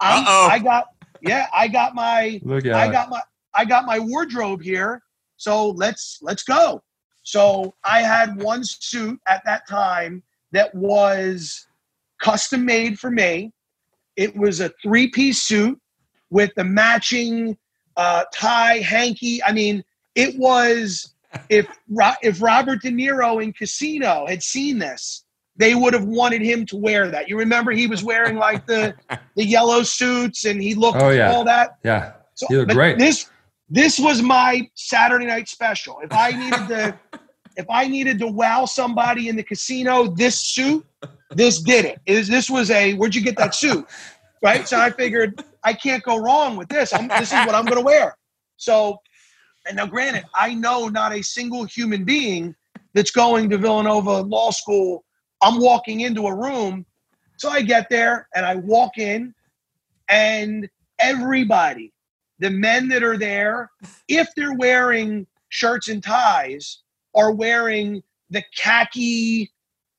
I, 0.00 0.48
I 0.52 0.58
got 0.58 0.86
yeah, 1.22 1.46
I 1.54 1.68
got 1.68 1.94
my 1.94 2.40
Look 2.44 2.66
I 2.66 2.90
got 2.90 3.10
my 3.10 3.20
I 3.54 3.64
got 3.64 3.84
my 3.84 3.98
wardrobe 3.98 4.62
here. 4.62 5.02
So 5.36 5.70
let's 5.70 6.18
let's 6.22 6.42
go. 6.42 6.82
So 7.22 7.74
I 7.84 8.02
had 8.02 8.42
one 8.42 8.64
suit 8.64 9.20
at 9.28 9.42
that 9.44 9.68
time 9.68 10.22
that 10.52 10.74
was 10.74 11.66
custom 12.20 12.64
made 12.64 12.98
for 12.98 13.10
me. 13.10 13.52
It 14.16 14.36
was 14.36 14.60
a 14.60 14.70
three 14.82 15.08
piece 15.08 15.42
suit 15.42 15.80
with 16.30 16.50
the 16.56 16.64
matching 16.64 17.56
uh, 17.96 18.24
tie, 18.34 18.78
hanky. 18.78 19.42
I 19.42 19.52
mean, 19.52 19.84
it 20.14 20.38
was 20.38 21.14
if 21.48 21.66
if 22.22 22.42
Robert 22.42 22.82
De 22.82 22.90
Niro 22.90 23.42
in 23.42 23.52
Casino 23.52 24.26
had 24.26 24.42
seen 24.42 24.78
this, 24.78 25.24
they 25.60 25.74
would 25.74 25.92
have 25.92 26.06
wanted 26.06 26.40
him 26.40 26.64
to 26.64 26.76
wear 26.76 27.10
that. 27.10 27.28
You 27.28 27.38
remember 27.38 27.70
he 27.70 27.86
was 27.86 28.02
wearing 28.02 28.36
like 28.36 28.66
the 28.66 28.94
the 29.36 29.44
yellow 29.44 29.82
suits 29.82 30.46
and 30.46 30.60
he 30.60 30.74
looked 30.74 30.98
oh, 31.00 31.10
yeah. 31.10 31.30
all 31.30 31.44
that. 31.44 31.76
Yeah. 31.84 32.14
So, 32.34 32.46
he 32.48 32.56
looked 32.56 32.72
great. 32.72 32.98
This 32.98 33.30
this 33.68 34.00
was 34.00 34.22
my 34.22 34.68
Saturday 34.74 35.26
night 35.26 35.48
special. 35.48 36.00
If 36.02 36.12
I 36.12 36.30
needed 36.32 36.68
to 36.68 36.98
if 37.56 37.66
I 37.68 37.86
needed 37.86 38.18
to 38.20 38.26
wow 38.26 38.64
somebody 38.64 39.28
in 39.28 39.36
the 39.36 39.42
casino, 39.42 40.06
this 40.06 40.40
suit, 40.40 40.84
this 41.30 41.60
did 41.60 41.84
it. 41.84 42.00
Is 42.06 42.26
this 42.26 42.48
was 42.48 42.70
a 42.70 42.94
where'd 42.94 43.14
you 43.14 43.22
get 43.22 43.36
that 43.36 43.54
suit? 43.54 43.86
Right? 44.42 44.66
So 44.66 44.80
I 44.80 44.90
figured 44.90 45.44
I 45.62 45.74
can't 45.74 46.02
go 46.02 46.16
wrong 46.16 46.56
with 46.56 46.70
this. 46.70 46.94
I'm, 46.94 47.08
this 47.08 47.34
is 47.34 47.46
what 47.46 47.54
I'm 47.54 47.66
going 47.66 47.76
to 47.76 47.84
wear. 47.84 48.16
So, 48.56 48.96
and 49.66 49.76
now 49.76 49.84
granted, 49.84 50.24
I 50.34 50.54
know 50.54 50.88
not 50.88 51.12
a 51.12 51.22
single 51.22 51.64
human 51.64 52.04
being 52.04 52.54
that's 52.94 53.10
going 53.10 53.50
to 53.50 53.58
Villanova 53.58 54.22
Law 54.22 54.50
School 54.50 55.04
I'm 55.42 55.60
walking 55.60 56.00
into 56.00 56.26
a 56.26 56.34
room. 56.34 56.86
So 57.36 57.48
I 57.48 57.62
get 57.62 57.88
there 57.88 58.28
and 58.34 58.44
I 58.44 58.56
walk 58.56 58.98
in, 58.98 59.34
and 60.08 60.68
everybody, 60.98 61.92
the 62.38 62.50
men 62.50 62.88
that 62.88 63.02
are 63.02 63.16
there, 63.16 63.70
if 64.08 64.28
they're 64.36 64.56
wearing 64.56 65.26
shirts 65.48 65.88
and 65.88 66.02
ties, 66.02 66.82
are 67.14 67.32
wearing 67.32 68.02
the 68.28 68.44
khaki 68.56 69.50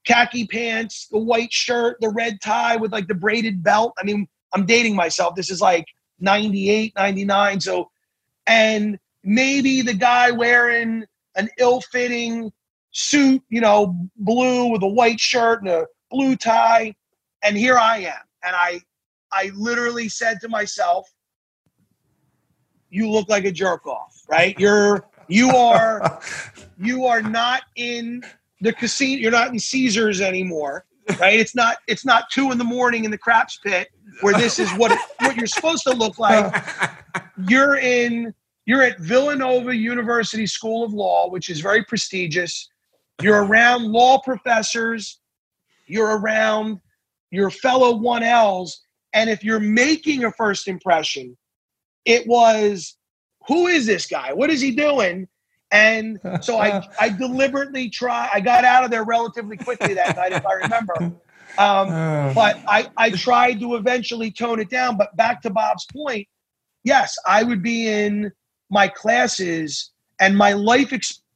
khaki 0.05 0.47
pants, 0.47 1.07
the 1.11 1.17
white 1.17 1.53
shirt, 1.53 1.97
the 2.01 2.09
red 2.09 2.41
tie 2.41 2.75
with 2.75 2.91
like 2.91 3.07
the 3.07 3.15
braided 3.15 3.63
belt. 3.63 3.93
I 3.99 4.03
mean, 4.03 4.27
I'm 4.53 4.65
dating 4.65 4.95
myself. 4.95 5.35
This 5.35 5.51
is 5.51 5.61
like 5.61 5.85
98, 6.19 6.93
99. 6.95 7.59
So, 7.59 7.89
and 8.47 8.97
maybe 9.23 9.81
the 9.81 9.93
guy 9.93 10.31
wearing 10.31 11.05
an 11.35 11.49
ill 11.59 11.81
fitting 11.81 12.51
suit, 12.91 13.41
you 13.49 13.61
know, 13.61 13.95
blue 14.17 14.67
with 14.67 14.83
a 14.83 14.87
white 14.87 15.19
shirt 15.19 15.61
and 15.61 15.69
a 15.69 15.85
blue 16.09 16.35
tie. 16.35 16.95
And 17.43 17.57
here 17.57 17.77
I 17.77 17.99
am. 17.99 18.23
And 18.43 18.55
I 18.55 18.81
I 19.31 19.51
literally 19.55 20.09
said 20.09 20.39
to 20.41 20.49
myself, 20.49 21.09
you 22.89 23.09
look 23.09 23.29
like 23.29 23.45
a 23.45 23.51
jerk 23.51 23.87
off, 23.87 24.21
right? 24.27 24.59
You're 24.59 25.05
you 25.27 25.49
are 25.55 26.21
you 26.77 27.05
are 27.05 27.21
not 27.21 27.63
in 27.75 28.23
the 28.59 28.73
casino. 28.73 29.21
You're 29.21 29.31
not 29.31 29.49
in 29.49 29.59
Caesars 29.59 30.21
anymore, 30.21 30.85
right? 31.19 31.39
It's 31.39 31.55
not. 31.55 31.77
It's 31.87 32.05
not 32.05 32.29
two 32.29 32.51
in 32.51 32.57
the 32.57 32.63
morning 32.63 33.05
in 33.05 33.11
the 33.11 33.17
craps 33.17 33.57
pit 33.63 33.89
where 34.19 34.33
this 34.33 34.59
is 34.59 34.69
what 34.73 34.97
what 35.19 35.35
you're 35.35 35.47
supposed 35.47 35.83
to 35.83 35.91
look 35.93 36.19
like. 36.19 36.53
You're 37.47 37.77
in. 37.77 38.33
You're 38.65 38.83
at 38.83 38.99
Villanova 38.99 39.75
University 39.75 40.45
School 40.45 40.83
of 40.83 40.93
Law, 40.93 41.29
which 41.29 41.49
is 41.49 41.61
very 41.61 41.83
prestigious. 41.83 42.69
You're 43.23 43.43
around 43.43 43.91
law 43.91 44.19
professors. 44.19 45.19
You're 45.87 46.17
around 46.17 46.79
your 47.31 47.49
fellow 47.49 47.93
1Ls. 47.93 48.71
And 49.13 49.29
if 49.29 49.43
you're 49.43 49.59
making 49.59 50.23
a 50.23 50.31
first 50.31 50.67
impression, 50.67 51.37
it 52.05 52.27
was, 52.27 52.97
who 53.47 53.67
is 53.67 53.85
this 53.85 54.07
guy? 54.07 54.33
What 54.33 54.49
is 54.49 54.61
he 54.61 54.71
doing? 54.71 55.27
And 55.71 56.19
so 56.41 56.57
I, 56.57 56.85
I 56.99 57.09
deliberately 57.09 57.89
try. 57.89 58.29
I 58.33 58.41
got 58.41 58.65
out 58.65 58.83
of 58.83 58.91
there 58.91 59.05
relatively 59.05 59.55
quickly 59.55 59.93
that 59.93 60.17
night, 60.17 60.33
if 60.33 60.45
I 60.45 60.53
remember. 60.53 60.93
Um, 60.99 61.15
oh. 61.57 62.31
but 62.35 62.57
I, 62.67 62.89
I 62.97 63.09
tried 63.11 63.59
to 63.61 63.75
eventually 63.75 64.31
tone 64.31 64.59
it 64.59 64.69
down. 64.69 64.97
But 64.97 65.15
back 65.15 65.41
to 65.43 65.49
Bob's 65.49 65.85
point, 65.85 66.27
yes, 66.83 67.17
I 67.25 67.43
would 67.43 67.63
be 67.63 67.87
in 67.87 68.31
my 68.69 68.89
classes 68.89 69.91
and 70.19 70.37
my 70.37 70.53
life 70.53 70.91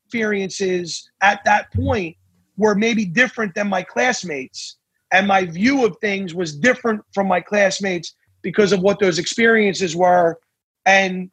experiences 0.05 1.09
at 1.21 1.43
that 1.45 1.71
point 1.73 2.15
were 2.57 2.75
maybe 2.75 3.05
different 3.05 3.53
than 3.55 3.67
my 3.67 3.83
classmates. 3.83 4.77
And 5.11 5.27
my 5.27 5.45
view 5.45 5.85
of 5.85 5.97
things 6.01 6.33
was 6.33 6.55
different 6.55 7.01
from 7.13 7.27
my 7.27 7.41
classmates 7.41 8.15
because 8.41 8.71
of 8.71 8.81
what 8.81 8.99
those 8.99 9.19
experiences 9.19 9.95
were. 9.95 10.39
And 10.85 11.29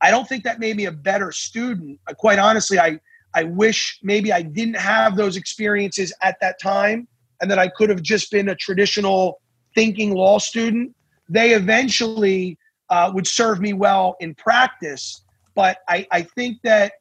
I 0.00 0.10
don't 0.10 0.28
think 0.28 0.44
that 0.44 0.58
made 0.58 0.76
me 0.76 0.86
a 0.86 0.92
better 0.92 1.32
student. 1.32 2.00
Uh, 2.08 2.14
quite 2.14 2.38
honestly, 2.38 2.78
I 2.78 2.98
I 3.34 3.44
wish 3.44 3.98
maybe 4.02 4.30
I 4.30 4.42
didn't 4.42 4.76
have 4.76 5.16
those 5.16 5.36
experiences 5.38 6.12
at 6.22 6.36
that 6.42 6.60
time 6.60 7.08
and 7.40 7.50
that 7.50 7.58
I 7.58 7.68
could 7.68 7.88
have 7.88 8.02
just 8.02 8.30
been 8.30 8.50
a 8.50 8.54
traditional 8.54 9.40
thinking 9.74 10.12
law 10.12 10.38
student. 10.38 10.94
They 11.30 11.52
eventually 11.54 12.58
uh, 12.90 13.10
would 13.14 13.26
serve 13.26 13.58
me 13.58 13.72
well 13.72 14.16
in 14.20 14.34
practice, 14.34 15.24
but 15.54 15.78
I, 15.88 16.06
I 16.12 16.22
think 16.22 16.58
that 16.62 16.92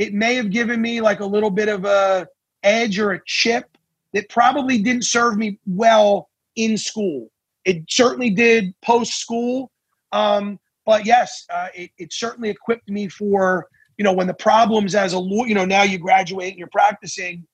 it 0.00 0.14
may 0.14 0.34
have 0.34 0.50
given 0.50 0.80
me 0.80 1.02
like 1.02 1.20
a 1.20 1.26
little 1.26 1.50
bit 1.50 1.68
of 1.68 1.84
a 1.84 2.26
edge 2.62 2.98
or 2.98 3.12
a 3.12 3.20
chip 3.26 3.76
that 4.14 4.30
probably 4.30 4.78
didn't 4.78 5.04
serve 5.04 5.36
me 5.36 5.60
well 5.66 6.30
in 6.56 6.78
school. 6.78 7.28
It 7.66 7.84
certainly 7.86 8.30
did 8.30 8.72
post 8.82 9.12
school. 9.20 9.70
Um, 10.10 10.58
but 10.86 11.04
yes, 11.04 11.44
uh, 11.52 11.68
it, 11.74 11.90
it 11.98 12.14
certainly 12.14 12.48
equipped 12.48 12.88
me 12.88 13.08
for 13.08 13.68
you 13.98 14.04
know 14.04 14.12
when 14.14 14.26
the 14.26 14.34
problems 14.34 14.94
as 14.94 15.12
a 15.12 15.18
lawyer. 15.18 15.48
You 15.48 15.54
know 15.54 15.66
now 15.66 15.82
you 15.82 15.98
graduate 15.98 16.52
and 16.52 16.58
you're 16.58 16.68
practicing. 16.72 17.46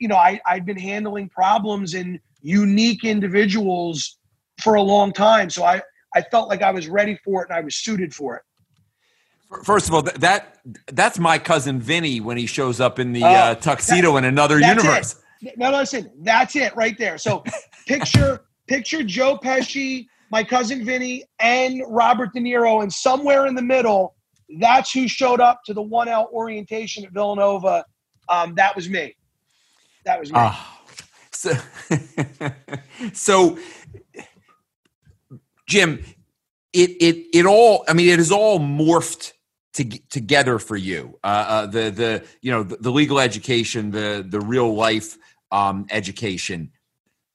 You 0.00 0.06
know 0.06 0.16
I 0.16 0.40
I've 0.46 0.64
been 0.64 0.78
handling 0.78 1.28
problems 1.28 1.94
and 1.94 2.20
unique 2.40 3.04
individuals 3.04 4.16
for 4.62 4.76
a 4.76 4.82
long 4.82 5.12
time, 5.12 5.50
so 5.50 5.64
I 5.64 5.82
I 6.14 6.22
felt 6.22 6.48
like 6.48 6.62
I 6.62 6.70
was 6.70 6.86
ready 6.86 7.18
for 7.24 7.42
it 7.42 7.48
and 7.48 7.58
I 7.58 7.62
was 7.62 7.74
suited 7.74 8.14
for 8.14 8.36
it. 8.36 8.42
First 9.64 9.88
of 9.88 9.94
all, 9.94 10.02
that 10.02 10.58
that's 10.92 11.18
my 11.18 11.38
cousin 11.38 11.80
Vinny 11.80 12.20
when 12.20 12.36
he 12.36 12.46
shows 12.46 12.80
up 12.80 12.98
in 12.98 13.12
the 13.12 13.24
uh, 13.24 13.28
uh, 13.28 13.54
tuxedo 13.56 14.16
in 14.16 14.24
another 14.24 14.60
universe. 14.60 15.16
It. 15.42 15.58
No, 15.58 15.70
listen, 15.70 16.10
that's 16.20 16.54
it 16.54 16.74
right 16.76 16.96
there. 16.98 17.18
So 17.18 17.42
picture 17.86 18.44
picture 18.68 19.02
Joe 19.02 19.38
Pesci 19.38 20.06
my 20.30 20.44
cousin 20.44 20.84
Vinny, 20.84 21.24
and 21.40 21.82
Robert 21.88 22.32
De 22.32 22.40
Niro, 22.40 22.82
and 22.82 22.92
somewhere 22.92 23.46
in 23.46 23.54
the 23.54 23.62
middle, 23.62 24.14
that's 24.58 24.92
who 24.92 25.08
showed 25.08 25.40
up 25.40 25.60
to 25.66 25.74
the 25.74 25.82
1L 25.82 26.30
orientation 26.32 27.04
at 27.04 27.12
Villanova. 27.12 27.84
Um, 28.28 28.54
that 28.54 28.74
was 28.74 28.88
me. 28.88 29.16
That 30.04 30.20
was 30.20 30.32
me. 30.32 30.38
Uh, 30.38 30.54
so, 31.32 31.52
so, 33.12 33.58
Jim, 35.66 36.04
it 36.72 36.90
it 37.00 37.26
it 37.34 37.46
all. 37.46 37.84
I 37.88 37.92
mean, 37.92 38.08
it 38.08 38.18
has 38.18 38.30
all 38.30 38.60
morphed 38.60 39.32
to, 39.74 39.84
together 40.08 40.58
for 40.58 40.76
you. 40.76 41.18
Uh, 41.22 41.26
uh, 41.26 41.66
the 41.66 41.90
the 41.90 42.24
you 42.42 42.50
know 42.50 42.62
the, 42.62 42.76
the, 42.76 42.90
legal 42.90 43.20
education, 43.20 43.90
the 43.90 44.24
the 44.28 44.40
real 44.40 44.74
life 44.74 45.16
um, 45.52 45.86
education. 45.90 46.70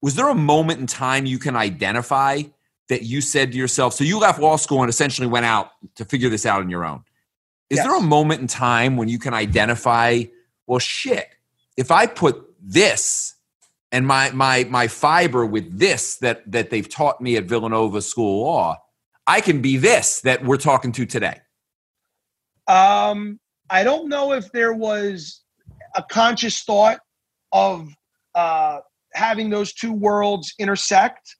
Was 0.01 0.15
there 0.15 0.29
a 0.29 0.35
moment 0.35 0.79
in 0.79 0.87
time 0.87 1.25
you 1.25 1.39
can 1.39 1.55
identify 1.55 2.43
that 2.89 3.03
you 3.03 3.21
said 3.21 3.51
to 3.51 3.57
yourself, 3.57 3.93
so 3.93 4.03
you 4.03 4.19
left 4.19 4.39
law 4.39 4.55
school 4.57 4.81
and 4.81 4.89
essentially 4.89 5.27
went 5.27 5.45
out 5.45 5.71
to 5.95 6.05
figure 6.05 6.29
this 6.29 6.45
out 6.45 6.61
on 6.61 6.69
your 6.69 6.85
own. 6.85 7.03
Is 7.69 7.77
yes. 7.77 7.87
there 7.87 7.97
a 7.97 8.01
moment 8.01 8.41
in 8.41 8.47
time 8.47 8.95
when 8.95 9.09
you 9.09 9.17
can 9.17 9.33
identify, 9.33 10.23
well, 10.67 10.77
shit, 10.77 11.27
if 11.77 11.89
I 11.89 12.05
put 12.05 12.45
this 12.61 13.35
and 13.91 14.05
my 14.05 14.29
my 14.31 14.65
my 14.65 14.87
fiber 14.87 15.45
with 15.45 15.79
this 15.79 16.17
that 16.17 16.49
that 16.51 16.69
they've 16.69 16.87
taught 16.87 17.21
me 17.21 17.37
at 17.37 17.45
Villanova 17.45 18.01
School 18.01 18.41
of 18.41 18.45
Law, 18.45 18.77
I 19.25 19.41
can 19.41 19.61
be 19.61 19.77
this 19.77 20.21
that 20.21 20.43
we're 20.43 20.57
talking 20.57 20.91
to 20.93 21.05
today? 21.05 21.39
Um, 22.67 23.39
I 23.69 23.83
don't 23.83 24.09
know 24.09 24.33
if 24.33 24.51
there 24.51 24.73
was 24.73 25.41
a 25.95 26.03
conscious 26.03 26.63
thought 26.63 26.99
of 27.51 27.89
uh, 28.33 28.79
having 29.13 29.49
those 29.49 29.73
two 29.73 29.93
worlds 29.93 30.53
intersect. 30.59 31.35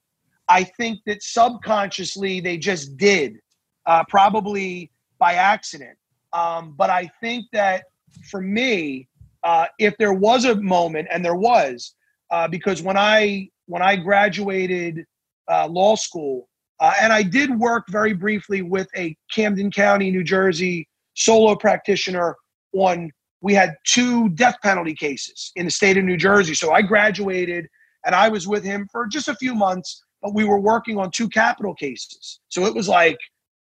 I 0.47 0.63
think 0.63 0.99
that 1.05 1.23
subconsciously 1.23 2.39
they 2.39 2.57
just 2.57 2.97
did, 2.97 3.37
uh, 3.85 4.03
probably 4.07 4.91
by 5.19 5.33
accident. 5.33 5.97
Um, 6.33 6.73
but 6.77 6.89
I 6.89 7.09
think 7.21 7.45
that 7.53 7.85
for 8.29 8.41
me, 8.41 9.07
uh, 9.43 9.67
if 9.79 9.97
there 9.97 10.13
was 10.13 10.45
a 10.45 10.55
moment, 10.55 11.07
and 11.11 11.23
there 11.23 11.35
was, 11.35 11.93
uh, 12.31 12.47
because 12.47 12.81
when 12.81 12.97
I 12.97 13.49
when 13.67 13.81
I 13.81 13.95
graduated 13.95 15.05
uh, 15.47 15.67
law 15.67 15.95
school, 15.95 16.47
uh, 16.79 16.93
and 16.99 17.13
I 17.13 17.23
did 17.23 17.57
work 17.57 17.85
very 17.89 18.13
briefly 18.13 18.61
with 18.61 18.87
a 18.95 19.15
Camden 19.31 19.71
County, 19.71 20.11
New 20.11 20.23
Jersey 20.23 20.87
solo 21.15 21.55
practitioner 21.55 22.35
on. 22.73 23.11
We 23.41 23.53
had 23.53 23.75
two 23.85 24.29
death 24.29 24.55
penalty 24.63 24.95
cases 24.95 25.51
in 25.55 25.65
the 25.65 25.71
state 25.71 25.97
of 25.97 26.03
New 26.03 26.17
Jersey. 26.17 26.55
So 26.55 26.71
I 26.71 26.81
graduated, 26.81 27.67
and 28.03 28.15
I 28.15 28.27
was 28.27 28.47
with 28.47 28.63
him 28.63 28.87
for 28.91 29.05
just 29.05 29.27
a 29.27 29.35
few 29.35 29.53
months 29.53 30.03
but 30.25 30.33
we 30.33 30.43
were 30.43 30.59
working 30.59 30.97
on 30.97 31.11
two 31.11 31.29
capital 31.29 31.75
cases. 31.75 32.39
So 32.49 32.65
it 32.65 32.73
was 32.73 32.89
like 32.89 33.15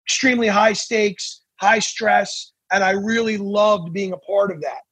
extremely 0.06 0.46
high 0.46 0.74
stakes, 0.74 1.40
high 1.56 1.80
stress, 1.80 2.52
and 2.70 2.84
I 2.84 2.90
really 2.90 3.36
loved 3.36 3.92
being 3.92 4.12
a 4.12 4.16
part 4.18 4.52
of 4.52 4.60
that. 4.60 4.82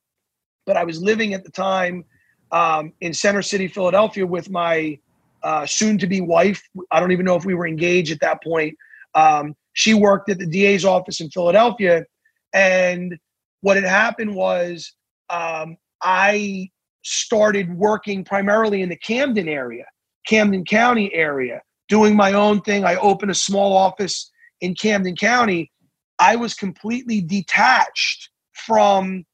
But 0.66 0.76
I 0.76 0.82
was 0.82 1.00
living 1.00 1.32
at 1.32 1.44
the 1.44 1.50
time 1.52 2.04
um, 2.50 2.92
in 3.00 3.14
Center 3.14 3.40
City, 3.40 3.68
Philadelphia, 3.68 4.26
with 4.26 4.50
my 4.50 4.98
uh, 5.44 5.64
soon-to-be 5.64 6.22
wife. 6.22 6.61
I 6.90 6.98
don't 6.98 7.12
even 7.12 7.24
know 7.24 7.36
if 7.36 7.44
we 7.44 7.54
were 7.54 7.68
engaged 7.68 8.11
at 8.11 8.18
that 8.20 8.42
point. 8.42 8.76
Um, 9.14 9.54
she 9.72 9.94
worked 9.94 10.28
at 10.28 10.40
the 10.40 10.46
DA's 10.46 10.84
office 10.84 11.20
in 11.20 11.30
Philadelphia, 11.30 12.04
and 12.53 13.18
what 13.61 13.76
had 13.76 13.84
happened 13.84 14.34
was 14.34 14.92
um, 15.28 15.76
I 16.03 16.70
started 17.03 17.74
working 17.74 18.24
primarily 18.24 18.82
in 18.82 18.88
the 18.88 18.96
Camden 18.96 19.48
area 19.48 19.84
Camden 20.26 20.64
County 20.64 21.12
area, 21.14 21.62
doing 21.88 22.14
my 22.14 22.32
own 22.32 22.61
thing. 22.62 22.84
I 22.84 22.96
opened 22.96 23.30
a 23.30 23.34
small 23.34 23.76
office 23.76 24.30
in 24.61 24.74
Camden 24.74 25.16
County. 25.16 25.70
I 26.18 26.36
was 26.36 26.55
completely 26.55 27.20
detached 27.20 28.30
from 28.53 29.24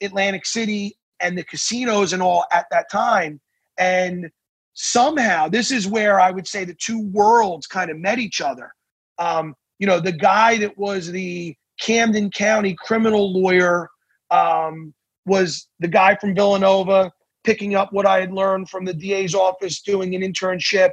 Atlantic 0.00 0.46
City 0.46 0.96
and 1.20 1.36
the 1.36 1.44
casinos 1.44 2.12
and 2.12 2.22
all 2.22 2.46
at 2.52 2.66
that 2.70 2.90
time. 2.90 3.40
And 3.78 4.30
somehow, 4.74 5.48
this 5.48 5.70
is 5.70 5.86
where 5.86 6.20
I 6.20 6.30
would 6.30 6.46
say 6.46 6.64
the 6.64 6.74
two 6.74 7.02
worlds 7.08 7.66
kind 7.66 7.90
of 7.90 7.98
met 7.98 8.18
each 8.18 8.40
other. 8.40 8.72
Um, 9.18 9.54
you 9.78 9.86
know, 9.86 10.00
the 10.00 10.12
guy 10.12 10.58
that 10.58 10.78
was 10.78 11.10
the 11.10 11.54
Camden 11.80 12.30
County 12.30 12.74
criminal 12.74 13.32
lawyer 13.32 13.90
um, 14.30 14.94
was 15.26 15.68
the 15.80 15.88
guy 15.88 16.14
from 16.16 16.34
Villanova 16.34 17.12
picking 17.42 17.74
up 17.74 17.92
what 17.92 18.06
I 18.06 18.20
had 18.20 18.32
learned 18.32 18.68
from 18.68 18.84
the 18.84 18.92
DA's 18.92 19.34
office, 19.34 19.80
doing 19.80 20.14
an 20.14 20.20
internship, 20.20 20.90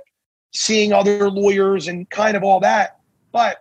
seeing 0.53 0.93
other 0.93 1.29
lawyers, 1.29 1.87
and 1.87 2.09
kind 2.09 2.37
of 2.37 2.43
all 2.43 2.59
that. 2.61 2.99
But 3.31 3.57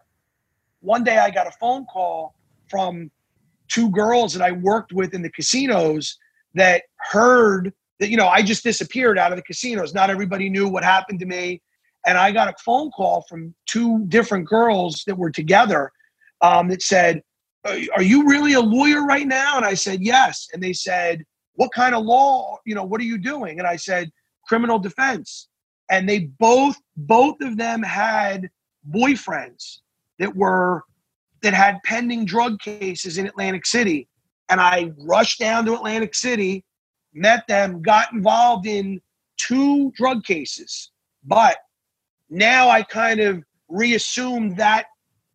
one 0.81 1.03
day 1.03 1.19
I 1.19 1.31
got 1.31 1.47
a 1.47 1.53
phone 1.61 1.85
call 1.87 2.35
from 2.71 3.11
two 3.69 3.91
girls 3.91 4.33
that 4.35 4.43
I 4.43 4.53
worked 4.53 4.93
with 4.93 5.15
in 5.15 5.23
the 5.23 5.31
casinos 5.31 6.17
that 6.55 6.85
heard 7.11 7.73
that, 7.99 8.09
you 8.09 8.17
know, 8.17 8.29
I 8.29 8.43
just 8.43 8.63
disappeared 8.63 9.19
out 9.19 9.33
of 9.33 9.37
the 9.37 9.43
casinos. 9.43 9.93
Not 9.93 10.11
everybody 10.11 10.49
knew 10.49 10.69
what 10.69 10.85
happened 10.85 11.19
to 11.21 11.27
me. 11.27 11.61
And 12.07 12.17
I 12.17 12.31
got 12.31 12.49
a 12.49 12.55
phone 12.65 12.91
call 12.93 13.25
from 13.29 13.53
two 13.67 14.05
different 14.07 14.47
girls 14.47 15.03
that 15.09 15.19
were 15.19 15.31
together 15.31 15.91
um, 16.41 16.69
that 16.69 16.83
said, 16.83 17.23
Are 17.65 18.03
you 18.03 18.29
really 18.29 18.55
a 18.55 18.61
lawyer 18.61 19.05
right 19.05 19.27
now? 19.27 19.57
And 19.57 19.65
I 19.67 19.75
said, 19.75 20.01
Yes. 20.03 20.49
And 20.53 20.63
they 20.63 20.73
said, 20.73 21.25
what 21.57 21.73
kind 21.73 21.95
of 21.95 22.05
law, 22.05 22.59
you 22.65 22.75
know, 22.75 22.85
what 22.85 23.01
are 23.01 23.05
you 23.05 23.19
doing? 23.19 23.59
And 23.59 23.67
I 23.67 23.77
said, 23.77 24.11
criminal 24.47 24.79
defense. 24.79 25.49
And 25.91 26.09
they 26.09 26.31
both, 26.39 26.77
both 26.97 27.37
of 27.41 27.57
them 27.57 27.83
had 27.83 28.49
boyfriends 28.91 29.79
that 30.19 30.35
were, 30.35 30.85
that 31.43 31.55
had 31.55 31.79
pending 31.85 32.25
drug 32.25 32.61
cases 32.61 33.19
in 33.19 33.27
Atlantic 33.27 33.67
City. 33.67 34.09
And 34.49 34.61
I 34.61 34.93
rushed 34.99 35.41
down 35.41 35.65
to 35.65 35.75
Atlantic 35.75 36.15
City, 36.15 36.65
met 37.15 37.47
them, 37.49 37.83
got 37.83 38.13
involved 38.13 38.67
in 38.67 39.01
two 39.37 39.93
drug 39.93 40.25
cases, 40.25 40.91
but 41.25 41.59
now 42.31 42.69
I 42.69 42.83
kind 42.83 43.21
of 43.21 43.43
reassumed 43.69 44.57
that 44.57 44.87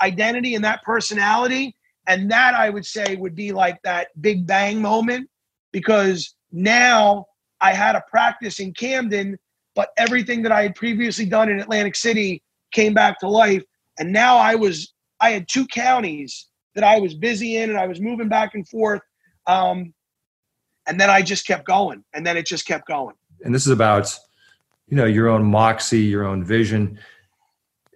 identity 0.02 0.56
and 0.56 0.64
that 0.64 0.84
personality. 0.84 1.76
And 2.08 2.32
that 2.32 2.56
I 2.56 2.70
would 2.70 2.86
say 2.86 3.16
would 3.16 3.36
be 3.36 3.52
like 3.52 3.82
that 3.84 4.10
big 4.20 4.48
bang 4.48 4.82
moment 4.82 5.30
because 5.72 6.36
now 6.52 7.26
I 7.62 7.74
had 7.74 7.96
a 7.96 8.04
practice 8.10 8.60
in 8.60 8.74
Camden, 8.74 9.38
but 9.76 9.90
everything 9.98 10.42
that 10.44 10.52
I 10.52 10.64
had 10.64 10.76
previously 10.76 11.26
done 11.26 11.50
in 11.50 11.60
Atlantic 11.60 11.96
City 11.96 12.42
came 12.72 12.94
back 12.94 13.20
to 13.20 13.30
life. 13.30 13.64
And 14.00 14.12
now 14.12 14.38
I 14.38 14.56
was, 14.56 14.94
I 15.20 15.32
had 15.32 15.48
two 15.48 15.68
counties 15.68 16.48
that 16.76 16.84
I 16.84 17.00
was 17.00 17.14
busy 17.14 17.58
in 17.58 17.70
and 17.70 17.78
I 17.78 17.88
was 17.88 18.02
moving 18.02 18.30
back 18.30 18.56
and 18.56 18.68
forth. 18.68 19.02
Um, 19.46 19.94
and 20.88 21.00
then 21.00 21.10
I 21.10 21.22
just 21.22 21.46
kept 21.46 21.66
going 21.66 22.04
and 22.14 22.26
then 22.26 22.36
it 22.36 22.46
just 22.46 22.66
kept 22.66 22.88
going. 22.88 23.16
And 23.44 23.54
this 23.54 23.66
is 23.66 23.72
about, 23.72 24.18
you 24.88 24.98
know, 24.98 25.06
your 25.06 25.30
own 25.30 25.44
moxie, 25.44 26.02
your 26.02 26.26
own 26.26 26.44
vision 26.44 27.00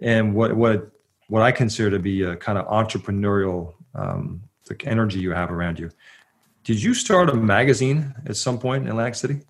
and 0.02 0.36
what, 0.36 0.56
what, 0.56 0.92
what 1.28 1.42
I 1.42 1.52
consider 1.52 1.92
to 1.92 2.00
be 2.00 2.24
a 2.24 2.36
kind 2.36 2.58
of 2.58 2.68
entrepreneurial 2.68 3.74
um, 3.94 4.42
the 4.68 4.78
energy 4.86 5.20
you 5.20 5.32
have 5.32 5.52
around 5.52 5.80
you. 5.80 5.92
Did 6.64 6.82
you 6.82 6.94
start 6.94 7.30
a 7.30 7.36
magazine 7.36 8.16
at 8.26 8.38
some 8.38 8.58
point 8.58 8.84
in 8.84 8.90
Atlantic 8.90 9.16
City? 9.16 9.42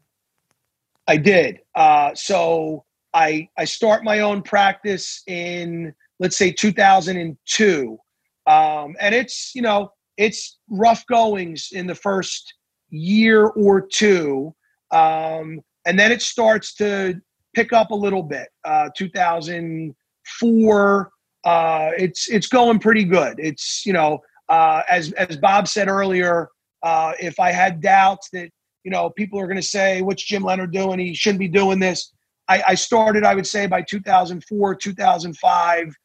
I 1.08 1.18
did. 1.18 1.60
Uh, 1.74 2.14
so 2.14 2.84
I 3.14 3.48
I 3.58 3.66
start 3.66 4.04
my 4.04 4.20
own 4.20 4.42
practice 4.42 5.24
in 5.28 5.94
let's 6.20 6.38
say 6.38 6.52
2002, 6.52 7.98
um, 8.48 8.96
and 9.00 9.16
it's 9.16 9.52
you 9.56 9.62
know 9.62 9.92
it's 10.18 10.60
rough 10.70 11.06
goings 11.08 11.70
in 11.72 11.88
the 11.88 11.96
first 11.96 12.54
year 12.90 13.48
or 13.48 13.82
two, 13.82 14.54
um, 14.92 15.62
and 15.86 15.98
then 15.98 16.12
it 16.12 16.22
starts 16.22 16.74
to 16.76 17.16
pick 17.54 17.72
up 17.72 17.92
a 17.92 17.96
little 17.96 18.24
bit. 18.24 18.50
Uh, 18.66 18.90
2004, 18.98 21.12
uh, 21.46 21.92
it's 21.98 22.28
it's 22.30 22.48
going 22.48 22.80
pretty 22.80 23.04
good. 23.04 23.36
It's 23.40 23.86
you 23.86 23.94
know 23.94 24.20
uh, 24.50 24.82
as 24.90 25.12
as 25.14 25.38
Bob 25.38 25.68
said 25.68 25.88
earlier, 25.88 26.50
uh, 26.84 27.14
if 27.20 27.40
I 27.40 27.52
had 27.52 27.82
doubts 27.82 28.30
that 28.34 28.50
you 28.86 28.92
know, 28.92 29.10
people 29.10 29.40
are 29.40 29.48
going 29.48 29.58
to 29.58 29.68
say, 29.68 30.04
what's 30.04 30.24
Jim 30.24 30.44
Leonard 30.44 30.72
doing? 30.72 31.00
He 31.00 31.16
shouldn't 31.16 31.40
be 31.40 31.48
doing 31.48 31.80
this. 31.80 32.14
I, 32.48 32.64
I 32.70 32.76
started, 32.76 33.24
I 33.26 33.34
would 33.34 33.48
say, 33.48 33.66
by 33.66 33.82
2004, 33.82 34.76
2005. 34.76 35.96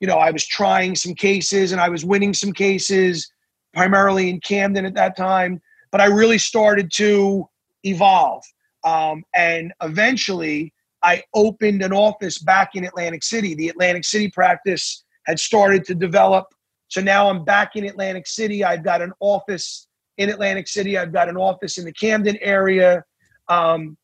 You 0.00 0.06
know, 0.06 0.14
I 0.14 0.30
was 0.30 0.46
trying 0.46 0.94
some 0.94 1.14
cases 1.14 1.72
and 1.72 1.80
I 1.80 1.88
was 1.88 2.04
winning 2.04 2.32
some 2.32 2.52
cases, 2.52 3.28
primarily 3.74 4.30
in 4.30 4.38
Camden 4.40 4.86
at 4.86 4.94
that 4.94 5.16
time. 5.16 5.60
But 5.90 6.00
I 6.00 6.06
really 6.06 6.38
started 6.38 6.92
to 6.92 7.48
evolve. 7.82 8.44
Um, 8.84 9.24
and 9.34 9.72
eventually, 9.82 10.72
I 11.02 11.22
opened 11.34 11.82
an 11.82 11.92
office 11.92 12.38
back 12.38 12.74
in 12.74 12.84
Atlantic 12.84 13.22
City. 13.22 13.54
The 13.54 13.68
Atlantic 13.68 14.04
City 14.04 14.28
practice 14.28 15.04
had 15.26 15.38
started 15.38 15.84
to 15.84 15.94
develop. 15.94 16.46
So 16.88 17.00
now 17.00 17.28
I'm 17.28 17.44
back 17.44 17.76
in 17.76 17.84
Atlantic 17.84 18.26
City. 18.26 18.64
I've 18.64 18.82
got 18.82 19.02
an 19.02 19.12
office 19.20 19.86
in 20.16 20.30
Atlantic 20.30 20.66
City. 20.66 20.98
I've 20.98 21.12
got 21.12 21.28
an 21.28 21.36
office 21.36 21.78
in 21.78 21.84
the 21.84 21.92
Camden 21.92 22.36
area. 22.40 23.04
Um, 23.48 23.96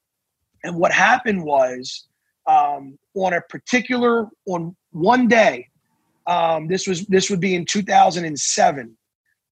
and 0.63 0.77
what 0.77 0.93
happened 0.93 1.43
was 1.43 2.07
um, 2.47 2.99
on 3.15 3.33
a 3.33 3.41
particular 3.43 4.29
on 4.47 4.77
one 4.93 5.29
day, 5.29 5.69
um, 6.27 6.69
this 6.69 6.87
was 6.87 7.07
this 7.07 7.29
would 7.29 7.41
be 7.41 7.55
in 7.55 7.65
2007. 7.67 8.97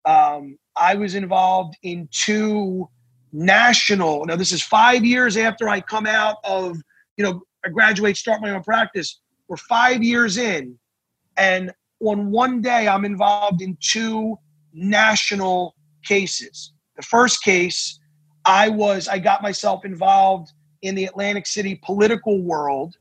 Um, 0.05 0.59
I 0.77 0.95
was 0.95 1.15
involved 1.15 1.77
in 1.83 2.09
two 2.11 2.89
national. 3.33 4.25
Now 4.27 4.37
this 4.37 4.53
is 4.53 4.63
five 4.63 5.05
years 5.05 5.37
after 5.37 5.69
I 5.69 5.81
come 5.81 6.07
out 6.07 6.37
of 6.45 6.79
you 7.17 7.25
know 7.25 7.43
I 7.65 7.69
graduate, 7.69 8.17
start 8.17 8.41
my 8.41 8.51
own 8.51 8.63
practice. 8.63 9.21
We're 9.49 9.57
five 9.57 10.03
years 10.03 10.37
in, 10.37 10.79
and 11.37 11.73
on 12.01 12.31
one 12.31 12.61
day 12.61 12.89
I'm 12.89 13.05
involved 13.05 13.63
in 13.63 13.77
two 13.81 14.37
national 14.73 15.75
cases. 16.05 16.73
The 16.97 17.03
first 17.03 17.43
case, 17.43 17.99
I 18.45 18.69
was 18.69 19.09
I 19.09 19.19
got 19.19 19.43
myself 19.43 19.85
involved 19.85 20.53
in 20.83 20.95
the 20.95 21.05
Atlantic 21.05 21.47
City 21.47 21.81
political 21.83 22.43
world, 22.43 22.97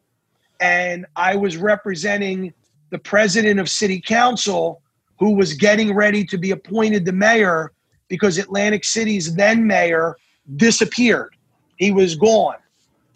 and 0.60 1.06
I 1.16 1.36
was 1.36 1.58
representing 1.58 2.54
the 2.92 3.00
president 3.00 3.60
of 3.60 3.70
city 3.70 4.00
council 4.00 4.82
who 5.18 5.36
was 5.36 5.54
getting 5.54 5.94
ready 5.94 6.26
to 6.26 6.38
be 6.38 6.52
appointed 6.52 7.06
the 7.06 7.14
mayor 7.14 7.72
because 8.08 8.38
Atlantic 8.38 8.84
City's 8.84 9.36
then 9.36 9.66
mayor 9.66 10.18
disappeared. 10.58 11.36
He 11.78 11.92
was 11.92 12.16
gone. 12.16 12.58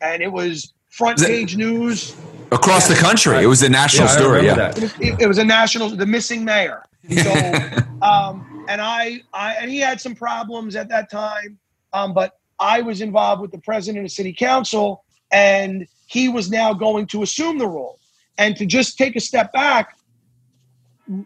And 0.01 0.21
it 0.21 0.31
was 0.31 0.74
front 0.95 1.19
page 1.19 1.57
news 1.57 2.15
across 2.53 2.87
the 2.87 2.95
country. 2.95 3.43
It 3.43 3.47
was 3.47 3.61
a 3.63 3.69
national 3.69 4.07
yeah, 4.07 4.17
story. 4.17 4.45
Yeah, 4.45 4.69
it 4.69 4.81
was, 4.81 4.93
it, 4.99 5.21
it 5.21 5.27
was, 5.27 5.37
a 5.37 5.43
national. 5.43 5.89
The 5.89 6.05
missing 6.05 6.45
mayor. 6.45 6.83
So, 7.09 7.31
um, 8.01 8.65
and 8.69 8.79
I, 8.79 9.21
I 9.33 9.55
and 9.55 9.69
he 9.69 9.79
had 9.79 9.99
some 9.99 10.15
problems 10.15 10.75
at 10.77 10.87
that 10.89 11.11
time. 11.11 11.59
Um, 11.91 12.13
but 12.13 12.39
I 12.59 12.81
was 12.81 13.01
involved 13.01 13.41
with 13.41 13.51
the 13.51 13.59
president 13.59 14.05
of 14.05 14.11
city 14.11 14.31
council, 14.31 15.03
and 15.31 15.85
he 16.07 16.29
was 16.29 16.49
now 16.49 16.73
going 16.73 17.07
to 17.07 17.23
assume 17.23 17.57
the 17.57 17.67
role. 17.67 17.99
And 18.37 18.55
to 18.55 18.65
just 18.65 18.97
take 18.97 19.17
a 19.17 19.19
step 19.19 19.51
back, 19.51 19.97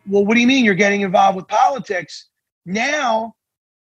well, 0.07 0.25
what 0.25 0.33
do 0.33 0.41
you 0.41 0.47
mean 0.47 0.65
you're 0.65 0.73
getting 0.73 1.01
involved 1.01 1.35
with 1.35 1.47
politics? 1.47 2.27
Now 2.65 3.35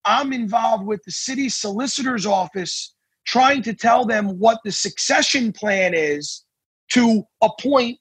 I'm 0.04 0.34
involved 0.34 0.86
with 0.86 1.04
the 1.04 1.12
city 1.12 1.50
solicitor's 1.50 2.26
office 2.26 2.95
trying 3.26 3.62
to 3.64 3.74
tell 3.74 4.06
them 4.06 4.40
what 4.40 4.60
the 4.64 4.72
succession 4.72 5.52
plan 5.52 5.94
is 5.94 6.44
to 6.90 7.24
appoint 7.42 7.98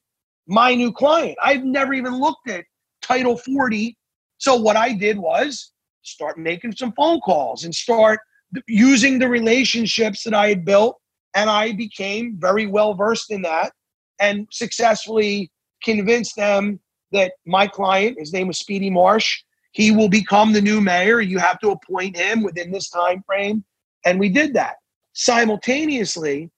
my 0.47 0.75
new 0.75 0.91
client. 0.91 1.37
I've 1.43 1.63
never 1.63 1.93
even 1.93 2.19
looked 2.19 2.47
at 2.49 2.65
Title 3.01 3.37
40 3.37 3.97
so 4.37 4.55
what 4.55 4.75
I 4.77 4.93
did 4.93 5.17
was 5.17 5.71
start 6.03 6.37
making 6.37 6.75
some 6.75 6.93
phone 6.93 7.19
calls 7.21 7.63
and 7.63 7.73
start 7.73 8.19
using 8.67 9.19
the 9.19 9.27
relationships 9.27 10.23
that 10.23 10.33
I 10.33 10.49
had 10.49 10.65
built. 10.65 10.97
And 11.35 11.49
I 11.49 11.73
became 11.73 12.37
very 12.39 12.67
well 12.67 12.93
versed 12.93 13.31
in 13.31 13.41
that 13.41 13.73
and 14.19 14.47
successfully 14.51 15.51
convinced 15.83 16.35
them 16.35 16.79
that 17.11 17.33
my 17.45 17.67
client, 17.67 18.19
his 18.19 18.33
name 18.33 18.47
was 18.47 18.57
Speedy 18.57 18.89
Marsh, 18.89 19.41
he 19.71 19.91
will 19.91 20.09
become 20.09 20.53
the 20.53 20.61
new 20.61 20.79
mayor. 20.79 21.19
You 21.19 21.37
have 21.39 21.59
to 21.59 21.71
appoint 21.71 22.15
him 22.15 22.43
within 22.43 22.71
this 22.71 22.89
time 22.89 23.23
frame. 23.25 23.65
And 24.05 24.19
we 24.19 24.29
did 24.29 24.53
that. 24.53 24.75
Simultaneously, 25.15 26.51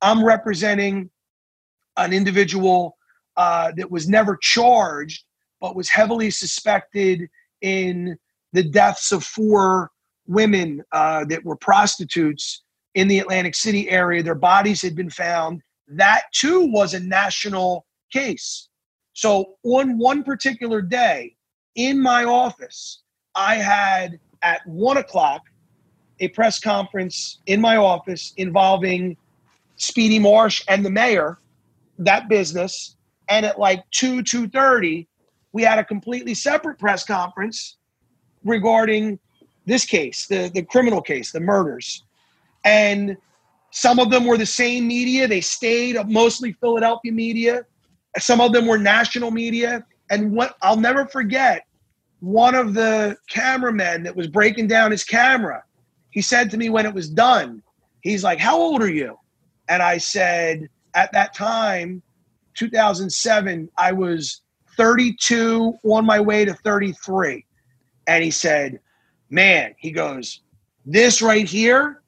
I'm 0.00 0.24
representing 0.24 1.10
an 1.96 2.12
individual 2.12 2.96
uh, 3.36 3.72
that 3.76 3.90
was 3.90 4.08
never 4.08 4.36
charged 4.40 5.24
but 5.60 5.74
was 5.74 5.88
heavily 5.88 6.30
suspected 6.30 7.28
in 7.62 8.16
the 8.52 8.62
deaths 8.62 9.12
of 9.12 9.24
four 9.24 9.90
women 10.26 10.82
uh, 10.92 11.24
that 11.24 11.44
were 11.44 11.56
prostitutes 11.56 12.62
in 12.94 13.08
the 13.08 13.18
Atlantic 13.18 13.54
City 13.54 13.88
area. 13.88 14.22
Their 14.22 14.34
bodies 14.34 14.82
had 14.82 14.94
been 14.94 15.10
found. 15.10 15.62
That 15.88 16.24
too 16.32 16.70
was 16.70 16.94
a 16.94 17.00
national 17.00 17.86
case. 18.12 18.68
So, 19.14 19.54
on 19.64 19.98
one 19.98 20.22
particular 20.22 20.82
day 20.82 21.34
in 21.76 22.00
my 22.00 22.24
office, 22.24 23.02
I 23.34 23.56
had 23.56 24.20
at 24.42 24.60
one 24.66 24.98
o'clock 24.98 25.42
a 26.20 26.28
press 26.28 26.60
conference 26.60 27.38
in 27.46 27.60
my 27.60 27.76
office 27.76 28.32
involving 28.36 29.16
Speedy 29.76 30.18
Marsh 30.18 30.62
and 30.68 30.84
the 30.84 30.90
mayor, 30.90 31.38
that 31.98 32.28
business. 32.28 32.96
And 33.28 33.44
at 33.46 33.58
like 33.58 33.84
2, 33.92 34.22
2.30, 34.22 35.06
we 35.52 35.62
had 35.62 35.78
a 35.78 35.84
completely 35.84 36.34
separate 36.34 36.78
press 36.78 37.04
conference 37.04 37.76
regarding 38.44 39.18
this 39.66 39.84
case, 39.84 40.26
the, 40.26 40.50
the 40.52 40.62
criminal 40.62 41.00
case, 41.00 41.32
the 41.32 41.40
murders. 41.40 42.04
And 42.64 43.16
some 43.70 43.98
of 43.98 44.10
them 44.10 44.24
were 44.24 44.36
the 44.36 44.46
same 44.46 44.86
media. 44.86 45.26
They 45.26 45.40
stayed 45.40 45.96
mostly 46.06 46.52
Philadelphia 46.52 47.12
media. 47.12 47.64
Some 48.18 48.40
of 48.40 48.52
them 48.52 48.66
were 48.66 48.78
national 48.78 49.30
media. 49.30 49.84
And 50.10 50.32
what 50.32 50.56
I'll 50.62 50.76
never 50.76 51.06
forget, 51.06 51.66
one 52.20 52.54
of 52.54 52.74
the 52.74 53.16
cameramen 53.28 54.02
that 54.04 54.14
was 54.14 54.28
breaking 54.28 54.68
down 54.68 54.90
his 54.90 55.04
camera, 55.04 55.64
he 56.14 56.22
said 56.22 56.48
to 56.52 56.56
me 56.56 56.70
when 56.70 56.86
it 56.86 56.94
was 56.94 57.10
done, 57.10 57.60
he's 58.02 58.22
like, 58.22 58.38
How 58.38 58.56
old 58.56 58.80
are 58.80 58.90
you? 58.90 59.18
And 59.68 59.82
I 59.82 59.98
said, 59.98 60.68
At 60.94 61.12
that 61.12 61.34
time, 61.34 62.02
2007, 62.54 63.68
I 63.76 63.90
was 63.90 64.42
32 64.76 65.74
on 65.82 66.06
my 66.06 66.20
way 66.20 66.44
to 66.44 66.54
33. 66.54 67.44
And 68.06 68.22
he 68.22 68.30
said, 68.30 68.78
Man, 69.28 69.74
he 69.76 69.90
goes, 69.90 70.42
This 70.86 71.20
right 71.20 71.48
here, 71.48 72.00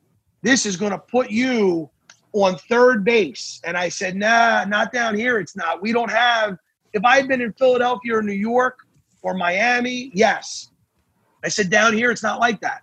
this 0.42 0.66
is 0.66 0.76
going 0.76 0.92
to 0.92 0.98
put 0.98 1.28
you 1.32 1.90
on 2.32 2.57
third 2.59 3.04
base. 3.04 3.61
And 3.64 3.76
I 3.76 3.88
said, 3.88 4.14
Nah, 4.14 4.66
not 4.66 4.92
down 4.92 5.16
here. 5.16 5.40
It's 5.40 5.57
not. 5.57 5.82
We 5.82 5.92
don't 5.92 6.12
have, 6.12 6.59
if 6.92 7.04
I 7.04 7.16
had 7.16 7.26
been 7.26 7.40
in 7.40 7.52
Philadelphia 7.54 8.14
or 8.14 8.22
New 8.22 8.32
York 8.32 8.78
or 9.22 9.34
Miami, 9.34 10.12
yes. 10.14 10.70
I 11.44 11.48
said, 11.48 11.70
Down 11.70 11.92
here, 11.92 12.12
it's 12.12 12.22
not 12.22 12.38
like 12.38 12.61
that. 12.61 12.82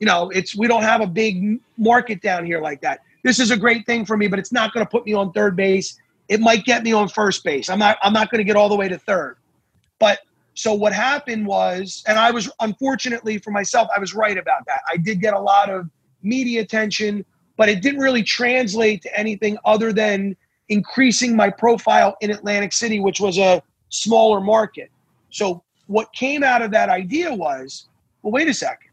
You 0.00 0.06
know, 0.06 0.30
it's 0.30 0.56
we 0.56 0.66
don't 0.66 0.82
have 0.82 1.02
a 1.02 1.06
big 1.06 1.60
market 1.76 2.20
down 2.22 2.44
here 2.44 2.60
like 2.60 2.80
that. 2.80 3.00
This 3.22 3.38
is 3.38 3.50
a 3.50 3.56
great 3.56 3.86
thing 3.86 4.04
for 4.04 4.16
me, 4.16 4.26
but 4.26 4.38
it's 4.38 4.50
not 4.50 4.72
going 4.72 4.84
to 4.84 4.90
put 4.90 5.04
me 5.06 5.12
on 5.12 5.32
third 5.32 5.54
base. 5.54 6.00
It 6.28 6.40
might 6.40 6.64
get 6.64 6.82
me 6.82 6.92
on 6.92 7.08
first 7.08 7.44
base. 7.44 7.68
I'm 7.68 7.78
not 7.78 7.98
I'm 8.02 8.14
not 8.14 8.30
going 8.30 8.38
to 8.38 8.44
get 8.44 8.56
all 8.56 8.68
the 8.68 8.76
way 8.76 8.88
to 8.88 8.98
third. 8.98 9.36
But 9.98 10.20
so 10.54 10.72
what 10.72 10.92
happened 10.92 11.46
was, 11.46 12.02
and 12.06 12.18
I 12.18 12.30
was 12.30 12.50
unfortunately 12.60 13.38
for 13.38 13.50
myself, 13.50 13.88
I 13.94 14.00
was 14.00 14.14
right 14.14 14.38
about 14.38 14.64
that. 14.66 14.80
I 14.90 14.96
did 14.96 15.20
get 15.20 15.34
a 15.34 15.38
lot 15.38 15.68
of 15.70 15.88
media 16.22 16.62
attention, 16.62 17.24
but 17.56 17.68
it 17.68 17.82
didn't 17.82 18.00
really 18.00 18.22
translate 18.22 19.02
to 19.02 19.18
anything 19.18 19.58
other 19.64 19.92
than 19.92 20.34
increasing 20.70 21.36
my 21.36 21.50
profile 21.50 22.16
in 22.20 22.30
Atlantic 22.30 22.72
City, 22.72 23.00
which 23.00 23.20
was 23.20 23.38
a 23.38 23.62
smaller 23.90 24.40
market. 24.40 24.90
So 25.30 25.62
what 25.88 26.12
came 26.12 26.42
out 26.42 26.62
of 26.62 26.70
that 26.70 26.88
idea 26.88 27.34
was, 27.34 27.88
well, 28.22 28.32
wait 28.32 28.48
a 28.48 28.54
second. 28.54 28.89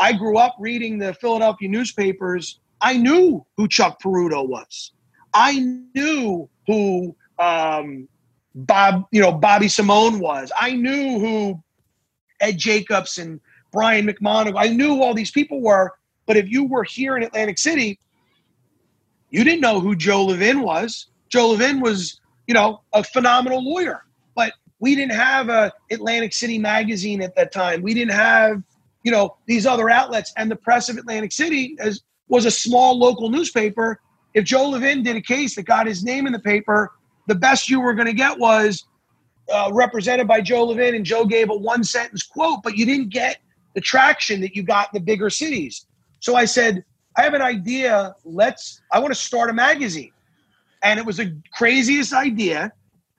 I 0.00 0.14
grew 0.14 0.38
up 0.38 0.56
reading 0.58 0.98
the 0.98 1.12
Philadelphia 1.14 1.68
newspapers. 1.68 2.58
I 2.80 2.96
knew 2.96 3.44
who 3.56 3.68
Chuck 3.68 4.00
Peruto 4.02 4.48
was. 4.48 4.92
I 5.34 5.58
knew 5.94 6.48
who 6.66 7.14
um, 7.38 8.08
Bob, 8.54 9.04
you 9.12 9.20
know, 9.20 9.30
Bobby 9.30 9.68
Simone 9.68 10.18
was. 10.18 10.50
I 10.58 10.72
knew 10.72 11.18
who 11.20 11.62
Ed 12.40 12.56
Jacobs 12.56 13.18
and 13.18 13.40
Brian 13.72 14.06
McMonagle. 14.06 14.54
I 14.56 14.68
knew 14.68 14.96
who 14.96 15.02
all 15.02 15.14
these 15.14 15.30
people 15.30 15.60
were. 15.60 15.92
But 16.26 16.36
if 16.36 16.48
you 16.48 16.64
were 16.64 16.84
here 16.84 17.16
in 17.16 17.22
Atlantic 17.22 17.58
City, 17.58 18.00
you 19.30 19.44
didn't 19.44 19.60
know 19.60 19.80
who 19.80 19.94
Joe 19.94 20.24
Levin 20.24 20.62
was. 20.62 21.06
Joe 21.28 21.50
Levin 21.50 21.80
was, 21.80 22.20
you 22.46 22.54
know, 22.54 22.82
a 22.92 23.04
phenomenal 23.04 23.62
lawyer. 23.62 24.04
But 24.34 24.54
we 24.78 24.94
didn't 24.94 25.14
have 25.14 25.50
a 25.50 25.72
Atlantic 25.90 26.32
City 26.32 26.58
magazine 26.58 27.20
at 27.20 27.36
that 27.36 27.52
time. 27.52 27.82
We 27.82 27.94
didn't 27.94 28.12
have, 28.12 28.62
you 29.02 29.10
know, 29.10 29.36
these 29.46 29.66
other 29.66 29.90
outlets. 29.90 30.32
And 30.36 30.50
the 30.50 30.56
press 30.56 30.88
of 30.88 30.96
Atlantic 30.96 31.32
City 31.32 31.76
as, 31.80 32.02
was 32.28 32.44
a 32.44 32.50
small 32.50 32.98
local 32.98 33.30
newspaper. 33.30 34.00
If 34.34 34.44
Joe 34.44 34.68
Levin 34.68 35.02
did 35.02 35.16
a 35.16 35.20
case 35.20 35.56
that 35.56 35.64
got 35.64 35.86
his 35.86 36.04
name 36.04 36.26
in 36.26 36.32
the 36.32 36.38
paper, 36.40 36.92
the 37.26 37.34
best 37.34 37.68
you 37.68 37.80
were 37.80 37.94
going 37.94 38.06
to 38.06 38.12
get 38.12 38.38
was 38.38 38.84
uh, 39.52 39.70
represented 39.72 40.28
by 40.28 40.40
Joe 40.40 40.64
Levin, 40.64 40.94
and 40.94 41.04
Joe 41.04 41.24
gave 41.24 41.50
a 41.50 41.54
one 41.54 41.82
sentence 41.82 42.22
quote, 42.22 42.62
but 42.62 42.76
you 42.76 42.86
didn't 42.86 43.08
get 43.08 43.38
the 43.74 43.80
traction 43.80 44.40
that 44.40 44.54
you 44.54 44.62
got 44.62 44.88
in 44.92 45.00
the 45.00 45.04
bigger 45.04 45.30
cities. 45.30 45.86
So 46.20 46.36
I 46.36 46.44
said, 46.44 46.84
I 47.16 47.22
have 47.22 47.34
an 47.34 47.42
idea. 47.42 48.14
Let's, 48.24 48.80
I 48.92 48.98
want 48.98 49.12
to 49.12 49.18
start 49.18 49.50
a 49.50 49.52
magazine. 49.52 50.12
And 50.82 50.98
it 50.98 51.04
was 51.04 51.18
the 51.18 51.36
craziest 51.52 52.12
idea, 52.12 52.72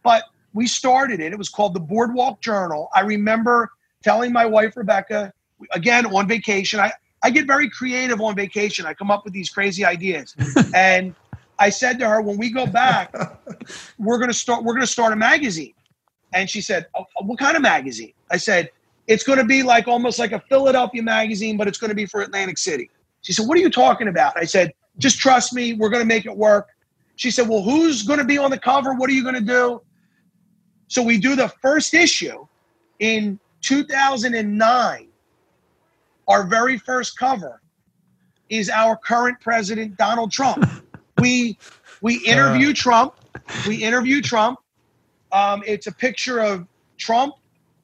but 0.03 0.23
we 0.53 0.67
started 0.67 1.19
it. 1.19 1.31
It 1.31 1.37
was 1.37 1.49
called 1.49 1.73
the 1.73 1.79
Boardwalk 1.79 2.41
Journal. 2.41 2.89
I 2.95 3.01
remember 3.01 3.71
telling 4.03 4.33
my 4.33 4.45
wife, 4.45 4.75
Rebecca, 4.75 5.31
again, 5.71 6.05
on 6.05 6.27
vacation, 6.27 6.79
I, 6.79 6.91
I 7.23 7.29
get 7.29 7.45
very 7.45 7.69
creative 7.69 8.21
on 8.21 8.35
vacation. 8.35 8.85
I 8.85 8.93
come 8.93 9.11
up 9.11 9.23
with 9.23 9.33
these 9.33 9.49
crazy 9.49 9.85
ideas. 9.85 10.35
and 10.73 11.15
I 11.59 11.69
said 11.69 11.99
to 11.99 12.07
her, 12.07 12.21
when 12.21 12.37
we 12.37 12.51
go 12.51 12.65
back, 12.65 13.13
we're 13.99 14.17
going 14.17 14.29
to 14.29 14.33
start, 14.33 14.63
we're 14.63 14.73
going 14.73 14.85
to 14.85 14.91
start 14.91 15.13
a 15.13 15.15
magazine. 15.15 15.73
And 16.33 16.49
she 16.49 16.61
said, 16.61 16.87
oh, 16.95 17.05
oh, 17.19 17.25
what 17.25 17.39
kind 17.39 17.55
of 17.55 17.61
magazine? 17.61 18.13
I 18.29 18.37
said, 18.37 18.69
it's 19.07 19.23
going 19.23 19.39
to 19.39 19.45
be 19.45 19.63
like 19.63 19.87
almost 19.87 20.19
like 20.19 20.31
a 20.31 20.39
Philadelphia 20.49 21.03
magazine, 21.03 21.57
but 21.57 21.67
it's 21.67 21.77
going 21.77 21.89
to 21.89 21.95
be 21.95 22.05
for 22.05 22.21
Atlantic 22.21 22.57
City. 22.57 22.89
She 23.21 23.33
said, 23.33 23.47
What 23.47 23.57
are 23.57 23.61
you 23.61 23.69
talking 23.69 24.07
about? 24.07 24.33
I 24.37 24.45
said, 24.45 24.73
Just 24.97 25.19
trust 25.19 25.53
me. 25.53 25.73
We're 25.73 25.89
going 25.89 26.01
to 26.01 26.07
make 26.07 26.25
it 26.25 26.35
work. 26.35 26.69
She 27.15 27.31
said, 27.31 27.47
Well, 27.47 27.61
who's 27.61 28.03
going 28.03 28.19
to 28.19 28.25
be 28.25 28.37
on 28.37 28.51
the 28.51 28.59
cover? 28.59 28.93
What 28.93 29.09
are 29.09 29.13
you 29.13 29.23
going 29.23 29.35
to 29.35 29.41
do? 29.41 29.81
So 30.87 31.01
we 31.01 31.17
do 31.17 31.35
the 31.35 31.49
first 31.61 31.93
issue 31.93 32.45
in 32.99 33.39
2009. 33.61 35.07
Our 36.27 36.45
very 36.45 36.77
first 36.77 37.17
cover 37.17 37.61
is 38.49 38.69
our 38.69 38.97
current 38.97 39.39
president, 39.39 39.97
Donald 39.97 40.31
Trump. 40.31 40.65
we 41.19 41.57
we 42.01 42.15
interview 42.25 42.71
uh. 42.71 42.75
Trump. 42.75 43.15
We 43.67 43.83
interview 43.83 44.21
Trump. 44.21 44.59
Um, 45.31 45.63
it's 45.65 45.87
a 45.87 45.91
picture 45.91 46.39
of 46.39 46.67
Trump, 46.97 47.35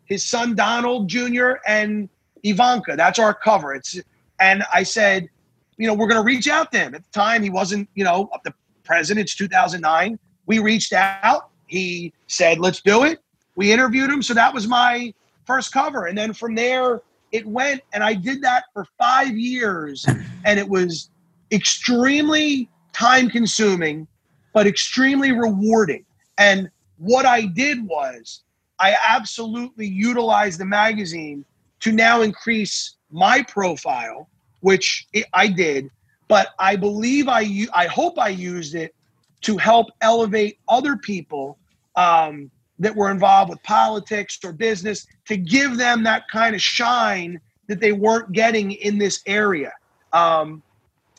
his 0.05 0.23
son 0.23 0.55
Donald 0.55 1.07
Jr., 1.07 1.53
and 1.65 2.09
Ivanka. 2.43 2.95
That's 2.95 3.19
our 3.19 3.33
cover. 3.33 3.73
It's 3.73 3.99
and 4.39 4.63
I 4.73 4.83
said, 4.83 5.29
you 5.77 5.87
know, 5.87 5.93
we're 5.93 6.07
going 6.07 6.21
to 6.21 6.25
reach 6.25 6.47
out 6.47 6.71
to 6.71 6.79
him. 6.79 6.95
At 6.95 7.03
the 7.03 7.11
time, 7.11 7.43
he 7.43 7.49
wasn't, 7.49 7.89
you 7.95 8.03
know, 8.03 8.29
the 8.43 8.53
president. 8.83 9.25
It's 9.25 9.35
2009. 9.35 10.19
We 10.45 10.59
reached 10.59 10.93
out. 10.93 11.49
He 11.67 12.13
said, 12.27 12.59
let's 12.59 12.81
do 12.81 13.03
it. 13.03 13.19
We 13.55 13.71
interviewed 13.71 14.09
him. 14.09 14.21
So 14.21 14.33
that 14.33 14.53
was 14.53 14.67
my 14.67 15.13
first 15.45 15.71
cover. 15.71 16.05
And 16.05 16.17
then 16.17 16.33
from 16.33 16.55
there, 16.55 17.01
it 17.31 17.45
went. 17.45 17.81
And 17.93 18.03
I 18.03 18.13
did 18.13 18.41
that 18.43 18.65
for 18.73 18.85
five 18.97 19.37
years. 19.37 20.05
And 20.45 20.59
it 20.59 20.67
was 20.67 21.09
extremely 21.51 22.69
time 22.93 23.29
consuming, 23.29 24.07
but 24.53 24.67
extremely 24.67 25.31
rewarding. 25.31 26.05
And 26.37 26.69
what 26.97 27.25
I 27.25 27.45
did 27.45 27.85
was 27.85 28.43
I 28.79 28.95
absolutely 29.07 29.87
utilized 29.87 30.59
the 30.59 30.65
magazine 30.65 31.45
to 31.81 31.91
now 31.91 32.21
increase 32.21 32.95
my 33.11 33.43
profile, 33.43 34.29
which 34.61 35.07
I 35.33 35.47
did, 35.47 35.89
but 36.27 36.49
I 36.59 36.75
believe 36.75 37.27
I 37.27 37.67
I 37.73 37.87
hope 37.87 38.19
I 38.19 38.29
used 38.29 38.75
it 38.75 38.93
to 39.41 39.57
help 39.57 39.87
elevate 40.01 40.59
other 40.67 40.97
people 40.97 41.57
um, 41.95 42.51
that 42.79 42.95
were 42.95 43.09
involved 43.09 43.49
with 43.49 43.61
politics 43.63 44.39
or 44.43 44.51
business 44.51 45.07
to 45.27 45.37
give 45.37 45.77
them 45.77 46.03
that 46.03 46.29
kind 46.29 46.55
of 46.55 46.61
shine 46.61 47.39
that 47.67 47.79
they 47.79 47.91
weren't 47.91 48.31
getting 48.31 48.71
in 48.71 48.97
this 48.97 49.21
area. 49.25 49.73
Um, 50.13 50.61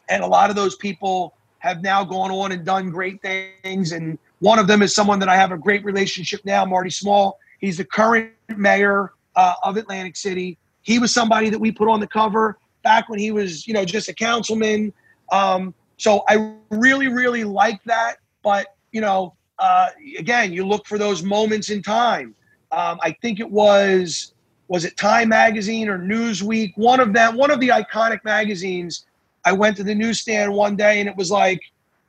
and 0.08 0.22
a 0.22 0.26
lot 0.26 0.50
of 0.50 0.56
those 0.56 0.76
people 0.76 1.34
have 1.58 1.82
now 1.82 2.04
gone 2.04 2.30
on 2.30 2.52
and 2.52 2.64
done 2.64 2.90
great 2.90 3.20
things. 3.20 3.92
And 3.92 4.18
one 4.38 4.58
of 4.58 4.66
them 4.66 4.82
is 4.82 4.94
someone 4.94 5.18
that 5.18 5.28
I 5.28 5.36
have 5.36 5.52
a 5.52 5.58
great 5.58 5.84
relationship 5.84 6.44
now, 6.44 6.64
Marty 6.64 6.90
Small. 6.90 7.38
He's 7.58 7.76
the 7.76 7.84
current 7.84 8.30
mayor 8.56 9.12
uh, 9.36 9.54
of 9.62 9.76
Atlantic 9.76 10.16
City. 10.16 10.56
He 10.82 10.98
was 10.98 11.12
somebody 11.12 11.50
that 11.50 11.58
we 11.58 11.72
put 11.72 11.88
on 11.88 12.00
the 12.00 12.06
cover 12.06 12.58
back 12.82 13.08
when 13.08 13.18
he 13.18 13.32
was, 13.32 13.66
you 13.66 13.74
know, 13.74 13.84
just 13.84 14.08
a 14.08 14.14
councilman. 14.14 14.92
Um, 15.30 15.74
so 15.96 16.22
I 16.28 16.54
really, 16.70 17.08
really 17.08 17.44
like 17.44 17.82
that. 17.84 18.16
But 18.42 18.74
you 18.92 19.00
know, 19.00 19.34
uh, 19.58 19.88
again, 20.18 20.52
you 20.52 20.66
look 20.66 20.86
for 20.86 20.98
those 20.98 21.22
moments 21.22 21.70
in 21.70 21.82
time. 21.82 22.34
Um, 22.70 22.98
I 23.02 23.12
think 23.22 23.40
it 23.40 23.50
was 23.50 24.34
was 24.68 24.84
it 24.84 24.96
Time 24.98 25.30
Magazine 25.30 25.88
or 25.88 25.98
Newsweek? 25.98 26.76
One 26.76 27.00
of 27.00 27.14
them, 27.14 27.36
one 27.36 27.50
of 27.50 27.58
the 27.58 27.68
iconic 27.68 28.22
magazines. 28.24 29.06
I 29.44 29.52
went 29.52 29.78
to 29.78 29.84
the 29.84 29.94
newsstand 29.94 30.52
one 30.52 30.76
day 30.76 31.00
and 31.00 31.08
it 31.08 31.16
was 31.16 31.30
like, 31.30 31.60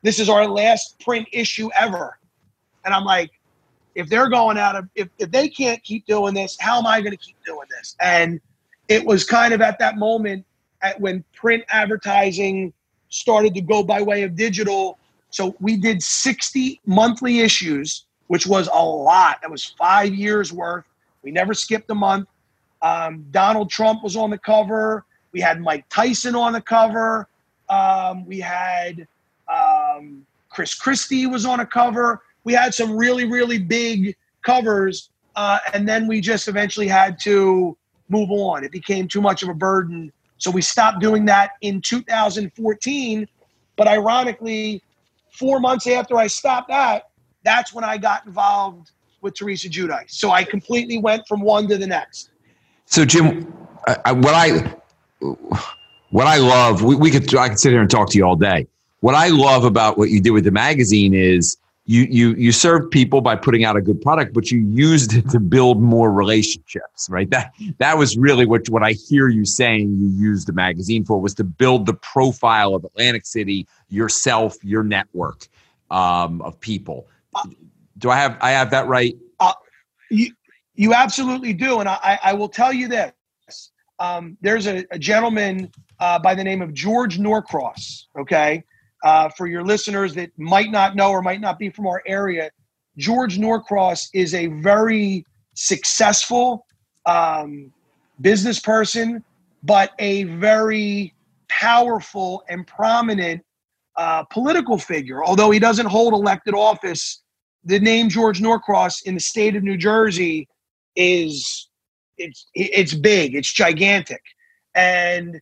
"This 0.01 0.19
is 0.19 0.27
our 0.27 0.45
last 0.45 0.99
print 0.99 1.27
issue 1.31 1.69
ever," 1.73 2.19
and 2.83 2.93
I'm 2.93 3.05
like, 3.05 3.31
if 3.95 4.07
they're 4.09 4.29
going 4.29 4.57
out 4.57 4.75
of 4.75 4.87
if, 4.95 5.09
if 5.17 5.31
they 5.31 5.49
can't 5.49 5.81
keep 5.83 6.05
doing 6.05 6.33
this, 6.33 6.57
how 6.59 6.79
am 6.79 6.87
I 6.87 7.01
going 7.01 7.11
to 7.11 7.17
keep 7.17 7.35
doing 7.45 7.67
this? 7.69 7.95
And 7.99 8.39
it 8.87 9.05
was 9.05 9.23
kind 9.23 9.53
of 9.53 9.61
at 9.61 9.77
that 9.79 9.97
moment 9.97 10.45
at 10.81 10.99
when 10.99 11.23
print 11.33 11.63
advertising 11.69 12.73
started 13.09 13.53
to 13.55 13.61
go 13.61 13.83
by 13.83 14.01
way 14.01 14.23
of 14.23 14.35
digital. 14.35 14.97
So 15.29 15.55
we 15.59 15.77
did 15.77 16.01
60 16.01 16.81
monthly 16.85 17.39
issues, 17.39 18.05
which 18.27 18.47
was 18.47 18.67
a 18.73 18.83
lot. 18.83 19.41
That 19.41 19.51
was 19.51 19.63
five 19.63 20.13
years 20.13 20.51
worth. 20.51 20.85
We 21.23 21.31
never 21.31 21.53
skipped 21.53 21.89
a 21.89 21.95
month. 21.95 22.27
Um, 22.81 23.25
Donald 23.31 23.69
Trump 23.69 24.03
was 24.03 24.15
on 24.15 24.29
the 24.29 24.37
cover. 24.37 25.05
We 25.31 25.41
had 25.41 25.61
Mike 25.61 25.85
Tyson 25.89 26.35
on 26.35 26.53
the 26.53 26.61
cover. 26.61 27.27
Um, 27.69 28.25
we 28.25 28.39
had 28.39 29.07
um, 29.47 30.25
Chris 30.49 30.73
Christie 30.73 31.27
was 31.27 31.45
on 31.45 31.59
a 31.59 31.65
cover. 31.65 32.23
We 32.43 32.53
had 32.53 32.73
some 32.73 32.95
really, 32.95 33.25
really 33.25 33.59
big 33.59 34.15
covers. 34.41 35.09
Uh, 35.35 35.59
and 35.73 35.87
then 35.87 36.07
we 36.07 36.21
just 36.21 36.47
eventually 36.47 36.87
had 36.87 37.19
to 37.21 37.77
move 38.09 38.31
on. 38.31 38.63
It 38.63 38.71
became 38.71 39.07
too 39.07 39.21
much 39.21 39.43
of 39.43 39.49
a 39.49 39.53
burden. 39.53 40.11
So 40.37 40.49
we 40.49 40.61
stopped 40.61 40.99
doing 40.99 41.25
that 41.25 41.51
in 41.61 41.81
2014. 41.81 43.27
But 43.75 43.87
ironically, 43.87 44.81
four 45.39 45.59
months 45.59 45.87
after 45.87 46.17
I 46.17 46.27
stopped 46.27 46.67
that, 46.67 47.09
that's 47.43 47.73
when 47.73 47.83
I 47.83 47.97
got 47.97 48.25
involved 48.25 48.91
with 49.21 49.33
Teresa 49.35 49.69
Giudice. 49.69 50.11
So 50.11 50.31
I 50.31 50.43
completely 50.43 50.99
went 50.99 51.27
from 51.27 51.41
one 51.41 51.67
to 51.69 51.77
the 51.77 51.87
next. 51.87 52.29
So 52.85 53.05
Jim, 53.05 53.51
I, 54.05 54.11
what 54.11 54.33
I 54.35 54.75
what 56.11 56.27
I 56.27 56.37
love, 56.37 56.83
we, 56.83 56.95
we 56.95 57.11
could 57.11 57.33
I 57.35 57.49
could 57.49 57.59
sit 57.59 57.71
here 57.71 57.81
and 57.81 57.89
talk 57.89 58.09
to 58.11 58.17
you 58.17 58.23
all 58.23 58.35
day. 58.35 58.67
What 59.01 59.15
I 59.15 59.29
love 59.29 59.63
about 59.63 59.97
what 59.97 60.09
you 60.09 60.19
did 60.19 60.31
with 60.31 60.43
the 60.43 60.51
magazine 60.51 61.13
is 61.13 61.57
you 61.89 62.03
you 62.03 62.35
you 62.35 62.51
served 62.51 62.91
people 62.91 63.19
by 63.19 63.35
putting 63.35 63.63
out 63.63 63.75
a 63.75 63.81
good 63.81 63.99
product, 63.99 64.31
but 64.31 64.51
you 64.51 64.59
used 64.59 65.15
it 65.15 65.27
to 65.31 65.39
build 65.39 65.81
more 65.81 66.11
relationships, 66.11 67.09
right? 67.09 67.27
That 67.31 67.51
that 67.79 67.97
was 67.97 68.15
really 68.15 68.45
what 68.45 68.69
what 68.69 68.83
I 68.83 68.91
hear 68.91 69.27
you 69.27 69.43
saying. 69.43 69.97
You 69.97 70.09
used 70.09 70.47
the 70.47 70.53
magazine 70.53 71.03
for 71.03 71.19
was 71.19 71.33
to 71.35 71.43
build 71.43 71.87
the 71.87 71.95
profile 71.95 72.75
of 72.75 72.83
Atlantic 72.83 73.25
City, 73.25 73.65
yourself, 73.89 74.55
your 74.63 74.83
network 74.83 75.47
um, 75.89 76.43
of 76.43 76.59
people. 76.59 77.07
Do 77.97 78.11
I 78.11 78.17
have 78.17 78.37
I 78.39 78.51
have 78.51 78.69
that 78.69 78.85
right? 78.85 79.15
Uh, 79.39 79.53
you 80.11 80.31
you 80.75 80.93
absolutely 80.93 81.53
do, 81.53 81.79
and 81.79 81.89
I 81.89 82.19
I 82.23 82.33
will 82.33 82.49
tell 82.49 82.71
you 82.71 82.87
this. 82.87 83.71
um, 83.97 84.37
there's 84.41 84.67
a, 84.67 84.85
a 84.91 84.99
gentleman 84.99 85.71
uh, 85.99 86.19
by 86.19 86.35
the 86.35 86.43
name 86.43 86.61
of 86.61 86.71
George 86.71 87.17
Norcross. 87.17 88.05
Okay, 88.15 88.63
uh, 89.03 89.29
for 89.29 89.47
your 89.47 89.63
listeners 89.63 90.13
that 90.15 90.31
might 90.37 90.71
not 90.71 90.95
know 90.95 91.11
or 91.11 91.21
might 91.21 91.41
not 91.41 91.57
be 91.57 91.69
from 91.69 91.87
our 91.87 92.01
area, 92.05 92.49
George 92.97 93.37
Norcross 93.37 94.09
is 94.13 94.33
a 94.33 94.47
very 94.47 95.25
successful 95.55 96.65
um, 97.05 97.71
business 98.21 98.59
person, 98.59 99.23
but 99.63 99.91
a 99.99 100.23
very 100.23 101.13
powerful 101.47 102.43
and 102.49 102.65
prominent 102.67 103.41
uh, 103.97 104.23
political 104.25 104.77
figure. 104.77 105.23
Although 105.23 105.51
he 105.51 105.59
doesn't 105.59 105.87
hold 105.87 106.13
elected 106.13 106.53
office, 106.53 107.21
the 107.63 107.79
name 107.79 108.09
George 108.09 108.41
Norcross 108.41 109.01
in 109.03 109.15
the 109.15 109.19
state 109.19 109.55
of 109.55 109.63
New 109.63 109.77
Jersey 109.77 110.47
is 110.95 111.69
it's 112.17 112.47
it's 112.53 112.93
big, 112.93 113.35
it's 113.35 113.51
gigantic, 113.51 114.21
and 114.75 115.39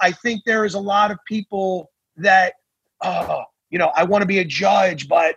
I 0.00 0.12
think 0.12 0.42
there 0.44 0.64
is 0.64 0.74
a 0.74 0.80
lot 0.80 1.10
of 1.10 1.18
people 1.26 1.90
that 2.16 2.54
uh, 3.02 3.42
you 3.70 3.78
know 3.78 3.92
I 3.94 4.04
want 4.04 4.22
to 4.22 4.26
be 4.26 4.38
a 4.38 4.44
judge, 4.44 5.08
but 5.08 5.36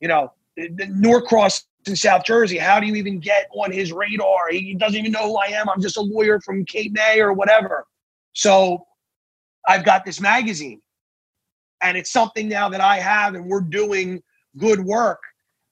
you 0.00 0.08
know 0.08 0.32
Norcross 0.56 1.64
in 1.86 1.96
South 1.96 2.24
Jersey. 2.24 2.58
How 2.58 2.80
do 2.80 2.86
you 2.86 2.94
even 2.96 3.20
get 3.20 3.48
on 3.54 3.70
his 3.70 3.92
radar? 3.92 4.50
He 4.50 4.74
doesn't 4.74 4.98
even 4.98 5.12
know 5.12 5.28
who 5.28 5.36
I 5.36 5.46
am. 5.46 5.68
I'm 5.68 5.80
just 5.80 5.96
a 5.96 6.00
lawyer 6.00 6.40
from 6.40 6.64
Cape 6.64 6.92
May 6.92 7.20
or 7.20 7.32
whatever. 7.32 7.86
So 8.32 8.86
I've 9.68 9.84
got 9.84 10.04
this 10.04 10.20
magazine, 10.20 10.80
and 11.82 11.96
it's 11.96 12.10
something 12.10 12.48
now 12.48 12.68
that 12.68 12.80
I 12.80 12.98
have, 12.98 13.34
and 13.34 13.46
we're 13.46 13.60
doing 13.60 14.22
good 14.56 14.80
work. 14.80 15.20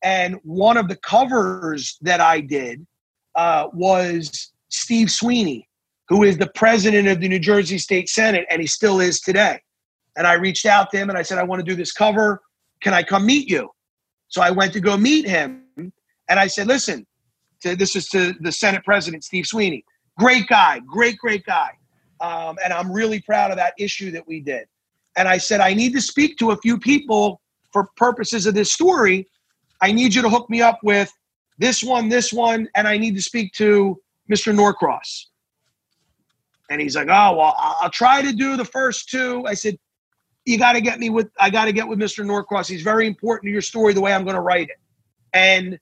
And 0.03 0.39
one 0.43 0.77
of 0.77 0.89
the 0.89 0.97
covers 0.97 1.97
that 2.03 2.21
I 2.21 2.41
did 2.41 2.87
uh, 3.35 3.69
was 3.73 4.53
Steve 4.69 5.11
Sweeney, 5.11 5.69
who 6.09 6.23
is 6.23 6.37
the 6.37 6.51
president 6.55 7.09
of 7.09 7.21
the 7.21 7.29
New 7.29 7.39
Jersey 7.39 7.79
State 7.79 8.09
Senate, 8.09 8.45
and 8.51 8.61
he 8.61 8.67
still 8.67 9.01
is 9.01 9.21
today. 9.21 9.61
And 10.17 10.27
I 10.27 10.35
reached 10.35 10.67
out 10.67 10.91
to 10.91 10.97
him 10.97 11.11
and 11.11 11.19
I 11.19 11.23
said, 11.23 11.39
I 11.39 11.43
want 11.43 11.61
to 11.61 11.65
do 11.65 11.75
this 11.75 11.93
cover. 11.93 12.41
Can 12.81 12.95
I 12.95 13.03
come 13.03 13.27
meet 13.27 13.49
you? 13.49 13.71
So 14.29 14.43
I 14.43 14.51
went 14.51 14.73
to 14.75 14.81
go 14.81 14.97
meet 14.97 15.27
him. 15.27 15.63
And 15.77 16.41
I 16.41 16.47
said, 16.47 16.67
listen, 16.67 17.07
to, 17.63 17.77
this 17.77 17.97
is 17.97 18.09
to 18.11 18.35
the 18.41 18.53
Senate 18.53 18.85
President, 18.85 19.25
Steve 19.25 19.47
Sweeney. 19.47 19.85
Great 20.19 20.47
guy, 20.47 20.81
great, 20.87 21.19
great 21.19 21.45
guy. 21.45 21.71
Um, 22.21 22.57
and 22.65 22.73
I'm 22.73 22.91
really 22.91 23.21
proud 23.21 23.51
of 23.51 23.57
that 23.57 23.75
issue 23.79 24.11
that 24.13 24.27
we 24.27 24.41
did. 24.41 24.67
And 25.17 25.29
I 25.29 25.39
said, 25.39 25.61
I 25.61 25.75
need 25.75 25.93
to 25.95 26.01
speak 26.01 26.37
to 26.39 26.51
a 26.51 26.57
few 26.59 26.79
people 26.79 27.41
for 27.73 27.89
purposes 27.97 28.47
of 28.47 28.55
this 28.55 28.73
story. 28.73 29.29
I 29.81 29.93
need 29.93 30.15
you 30.15 30.23
to 30.23 30.29
hook 30.29 30.49
me 30.49 30.63
up 30.63 30.79
with 30.83 31.13
this 31.59 31.83
one, 31.83 32.09
this 32.09 32.33
one, 32.33 32.69
and 32.75 32.89
I 32.89 32.97
need 32.97 33.15
to 33.17 33.23
speak 33.23 33.53
to 33.55 34.01
Mr. 34.31 34.55
Norcross. 34.55 35.27
And 36.71 36.81
he's 36.81 36.97
like, 36.97 37.09
oh, 37.09 37.37
well, 37.37 37.55
I'll 37.59 37.91
try 37.91 38.23
to 38.23 38.33
do 38.33 38.57
the 38.57 38.65
first 38.65 39.11
two. 39.11 39.45
I 39.47 39.55
said, 39.55 39.79
you 40.45 40.59
got 40.59 40.73
to 40.73 40.81
get 40.81 40.99
me 40.99 41.11
with, 41.11 41.31
I 41.39 41.51
got 41.51 41.67
to 41.67 41.73
get 41.73 41.89
with 41.89 41.99
Mr. 41.99 42.25
Norcross. 42.25 42.69
He's 42.69 42.83
very 42.83 43.07
important 43.07 43.49
to 43.49 43.53
your 43.53 43.63
story, 43.63 43.95
the 43.95 44.01
way 44.01 44.13
I'm 44.13 44.25
going 44.25 44.37
to 44.37 44.43
write 44.43 44.69
it. 44.69 44.79
And 45.33 45.79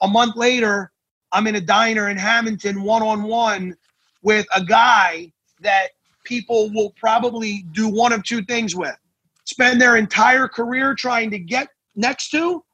a 0.00 0.08
month 0.08 0.36
later, 0.36 0.90
I'm 1.32 1.46
in 1.46 1.56
a 1.56 1.60
diner 1.60 2.08
in 2.08 2.16
Hamilton 2.16 2.82
one 2.82 3.02
on 3.02 3.24
one 3.24 3.76
with 4.22 4.46
a 4.54 4.64
guy 4.64 5.32
that 5.60 5.88
people 6.24 6.70
will 6.72 6.90
probably 6.98 7.64
do 7.72 7.88
one 7.88 8.12
of 8.12 8.24
two 8.24 8.42
things 8.42 8.74
with 8.74 8.96
spend 9.44 9.80
their 9.80 9.96
entire 9.96 10.48
career 10.48 10.94
trying 10.94 11.30
to 11.30 11.38
get 11.38 11.68
next 11.96 12.30
to 12.30 12.64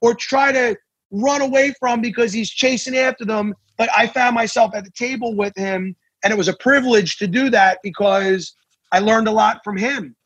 or 0.00 0.14
try 0.14 0.52
to 0.52 0.76
run 1.10 1.40
away 1.40 1.72
from 1.78 2.00
because 2.00 2.32
he's 2.32 2.50
chasing 2.50 2.96
after 2.96 3.24
them. 3.24 3.54
But 3.76 3.88
I 3.96 4.06
found 4.06 4.34
myself 4.34 4.74
at 4.74 4.84
the 4.84 4.90
table 4.90 5.34
with 5.34 5.56
him, 5.56 5.96
and 6.22 6.32
it 6.32 6.36
was 6.36 6.48
a 6.48 6.56
privilege 6.56 7.16
to 7.18 7.26
do 7.26 7.48
that 7.50 7.78
because 7.82 8.54
I 8.92 8.98
learned 8.98 9.28
a 9.28 9.32
lot 9.32 9.60
from 9.64 9.76
him. 9.76 10.16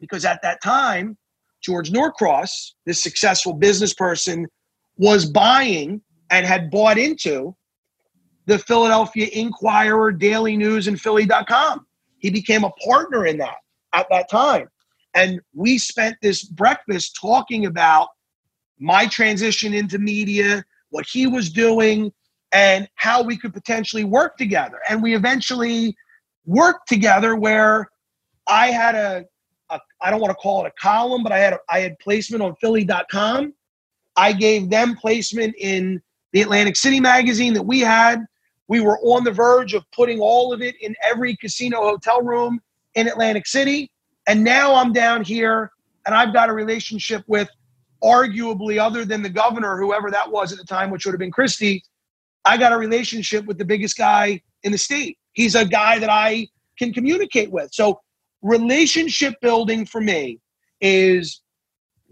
Because 0.00 0.24
at 0.24 0.40
that 0.42 0.62
time, 0.62 1.16
George 1.62 1.90
Norcross, 1.90 2.74
this 2.84 3.02
successful 3.02 3.54
business 3.54 3.94
person, 3.94 4.46
was 4.96 5.24
buying 5.24 6.02
and 6.30 6.46
had 6.46 6.70
bought 6.70 6.98
into 6.98 7.56
the 8.46 8.58
Philadelphia 8.58 9.28
Inquirer, 9.32 10.12
Daily 10.12 10.56
News, 10.56 10.86
and 10.86 11.00
Philly.com. 11.00 11.86
He 12.18 12.30
became 12.30 12.64
a 12.64 12.70
partner 12.86 13.26
in 13.26 13.38
that 13.38 13.56
at 13.92 14.06
that 14.10 14.30
time. 14.30 14.68
And 15.14 15.40
we 15.54 15.78
spent 15.78 16.16
this 16.20 16.44
breakfast 16.44 17.16
talking 17.20 17.66
about 17.66 18.08
my 18.78 19.06
transition 19.06 19.72
into 19.72 19.98
media, 19.98 20.64
what 20.90 21.06
he 21.06 21.26
was 21.26 21.50
doing, 21.50 22.12
and 22.52 22.88
how 22.96 23.22
we 23.22 23.36
could 23.36 23.54
potentially 23.54 24.04
work 24.04 24.36
together. 24.36 24.78
And 24.88 25.02
we 25.02 25.14
eventually 25.14 25.96
worked 26.44 26.88
together 26.88 27.36
where 27.36 27.88
I 28.46 28.68
had 28.68 28.94
a, 28.94 29.24
I 30.04 30.10
don't 30.10 30.20
want 30.20 30.30
to 30.30 30.36
call 30.36 30.64
it 30.64 30.68
a 30.68 30.80
column, 30.80 31.22
but 31.22 31.32
I 31.32 31.38
had 31.38 31.56
I 31.68 31.80
had 31.80 31.98
placement 31.98 32.42
on 32.42 32.54
Philly.com. 32.56 33.54
I 34.16 34.32
gave 34.32 34.70
them 34.70 34.96
placement 34.96 35.54
in 35.58 36.00
the 36.32 36.42
Atlantic 36.42 36.76
City 36.76 37.00
magazine 37.00 37.54
that 37.54 37.62
we 37.62 37.80
had. 37.80 38.24
We 38.68 38.80
were 38.80 38.98
on 39.00 39.24
the 39.24 39.32
verge 39.32 39.74
of 39.74 39.84
putting 39.92 40.20
all 40.20 40.52
of 40.52 40.62
it 40.62 40.76
in 40.80 40.94
every 41.02 41.36
casino 41.36 41.80
hotel 41.80 42.22
room 42.22 42.60
in 42.94 43.08
Atlantic 43.08 43.46
City. 43.46 43.90
And 44.26 44.44
now 44.44 44.74
I'm 44.74 44.92
down 44.92 45.24
here 45.24 45.70
and 46.06 46.14
I've 46.14 46.32
got 46.32 46.48
a 46.48 46.52
relationship 46.52 47.24
with 47.26 47.48
arguably, 48.02 48.78
other 48.78 49.04
than 49.04 49.22
the 49.22 49.30
governor, 49.30 49.78
whoever 49.78 50.10
that 50.10 50.30
was 50.30 50.52
at 50.52 50.58
the 50.58 50.64
time, 50.64 50.90
which 50.90 51.06
would 51.06 51.12
have 51.12 51.18
been 51.18 51.30
Christie, 51.30 51.82
I 52.44 52.58
got 52.58 52.72
a 52.72 52.76
relationship 52.76 53.46
with 53.46 53.56
the 53.56 53.64
biggest 53.64 53.96
guy 53.96 54.42
in 54.62 54.72
the 54.72 54.78
state. 54.78 55.18
He's 55.32 55.54
a 55.54 55.64
guy 55.64 55.98
that 55.98 56.10
I 56.10 56.48
can 56.78 56.92
communicate 56.92 57.50
with. 57.50 57.72
So, 57.72 58.00
relationship 58.44 59.34
building 59.40 59.86
for 59.86 60.00
me 60.00 60.38
is 60.80 61.40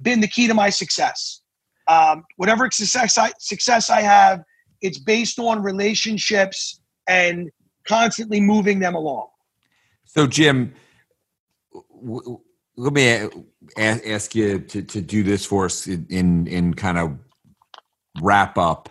been 0.00 0.20
the 0.20 0.26
key 0.26 0.48
to 0.48 0.54
my 0.54 0.70
success. 0.70 1.42
Um, 1.86 2.24
whatever 2.36 2.68
success 2.70 3.18
I, 3.18 3.32
success 3.38 3.90
I 3.90 4.00
have, 4.00 4.42
it's 4.80 4.98
based 4.98 5.38
on 5.38 5.62
relationships 5.62 6.80
and 7.06 7.50
constantly 7.86 8.40
moving 8.40 8.80
them 8.80 8.94
along. 8.94 9.28
So, 10.06 10.26
Jim, 10.26 10.74
w- 12.02 12.40
let 12.76 12.92
me 12.92 13.28
ask 13.76 14.34
you 14.34 14.58
to, 14.58 14.82
to 14.82 15.00
do 15.00 15.22
this 15.22 15.44
for 15.44 15.66
us 15.66 15.86
in 15.86 16.46
in 16.46 16.74
kind 16.74 16.98
of 16.98 17.18
wrap 18.22 18.56
up. 18.56 18.88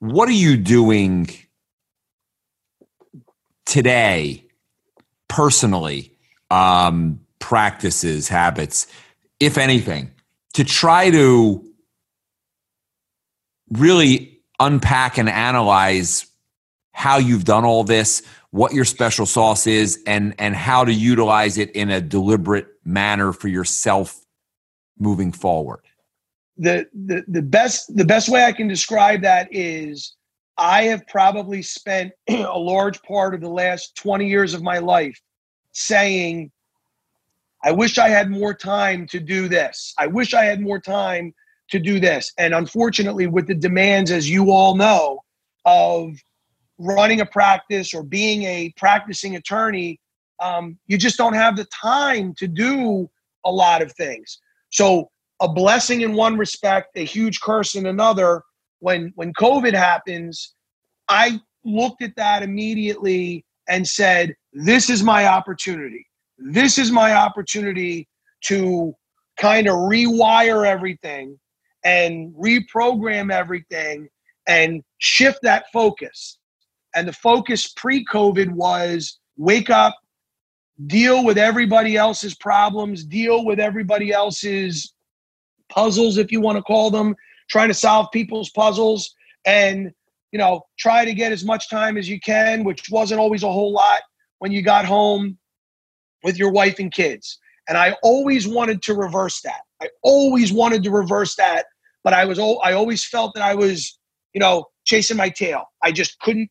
What 0.00 0.28
are 0.28 0.32
you 0.32 0.56
doing 0.56 1.28
today, 3.64 4.44
personally? 5.28 6.17
Um, 6.50 7.20
practices, 7.38 8.28
habits, 8.28 8.86
if 9.40 9.58
anything, 9.58 10.10
to 10.54 10.64
try 10.64 11.10
to 11.10 11.64
really 13.70 14.40
unpack 14.58 15.18
and 15.18 15.28
analyze 15.28 16.26
how 16.92 17.18
you've 17.18 17.44
done 17.44 17.64
all 17.64 17.84
this, 17.84 18.22
what 18.50 18.72
your 18.72 18.84
special 18.84 19.26
sauce 19.26 19.66
is, 19.66 20.02
and 20.06 20.34
and 20.38 20.56
how 20.56 20.84
to 20.84 20.92
utilize 20.92 21.58
it 21.58 21.70
in 21.72 21.90
a 21.90 22.00
deliberate 22.00 22.66
manner 22.84 23.32
for 23.32 23.48
yourself 23.48 24.24
moving 24.98 25.32
forward? 25.32 25.80
The, 26.56 26.88
the 26.92 27.24
the 27.28 27.42
best 27.42 27.94
the 27.96 28.04
best 28.04 28.28
way 28.28 28.44
I 28.44 28.52
can 28.52 28.66
describe 28.66 29.22
that 29.22 29.48
is 29.52 30.14
I 30.56 30.84
have 30.84 31.06
probably 31.06 31.62
spent 31.62 32.12
a 32.28 32.58
large 32.58 33.00
part 33.02 33.34
of 33.34 33.40
the 33.40 33.50
last 33.50 33.96
20 33.96 34.26
years 34.26 34.54
of 34.54 34.62
my 34.62 34.78
life 34.78 35.20
saying, 35.72 36.50
I 37.64 37.72
wish 37.72 37.98
I 37.98 38.08
had 38.08 38.30
more 38.30 38.54
time 38.54 39.06
to 39.08 39.20
do 39.20 39.48
this. 39.48 39.94
I 39.98 40.06
wish 40.06 40.34
I 40.34 40.44
had 40.44 40.60
more 40.60 40.80
time 40.80 41.34
to 41.70 41.78
do 41.78 42.00
this. 42.00 42.32
And 42.38 42.54
unfortunately, 42.54 43.26
with 43.26 43.46
the 43.46 43.54
demands, 43.54 44.10
as 44.10 44.30
you 44.30 44.50
all 44.50 44.76
know, 44.76 45.20
of 45.64 46.14
running 46.78 47.20
a 47.20 47.26
practice 47.26 47.92
or 47.92 48.02
being 48.02 48.44
a 48.44 48.72
practicing 48.76 49.36
attorney, 49.36 50.00
um, 50.40 50.78
you 50.86 50.96
just 50.96 51.16
don't 51.16 51.34
have 51.34 51.56
the 51.56 51.66
time 51.66 52.34
to 52.38 52.46
do 52.46 53.10
a 53.44 53.50
lot 53.50 53.82
of 53.82 53.92
things. 53.92 54.38
So 54.70 55.10
a 55.40 55.48
blessing 55.48 56.02
in 56.02 56.14
one 56.14 56.36
respect, 56.36 56.96
a 56.96 57.04
huge 57.04 57.40
curse 57.40 57.74
in 57.74 57.86
another. 57.86 58.42
When 58.80 59.12
when 59.16 59.32
COVID 59.34 59.74
happens, 59.74 60.54
I 61.08 61.40
looked 61.64 62.02
at 62.02 62.14
that 62.16 62.42
immediately 62.42 63.44
and 63.68 63.86
said, 63.86 64.34
"This 64.52 64.90
is 64.90 65.02
my 65.02 65.26
opportunity. 65.26 66.06
This 66.38 66.78
is 66.78 66.90
my 66.90 67.12
opportunity 67.14 68.08
to 68.44 68.94
kind 69.38 69.66
of 69.66 69.74
rewire 69.74 70.66
everything 70.66 71.38
and 71.84 72.34
reprogram 72.34 73.32
everything 73.32 74.08
and 74.46 74.82
shift 74.98 75.40
that 75.42 75.64
focus." 75.72 76.38
And 76.94 77.06
the 77.06 77.12
focus 77.12 77.68
pre-COVID 77.68 78.50
was 78.50 79.18
wake 79.36 79.70
up, 79.70 79.96
deal 80.86 81.24
with 81.24 81.38
everybody 81.38 81.96
else's 81.96 82.34
problems, 82.34 83.04
deal 83.04 83.44
with 83.44 83.60
everybody 83.60 84.12
else's 84.12 84.94
puzzles, 85.68 86.16
if 86.16 86.32
you 86.32 86.40
want 86.40 86.56
to 86.56 86.62
call 86.62 86.90
them, 86.90 87.14
trying 87.50 87.68
to 87.68 87.74
solve 87.74 88.10
people's 88.12 88.50
puzzles, 88.50 89.14
and 89.44 89.92
you 90.32 90.38
know, 90.38 90.62
try 90.78 91.04
to 91.04 91.14
get 91.14 91.32
as 91.32 91.44
much 91.44 91.70
time 91.70 91.96
as 91.96 92.08
you 92.08 92.20
can, 92.20 92.62
which 92.62 92.90
wasn't 92.90 93.18
always 93.18 93.42
a 93.42 93.50
whole 93.50 93.72
lot 93.72 94.00
when 94.38 94.52
you 94.52 94.62
got 94.62 94.84
home 94.84 95.38
with 96.22 96.38
your 96.38 96.50
wife 96.50 96.78
and 96.78 96.92
kids. 96.92 97.38
And 97.68 97.76
I 97.76 97.96
always 98.02 98.48
wanted 98.48 98.82
to 98.82 98.94
reverse 98.94 99.40
that. 99.42 99.60
I 99.82 99.88
always 100.02 100.52
wanted 100.52 100.82
to 100.84 100.90
reverse 100.90 101.36
that, 101.36 101.66
but 102.02 102.12
I 102.12 102.24
was 102.24 102.38
I 102.38 102.72
always 102.72 103.04
felt 103.04 103.34
that 103.34 103.42
I 103.42 103.54
was, 103.54 103.98
you 104.32 104.40
know, 104.40 104.66
chasing 104.84 105.16
my 105.16 105.28
tail. 105.28 105.64
I 105.82 105.92
just 105.92 106.18
couldn't 106.20 106.50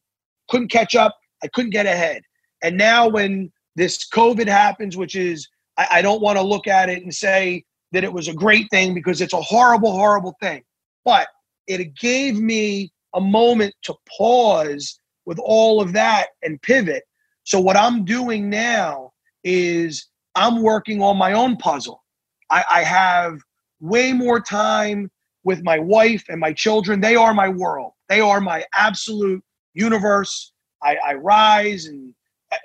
couldn't 0.50 0.72
catch 0.72 0.96
up. 0.96 1.18
I 1.44 1.48
couldn't 1.48 1.72
get 1.72 1.86
ahead. 1.86 2.22
And 2.64 2.78
now 2.78 3.08
when 3.08 3.52
this 3.76 4.08
COVID 4.08 4.48
happens, 4.48 4.96
which 4.96 5.16
is 5.16 5.48
I, 5.78 5.88
I 5.92 6.02
don't 6.02 6.22
want 6.22 6.38
to 6.38 6.44
look 6.44 6.68
at 6.68 6.90
it 6.90 7.04
and 7.04 7.14
say 7.14 7.64
that 7.92 8.04
it 8.04 8.14
was 8.14 8.28
a 8.28 8.34
great 8.34 8.70
thing 8.70 8.94
because 8.94 9.22
it's 9.22 9.34
a 9.34 9.42
horrible, 9.42 9.92
horrible 9.92 10.36
thing. 10.42 10.64
But 11.04 11.28
it 11.68 11.96
gave 11.96 12.40
me 12.40 12.92
a 13.14 13.22
moment 13.22 13.74
to 13.84 13.96
pause 14.18 15.00
with 15.26 15.40
all 15.40 15.82
of 15.82 15.94
that 15.94 16.28
and 16.44 16.62
pivot. 16.62 17.04
So 17.48 17.62
what 17.62 17.78
I'm 17.78 18.04
doing 18.04 18.50
now 18.50 19.14
is 19.46 20.10
I'm 20.36 20.62
working 20.62 21.02
on 21.02 21.16
my 21.16 21.32
own 21.32 21.56
puzzle. 21.56 22.04
I, 22.50 22.66
I 22.70 22.84
have 22.84 23.40
way 23.80 24.12
more 24.12 24.42
time 24.42 25.10
with 25.46 25.64
my 25.64 25.80
wife 25.80 26.26
and 26.28 26.42
my 26.42 26.52
children. 26.52 27.00
They 27.00 27.16
are 27.16 27.34
my 27.34 27.48
world. 27.48 27.94
They 28.10 28.20
are 28.20 28.42
my 28.42 28.66
absolute 28.76 29.42
universe. 29.74 30.52
I, 30.84 30.98
I 30.98 31.14
rise 31.14 31.86
and 31.86 32.14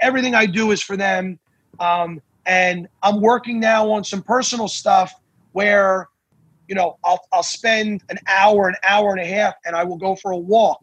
everything 0.00 0.34
I 0.34 0.46
do 0.46 0.72
is 0.72 0.82
for 0.82 0.96
them. 0.96 1.38
Um, 1.78 2.20
and 2.44 2.88
I'm 3.04 3.20
working 3.20 3.60
now 3.60 3.88
on 3.88 4.02
some 4.02 4.20
personal 4.20 4.66
stuff 4.66 5.14
where, 5.52 6.08
you 6.66 6.74
know, 6.74 6.98
I'll, 7.04 7.20
I'll 7.32 7.44
spend 7.44 8.02
an 8.08 8.18
hour, 8.26 8.66
an 8.66 8.74
hour 8.82 9.12
and 9.12 9.20
a 9.20 9.26
half, 9.26 9.54
and 9.64 9.76
I 9.76 9.84
will 9.84 9.98
go 9.98 10.16
for 10.16 10.32
a 10.32 10.36
walk 10.36 10.80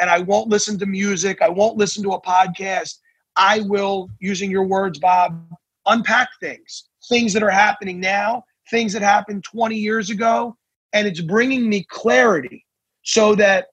and 0.00 0.10
I 0.10 0.18
won't 0.18 0.48
listen 0.48 0.76
to 0.80 0.86
music. 0.86 1.40
I 1.40 1.48
won't 1.48 1.76
listen 1.76 2.02
to 2.02 2.10
a 2.14 2.20
podcast. 2.20 2.98
I 3.38 3.60
will, 3.60 4.10
using 4.18 4.50
your 4.50 4.64
words, 4.64 4.98
Bob, 4.98 5.48
unpack 5.86 6.28
things, 6.40 6.88
things 7.08 7.32
that 7.32 7.42
are 7.42 7.50
happening 7.50 8.00
now, 8.00 8.44
things 8.70 8.92
that 8.92 9.02
happened 9.02 9.44
20 9.44 9.76
years 9.76 10.10
ago. 10.10 10.56
And 10.92 11.06
it's 11.06 11.20
bringing 11.20 11.68
me 11.68 11.86
clarity 11.88 12.66
so 13.02 13.34
that 13.36 13.68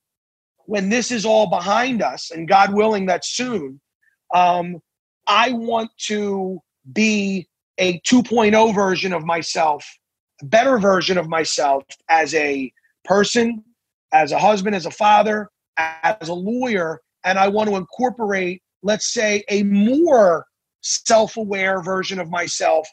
when 0.66 0.88
this 0.88 1.10
is 1.10 1.24
all 1.24 1.48
behind 1.48 2.02
us, 2.02 2.30
and 2.30 2.48
God 2.48 2.72
willing, 2.72 3.06
that 3.06 3.24
soon, 3.24 3.80
um, 4.34 4.80
I 5.26 5.52
want 5.52 5.90
to 6.06 6.60
be 6.92 7.48
a 7.78 8.00
2.0 8.00 8.74
version 8.74 9.12
of 9.12 9.24
myself, 9.24 9.84
a 10.42 10.46
better 10.46 10.78
version 10.78 11.18
of 11.18 11.28
myself 11.28 11.84
as 12.08 12.34
a 12.34 12.72
person, 13.04 13.62
as 14.12 14.32
a 14.32 14.38
husband, 14.38 14.74
as 14.74 14.86
a 14.86 14.90
father, 14.90 15.48
as 15.76 16.28
a 16.28 16.34
lawyer. 16.34 17.00
And 17.24 17.38
I 17.38 17.48
want 17.48 17.68
to 17.68 17.76
incorporate, 17.76 18.62
let's 18.86 19.12
say, 19.12 19.44
a 19.48 19.64
more 19.64 20.46
self 20.80 21.36
aware 21.36 21.82
version 21.82 22.20
of 22.20 22.30
myself 22.30 22.88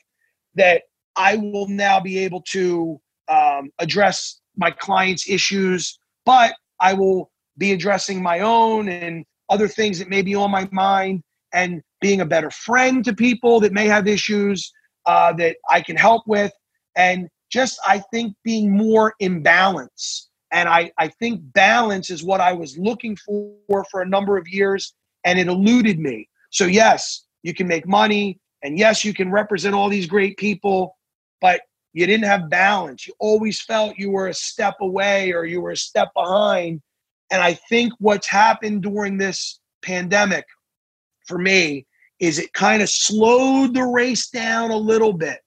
that 0.56 0.82
I 1.16 1.36
will 1.36 1.68
now 1.68 2.00
be 2.00 2.18
able 2.18 2.42
to 2.50 3.00
um, 3.28 3.70
address 3.80 4.42
my 4.58 4.72
clients' 4.72 5.30
issues, 5.30 5.98
but 6.26 6.56
I 6.80 6.94
will 6.94 7.32
be 7.58 7.72
addressing 7.72 8.22
my 8.22 8.40
own 8.40 8.90
and 8.90 9.24
other 9.50 9.68
things 9.68 10.00
that 10.00 10.10
may 10.10 10.24
be 10.24 10.34
on 10.34 10.50
my 10.50 10.68
mind 10.72 11.22
and 11.54 11.82
being 12.02 12.22
a 12.22 12.26
better 12.26 12.50
friend 12.50 13.06
to 13.06 13.14
people 13.14 13.60
that 13.60 13.72
may 13.72 13.86
have 13.86 14.08
issues 14.08 14.74
uh, 15.06 15.32
that 15.34 15.58
I 15.70 15.82
can 15.82 15.96
help 15.96 16.24
with. 16.26 16.52
And 16.96 17.30
just, 17.52 17.80
I 17.86 18.02
think, 18.12 18.34
being 18.44 18.76
more 18.76 19.14
in 19.20 19.44
balance. 19.44 20.30
And 20.52 20.68
I, 20.68 20.92
I 20.98 21.08
think 21.08 21.42
balance 21.54 22.10
is 22.10 22.24
what 22.24 22.42
I 22.42 22.54
was 22.54 22.78
looking 22.80 23.16
for 23.16 23.86
for 23.92 24.02
a 24.02 24.10
number 24.10 24.38
of 24.38 24.48
years, 24.48 24.96
and 25.24 25.40
it 25.40 25.48
eluded 25.48 26.00
me. 26.00 26.30
So, 26.50 26.66
yes, 26.66 27.26
you 27.42 27.54
can 27.54 27.68
make 27.68 27.88
money, 27.88 28.40
and 28.64 28.78
yes, 28.78 29.04
you 29.04 29.14
can 29.14 29.32
represent 29.32 29.76
all 29.76 29.90
these 29.90 30.08
great 30.08 30.38
people, 30.38 30.98
but 31.42 31.62
you 31.94 32.08
didn't 32.08 32.26
have 32.26 32.50
balance. 32.50 33.06
You 33.06 33.14
always 33.20 33.62
felt 33.62 33.98
you 33.98 34.10
were 34.10 34.28
a 34.28 34.34
step 34.34 34.76
away 34.82 35.32
or 35.32 35.46
you 35.46 35.62
were 35.62 35.72
a 35.72 35.78
step 35.78 36.10
behind. 36.16 36.82
And 37.32 37.42
I 37.42 37.54
think 37.54 37.94
what's 38.00 38.28
happened 38.28 38.82
during 38.82 39.18
this 39.18 39.60
pandemic 39.82 40.46
for 41.28 41.38
me 41.38 41.86
is 42.20 42.40
it 42.40 42.54
kind 42.54 42.82
of 42.82 42.90
slowed 42.90 43.74
the 43.74 43.84
race 43.84 44.30
down 44.30 44.72
a 44.72 44.78
little 44.78 45.14
bit 45.14 45.40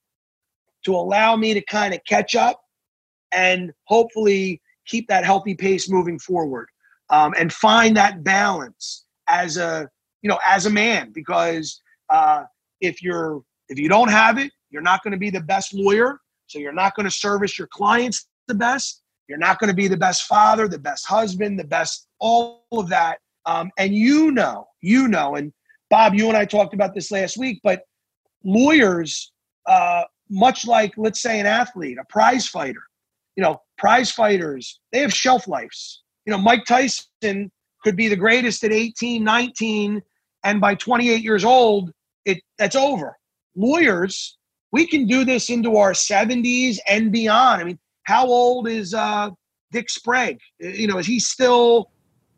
to 0.84 0.94
allow 0.94 1.34
me 1.36 1.54
to 1.54 1.60
kind 1.62 1.94
of 1.94 2.00
catch 2.06 2.36
up 2.36 2.60
and 3.32 3.72
hopefully 3.84 4.60
keep 4.86 5.08
that 5.08 5.24
healthy 5.24 5.54
pace 5.54 5.90
moving 5.90 6.18
forward 6.18 6.68
um, 7.10 7.34
and 7.38 7.52
find 7.52 7.96
that 7.96 8.22
balance 8.22 9.05
as 9.28 9.56
a 9.56 9.88
you 10.22 10.28
know 10.28 10.38
as 10.46 10.66
a 10.66 10.70
man 10.70 11.12
because 11.12 11.80
uh, 12.10 12.44
if 12.80 13.02
you're 13.02 13.42
if 13.68 13.78
you 13.78 13.88
don't 13.88 14.10
have 14.10 14.38
it 14.38 14.52
you're 14.70 14.82
not 14.82 15.02
going 15.02 15.12
to 15.12 15.18
be 15.18 15.30
the 15.30 15.40
best 15.40 15.74
lawyer 15.74 16.20
so 16.46 16.58
you're 16.58 16.72
not 16.72 16.94
going 16.94 17.04
to 17.04 17.10
service 17.10 17.58
your 17.58 17.68
clients 17.68 18.28
the 18.48 18.54
best 18.54 19.02
you're 19.28 19.38
not 19.38 19.58
going 19.58 19.68
to 19.68 19.74
be 19.74 19.88
the 19.88 19.96
best 19.96 20.24
father 20.24 20.68
the 20.68 20.78
best 20.78 21.06
husband 21.06 21.58
the 21.58 21.64
best 21.64 22.06
all 22.20 22.64
of 22.72 22.88
that 22.88 23.18
um, 23.46 23.70
and 23.78 23.94
you 23.94 24.30
know 24.30 24.66
you 24.80 25.08
know 25.08 25.36
and 25.36 25.52
Bob, 25.90 26.14
you 26.14 26.28
and 26.28 26.36
I 26.36 26.44
talked 26.44 26.74
about 26.74 26.94
this 26.94 27.10
last 27.10 27.36
week, 27.36 27.60
but 27.62 27.82
lawyers, 28.44 29.32
uh, 29.66 30.04
much 30.28 30.66
like, 30.66 30.92
let's 30.96 31.20
say, 31.20 31.38
an 31.38 31.46
athlete, 31.46 31.98
a 32.00 32.04
prize 32.08 32.46
fighter, 32.46 32.82
you 33.36 33.42
know, 33.42 33.60
prize 33.78 34.10
fighters, 34.10 34.80
they 34.92 35.00
have 35.00 35.12
shelf 35.12 35.46
lives. 35.46 36.02
You 36.24 36.32
know, 36.32 36.38
Mike 36.38 36.64
Tyson 36.64 37.52
could 37.86 37.96
be 37.96 38.08
the 38.08 38.16
greatest 38.16 38.64
at 38.64 38.72
18, 38.72 39.22
19, 39.22 40.02
and 40.42 40.60
by 40.60 40.74
28 40.74 41.22
years 41.22 41.44
old, 41.44 41.92
it 42.24 42.38
that's 42.58 42.74
over. 42.74 43.16
Lawyers, 43.54 44.36
we 44.72 44.86
can 44.86 45.06
do 45.06 45.24
this 45.24 45.50
into 45.50 45.76
our 45.76 45.92
70s 45.92 46.78
and 46.88 47.12
beyond. 47.12 47.60
I 47.60 47.64
mean, 47.64 47.78
how 48.02 48.26
old 48.26 48.68
is 48.68 48.92
uh, 48.92 49.30
Dick 49.70 49.88
Sprague? 49.88 50.40
You 50.58 50.88
know, 50.88 50.98
is 50.98 51.06
he 51.06 51.20
still, 51.20 51.92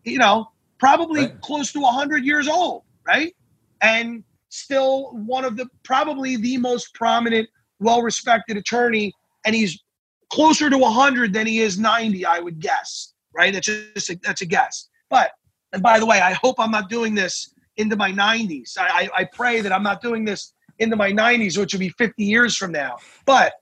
you 0.05 0.18
know, 0.18 0.49
probably 0.78 1.22
right. 1.22 1.40
close 1.40 1.72
to 1.72 1.80
100 1.80 2.26
years 2.26 2.46
old, 2.46 2.82
right? 3.07 3.34
and 3.80 4.22
still 4.51 5.12
one 5.12 5.44
of 5.44 5.57
the 5.57 5.66
probably 5.82 6.36
the 6.36 6.59
most 6.59 6.94
prominent, 6.94 7.49
well 7.80 8.03
respected 8.03 8.59
attorney. 8.59 9.12
And 9.46 9.55
he's 9.55 9.82
closer 10.30 10.68
to 10.68 10.76
100 10.76 11.32
than 11.32 11.46
he 11.46 11.61
is 11.61 11.78
90, 11.78 12.26
I 12.26 12.38
would 12.38 12.61
guess. 12.61 13.14
Right? 13.34 13.53
That's 13.53 13.66
just 13.66 14.11
a, 14.11 14.18
that's 14.22 14.42
a 14.42 14.46
guess. 14.46 14.88
But 15.11 15.30
and 15.73 15.83
by 15.83 15.99
the 15.99 16.07
way, 16.07 16.21
I 16.21 16.33
hope 16.33 16.57
I'm 16.59 16.71
not 16.71 16.89
doing 16.89 17.14
this 17.14 17.55
into 17.77 17.97
my 17.97 18.11
90s. 18.11 18.77
I, 18.79 18.87
I, 18.87 19.21
I 19.21 19.25
pray 19.25 19.61
that 19.61 19.73
I'm 19.73 19.83
not 19.83 20.01
doing 20.03 20.25
this 20.25 20.53
into 20.79 20.97
my 20.97 21.12
90s, 21.12 21.59
which 21.59 21.73
will 21.73 21.81
be 21.81 21.91
50 21.91 22.25
years 22.25 22.57
from 22.57 22.73
now. 22.73 22.99
But 23.27 23.55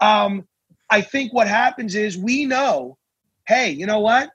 um, 0.00 0.46
I 0.90 1.00
think 1.00 1.32
what 1.32 1.48
happens 1.48 1.94
is 1.94 2.16
we 2.16 2.46
know, 2.46 2.98
hey, 3.46 3.70
you 3.70 3.86
know 3.86 4.00
what? 4.00 4.30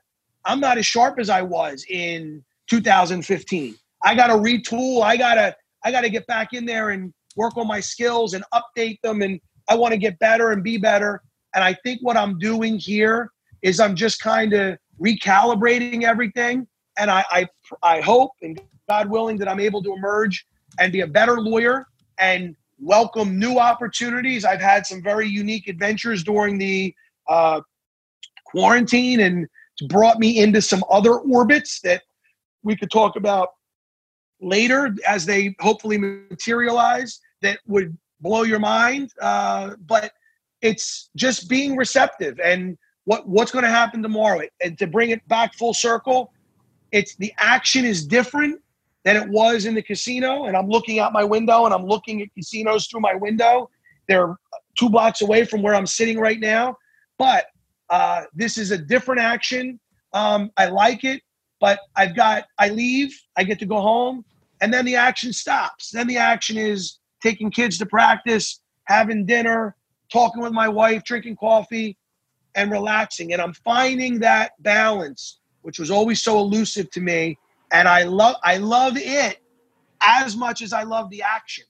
I'm 0.46 0.60
not 0.60 0.78
as 0.78 0.86
sharp 0.86 1.20
as 1.20 1.30
I 1.30 1.42
was 1.42 1.86
in 1.90 2.44
2015. 2.70 3.76
I 4.04 4.16
got 4.16 4.28
to 4.28 4.34
retool. 4.34 5.04
I 5.04 5.18
got 5.18 5.36
to 5.36 5.56
I 5.84 5.92
got 5.92 6.02
to 6.02 6.10
get 6.10 6.28
back 6.28 6.54
in 6.54 6.66
there 6.66 6.90
and 6.90 7.14
work 7.36 7.56
on 7.56 7.68
my 7.68 7.80
skills 7.80 8.34
and 8.34 8.44
update 8.54 9.00
them 9.02 9.22
and 9.22 9.40
I 9.70 9.76
want 9.76 9.94
to 9.94 9.98
get 9.98 10.20
better 10.20 10.52
and 10.52 10.64
be 10.64 10.78
better. 10.78 11.22
And 11.56 11.64
I 11.64 11.74
think 11.86 12.00
what 12.02 12.18
I'm 12.18 12.38
doing 12.38 12.78
here 12.78 13.32
is 13.62 13.80
I'm 13.80 13.96
just 13.96 14.20
kind 14.20 14.54
of 14.54 14.78
recalibrating 15.02 16.04
everything 16.04 16.68
and 17.00 17.10
I, 17.10 17.24
I 17.32 17.48
I 17.82 18.02
hope 18.02 18.32
and 18.42 18.60
God 18.88 19.10
willing 19.10 19.38
that 19.38 19.48
I'm 19.48 19.60
able 19.60 19.82
to 19.84 19.94
emerge 19.94 20.46
and 20.80 20.92
be 20.92 21.02
a 21.02 21.08
better 21.08 21.40
lawyer 21.40 21.88
and 22.20 22.56
welcome 22.80 23.40
new 23.40 23.58
opportunities. 23.58 24.46
I've 24.46 24.62
had 24.62 24.86
some 24.86 25.02
very 25.02 25.28
unique 25.28 25.68
adventures 25.68 26.24
during 26.24 26.58
the 26.58 26.94
uh, 27.28 27.62
quarantine 28.46 29.22
and 29.22 29.48
it's 29.74 29.88
brought 29.88 30.20
me 30.20 30.40
into 30.40 30.62
some 30.62 30.84
other 30.90 31.16
orbits 31.16 31.82
that 31.82 32.04
we 32.64 32.76
could 32.76 32.92
talk 32.92 33.16
about 33.16 33.50
later 34.42 34.96
as 35.08 35.26
they 35.26 35.56
hopefully 35.60 35.98
materialize 35.98 37.20
that 37.42 37.60
would 37.68 37.98
blow 38.20 38.44
your 38.44 38.60
mind. 38.60 39.12
Uh, 39.22 39.76
but 39.86 40.12
it's 40.62 41.10
just 41.16 41.50
being 41.50 41.78
receptive 41.78 42.40
and 42.44 42.78
what 43.06 43.28
what's 43.28 43.52
going 43.52 43.64
to 43.64 43.72
happen 43.72 44.02
tomorrow. 44.02 44.42
And 44.62 44.78
to 44.80 44.88
bring 44.88 45.12
it 45.12 45.26
back 45.28 45.54
full 45.54 45.74
circle, 45.74 46.34
it's 46.92 47.16
the 47.16 47.34
action 47.38 47.86
is 47.86 48.06
different 48.06 48.60
than 49.04 49.16
it 49.16 49.30
was 49.30 49.66
in 49.66 49.76
the 49.76 49.82
casino. 49.82 50.46
And 50.46 50.58
I'm 50.58 50.68
looking 50.68 51.00
out 51.00 51.14
my 51.14 51.24
window 51.24 51.66
and 51.66 51.74
I'm 51.74 51.86
looking 51.86 52.22
at 52.22 52.28
casinos 52.34 52.88
through 52.88 53.02
my 53.02 53.16
window. 53.16 53.70
They're 54.08 54.36
two 54.78 54.90
blocks 54.90 55.22
away 55.22 55.46
from 55.46 55.62
where 55.62 55.76
I'm 55.76 55.88
sitting 55.88 56.20
right 56.20 56.40
now. 56.40 56.78
But 57.18 57.46
uh, 57.90 58.24
this 58.34 58.58
is 58.58 58.72
a 58.72 58.78
different 58.78 59.22
action. 59.22 59.80
Um, 60.14 60.52
I 60.58 60.66
like 60.66 61.04
it 61.04 61.22
but 61.60 61.80
I've 61.96 62.16
got 62.16 62.46
I 62.58 62.70
leave, 62.70 63.18
I 63.38 63.44
get 63.44 63.60
to 63.60 63.66
go 63.66 63.82
home, 63.82 64.26
and 64.62 64.74
then 64.74 64.86
the 64.86 64.96
action 64.96 65.34
stops. 65.34 65.92
Then 65.92 66.08
the 66.08 66.18
action 66.18 66.58
is 66.58 67.00
taking 67.22 67.52
kids 67.52 67.78
to 67.80 67.86
practice, 67.86 68.62
having 68.86 69.26
dinner, 69.26 69.76
talking 70.12 70.42
with 70.42 70.54
my 70.54 70.68
wife, 70.68 71.04
drinking 71.04 71.36
coffee, 71.38 71.98
and 72.56 72.72
relaxing. 72.72 73.34
And 73.34 73.42
I'm 73.42 73.54
finding 73.54 74.20
that 74.20 74.52
balance 74.60 75.39
which 75.70 75.78
was 75.78 75.92
always 75.92 76.20
so 76.20 76.40
elusive 76.40 76.90
to 76.90 77.00
me. 77.00 77.38
And 77.72 77.88
I 77.88 78.02
love 78.02 78.38
I 78.44 78.58
love 78.58 78.94
it 78.98 79.38
as 80.02 80.36
much 80.36 80.64
as 80.64 80.74
I 80.74 80.82
love 80.82 81.12
the 81.12 81.22
action. 81.22 81.66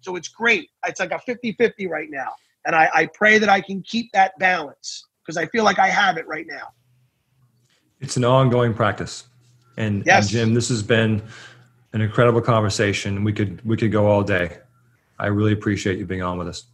So 0.00 0.16
it's 0.16 0.28
great. 0.28 0.70
It's 0.86 0.98
like 0.98 1.10
a 1.10 1.20
50-50 1.28 1.86
right 1.90 2.08
now. 2.10 2.32
And 2.64 2.74
I, 2.74 2.88
I 2.94 3.06
pray 3.12 3.36
that 3.36 3.50
I 3.50 3.60
can 3.60 3.82
keep 3.82 4.10
that 4.12 4.32
balance 4.38 5.04
because 5.20 5.36
I 5.36 5.44
feel 5.48 5.62
like 5.62 5.78
I 5.78 5.88
have 5.88 6.16
it 6.16 6.26
right 6.26 6.46
now. 6.48 6.68
It's 8.00 8.16
an 8.16 8.24
ongoing 8.24 8.72
practice. 8.72 9.24
And, 9.76 10.02
yes. 10.06 10.22
and 10.22 10.30
Jim, 10.30 10.54
this 10.54 10.70
has 10.70 10.82
been 10.82 11.22
an 11.92 12.00
incredible 12.00 12.40
conversation. 12.40 13.24
We 13.24 13.34
could 13.34 13.62
we 13.62 13.76
could 13.76 13.92
go 13.92 14.06
all 14.06 14.22
day. 14.22 14.56
I 15.18 15.26
really 15.26 15.52
appreciate 15.52 15.98
you 15.98 16.06
being 16.06 16.22
on 16.22 16.38
with 16.38 16.48
us. 16.48 16.64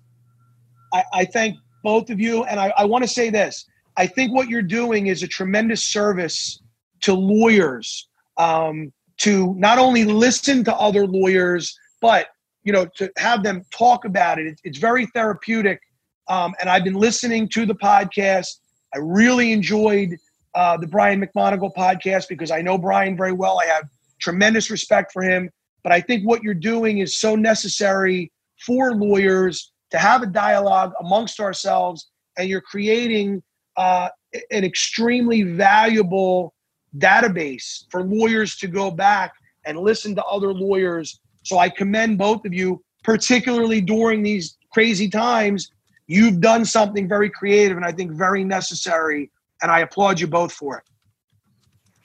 I, 0.93 1.03
I 1.13 1.25
thank 1.25 1.59
both 1.83 2.11
of 2.11 2.21
you, 2.21 2.45
and 2.45 2.61
I, 2.61 2.73
I 2.77 2.85
want 2.85 3.03
to 3.03 3.09
say 3.09 3.29
this: 3.29 3.67
I 3.97 4.07
think 4.07 4.33
what 4.33 4.49
you're 4.49 4.63
doing 4.63 5.09
is 5.09 5.23
a 5.23 5.29
tremendous 5.29 5.83
service 5.83 6.61
to 7.03 7.15
lawyers 7.15 8.09
um, 8.37 8.93
to 9.19 9.55
not 9.59 9.79
only 9.79 10.05
listen 10.05 10.65
to 10.65 10.75
other 10.75 11.07
lawyers, 11.07 11.77
but 12.01 12.29
you 12.63 12.73
know 12.73 12.87
to 12.97 13.11
have 13.19 13.43
them 13.43 13.65
talk 13.71 14.05
about 14.05 14.39
it. 14.39 14.47
It's, 14.47 14.61
it's 14.65 14.79
very 14.79 15.07
therapeutic, 15.15 15.81
um, 16.29 16.55
and 16.61 16.71
I've 16.71 16.85
been 16.85 16.95
listening 16.95 17.49
to 17.51 17.67
the 17.67 17.75
podcast. 17.75 18.49
I 18.95 18.99
really 18.99 19.53
enjoyed 19.53 20.17
uh, 20.55 20.77
the 20.77 20.87
Brian 20.87 21.25
McMonagle 21.25 21.73
podcast 21.77 22.29
because 22.29 22.51
I 22.51 22.61
know 22.61 22.77
Brian 22.79 23.17
very 23.17 23.33
well. 23.33 23.61
I 23.61 23.67
have 23.67 23.85
tremendous 24.21 24.71
respect 24.71 25.13
for 25.13 25.23
him. 25.23 25.51
But 25.83 25.93
I 25.93 26.01
think 26.01 26.27
what 26.27 26.43
you're 26.43 26.55
doing 26.55 26.99
is 26.99 27.19
so 27.19 27.35
necessary 27.35 28.31
for 28.67 28.95
lawyers 28.95 29.73
to 29.91 29.99
have 29.99 30.23
a 30.23 30.27
dialogue 30.27 30.93
amongst 31.01 31.41
ourselves, 31.41 32.11
and 32.37 32.49
you're 32.49 32.61
creating 32.61 33.43
uh, 33.77 34.09
an 34.51 34.65
extremely 34.65 35.43
valuable 35.43 36.55
database 36.99 37.85
for 37.91 38.03
lawyers 38.03 38.57
to 38.57 38.69
go 38.69 38.91
back 38.91 39.33
and 39.65 39.79
listen 39.79 40.15
to 40.17 40.25
other 40.25 40.53
lawyers. 40.53 41.21
So 41.43 41.59
I 41.59 41.69
commend 41.69 42.19
both 42.19 42.45
of 42.45 42.53
you, 42.53 42.83
particularly 43.05 43.81
during 43.81 44.23
these 44.23 44.57
crazy 44.73 45.09
times. 45.09 45.71
You've 46.07 46.41
done 46.41 46.65
something 46.65 47.09
very 47.09 47.31
creative 47.31 47.77
and 47.77 47.87
I 47.87 47.93
think 47.93 48.13
very 48.13 48.45
necessary, 48.45 49.31
and 49.63 49.71
I 49.71 49.81
applaud 49.81 50.21
you 50.21 50.27
both 50.27 50.53
for 50.53 50.79
it. 50.79 50.85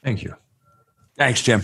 Thank 0.03 0.24
you. 0.24 0.36
Thanks, 1.18 1.41
Jim. 1.41 1.63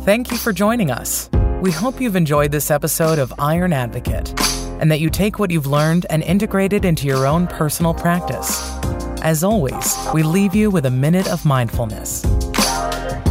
Thank 0.00 0.30
you 0.30 0.36
for 0.36 0.52
joining 0.52 0.90
us. 0.90 1.30
We 1.62 1.70
hope 1.70 2.00
you've 2.00 2.16
enjoyed 2.16 2.50
this 2.50 2.70
episode 2.70 3.18
of 3.18 3.32
Iron 3.38 3.72
Advocate 3.72 4.34
and 4.80 4.90
that 4.90 4.98
you 4.98 5.08
take 5.08 5.38
what 5.38 5.50
you've 5.52 5.68
learned 5.68 6.06
and 6.10 6.22
integrate 6.24 6.72
it 6.72 6.84
into 6.84 7.06
your 7.06 7.24
own 7.24 7.46
personal 7.46 7.94
practice. 7.94 8.81
As 9.22 9.44
always, 9.44 9.96
we 10.12 10.24
leave 10.24 10.52
you 10.52 10.68
with 10.68 10.84
a 10.84 10.90
minute 10.90 11.28
of 11.28 11.44
mindfulness. 11.44 12.22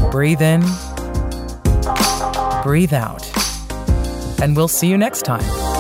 Breathe 0.09 0.41
in, 0.41 0.61
breathe 2.63 2.93
out, 2.93 3.29
and 4.41 4.55
we'll 4.55 4.69
see 4.69 4.87
you 4.87 4.97
next 4.97 5.23
time. 5.23 5.70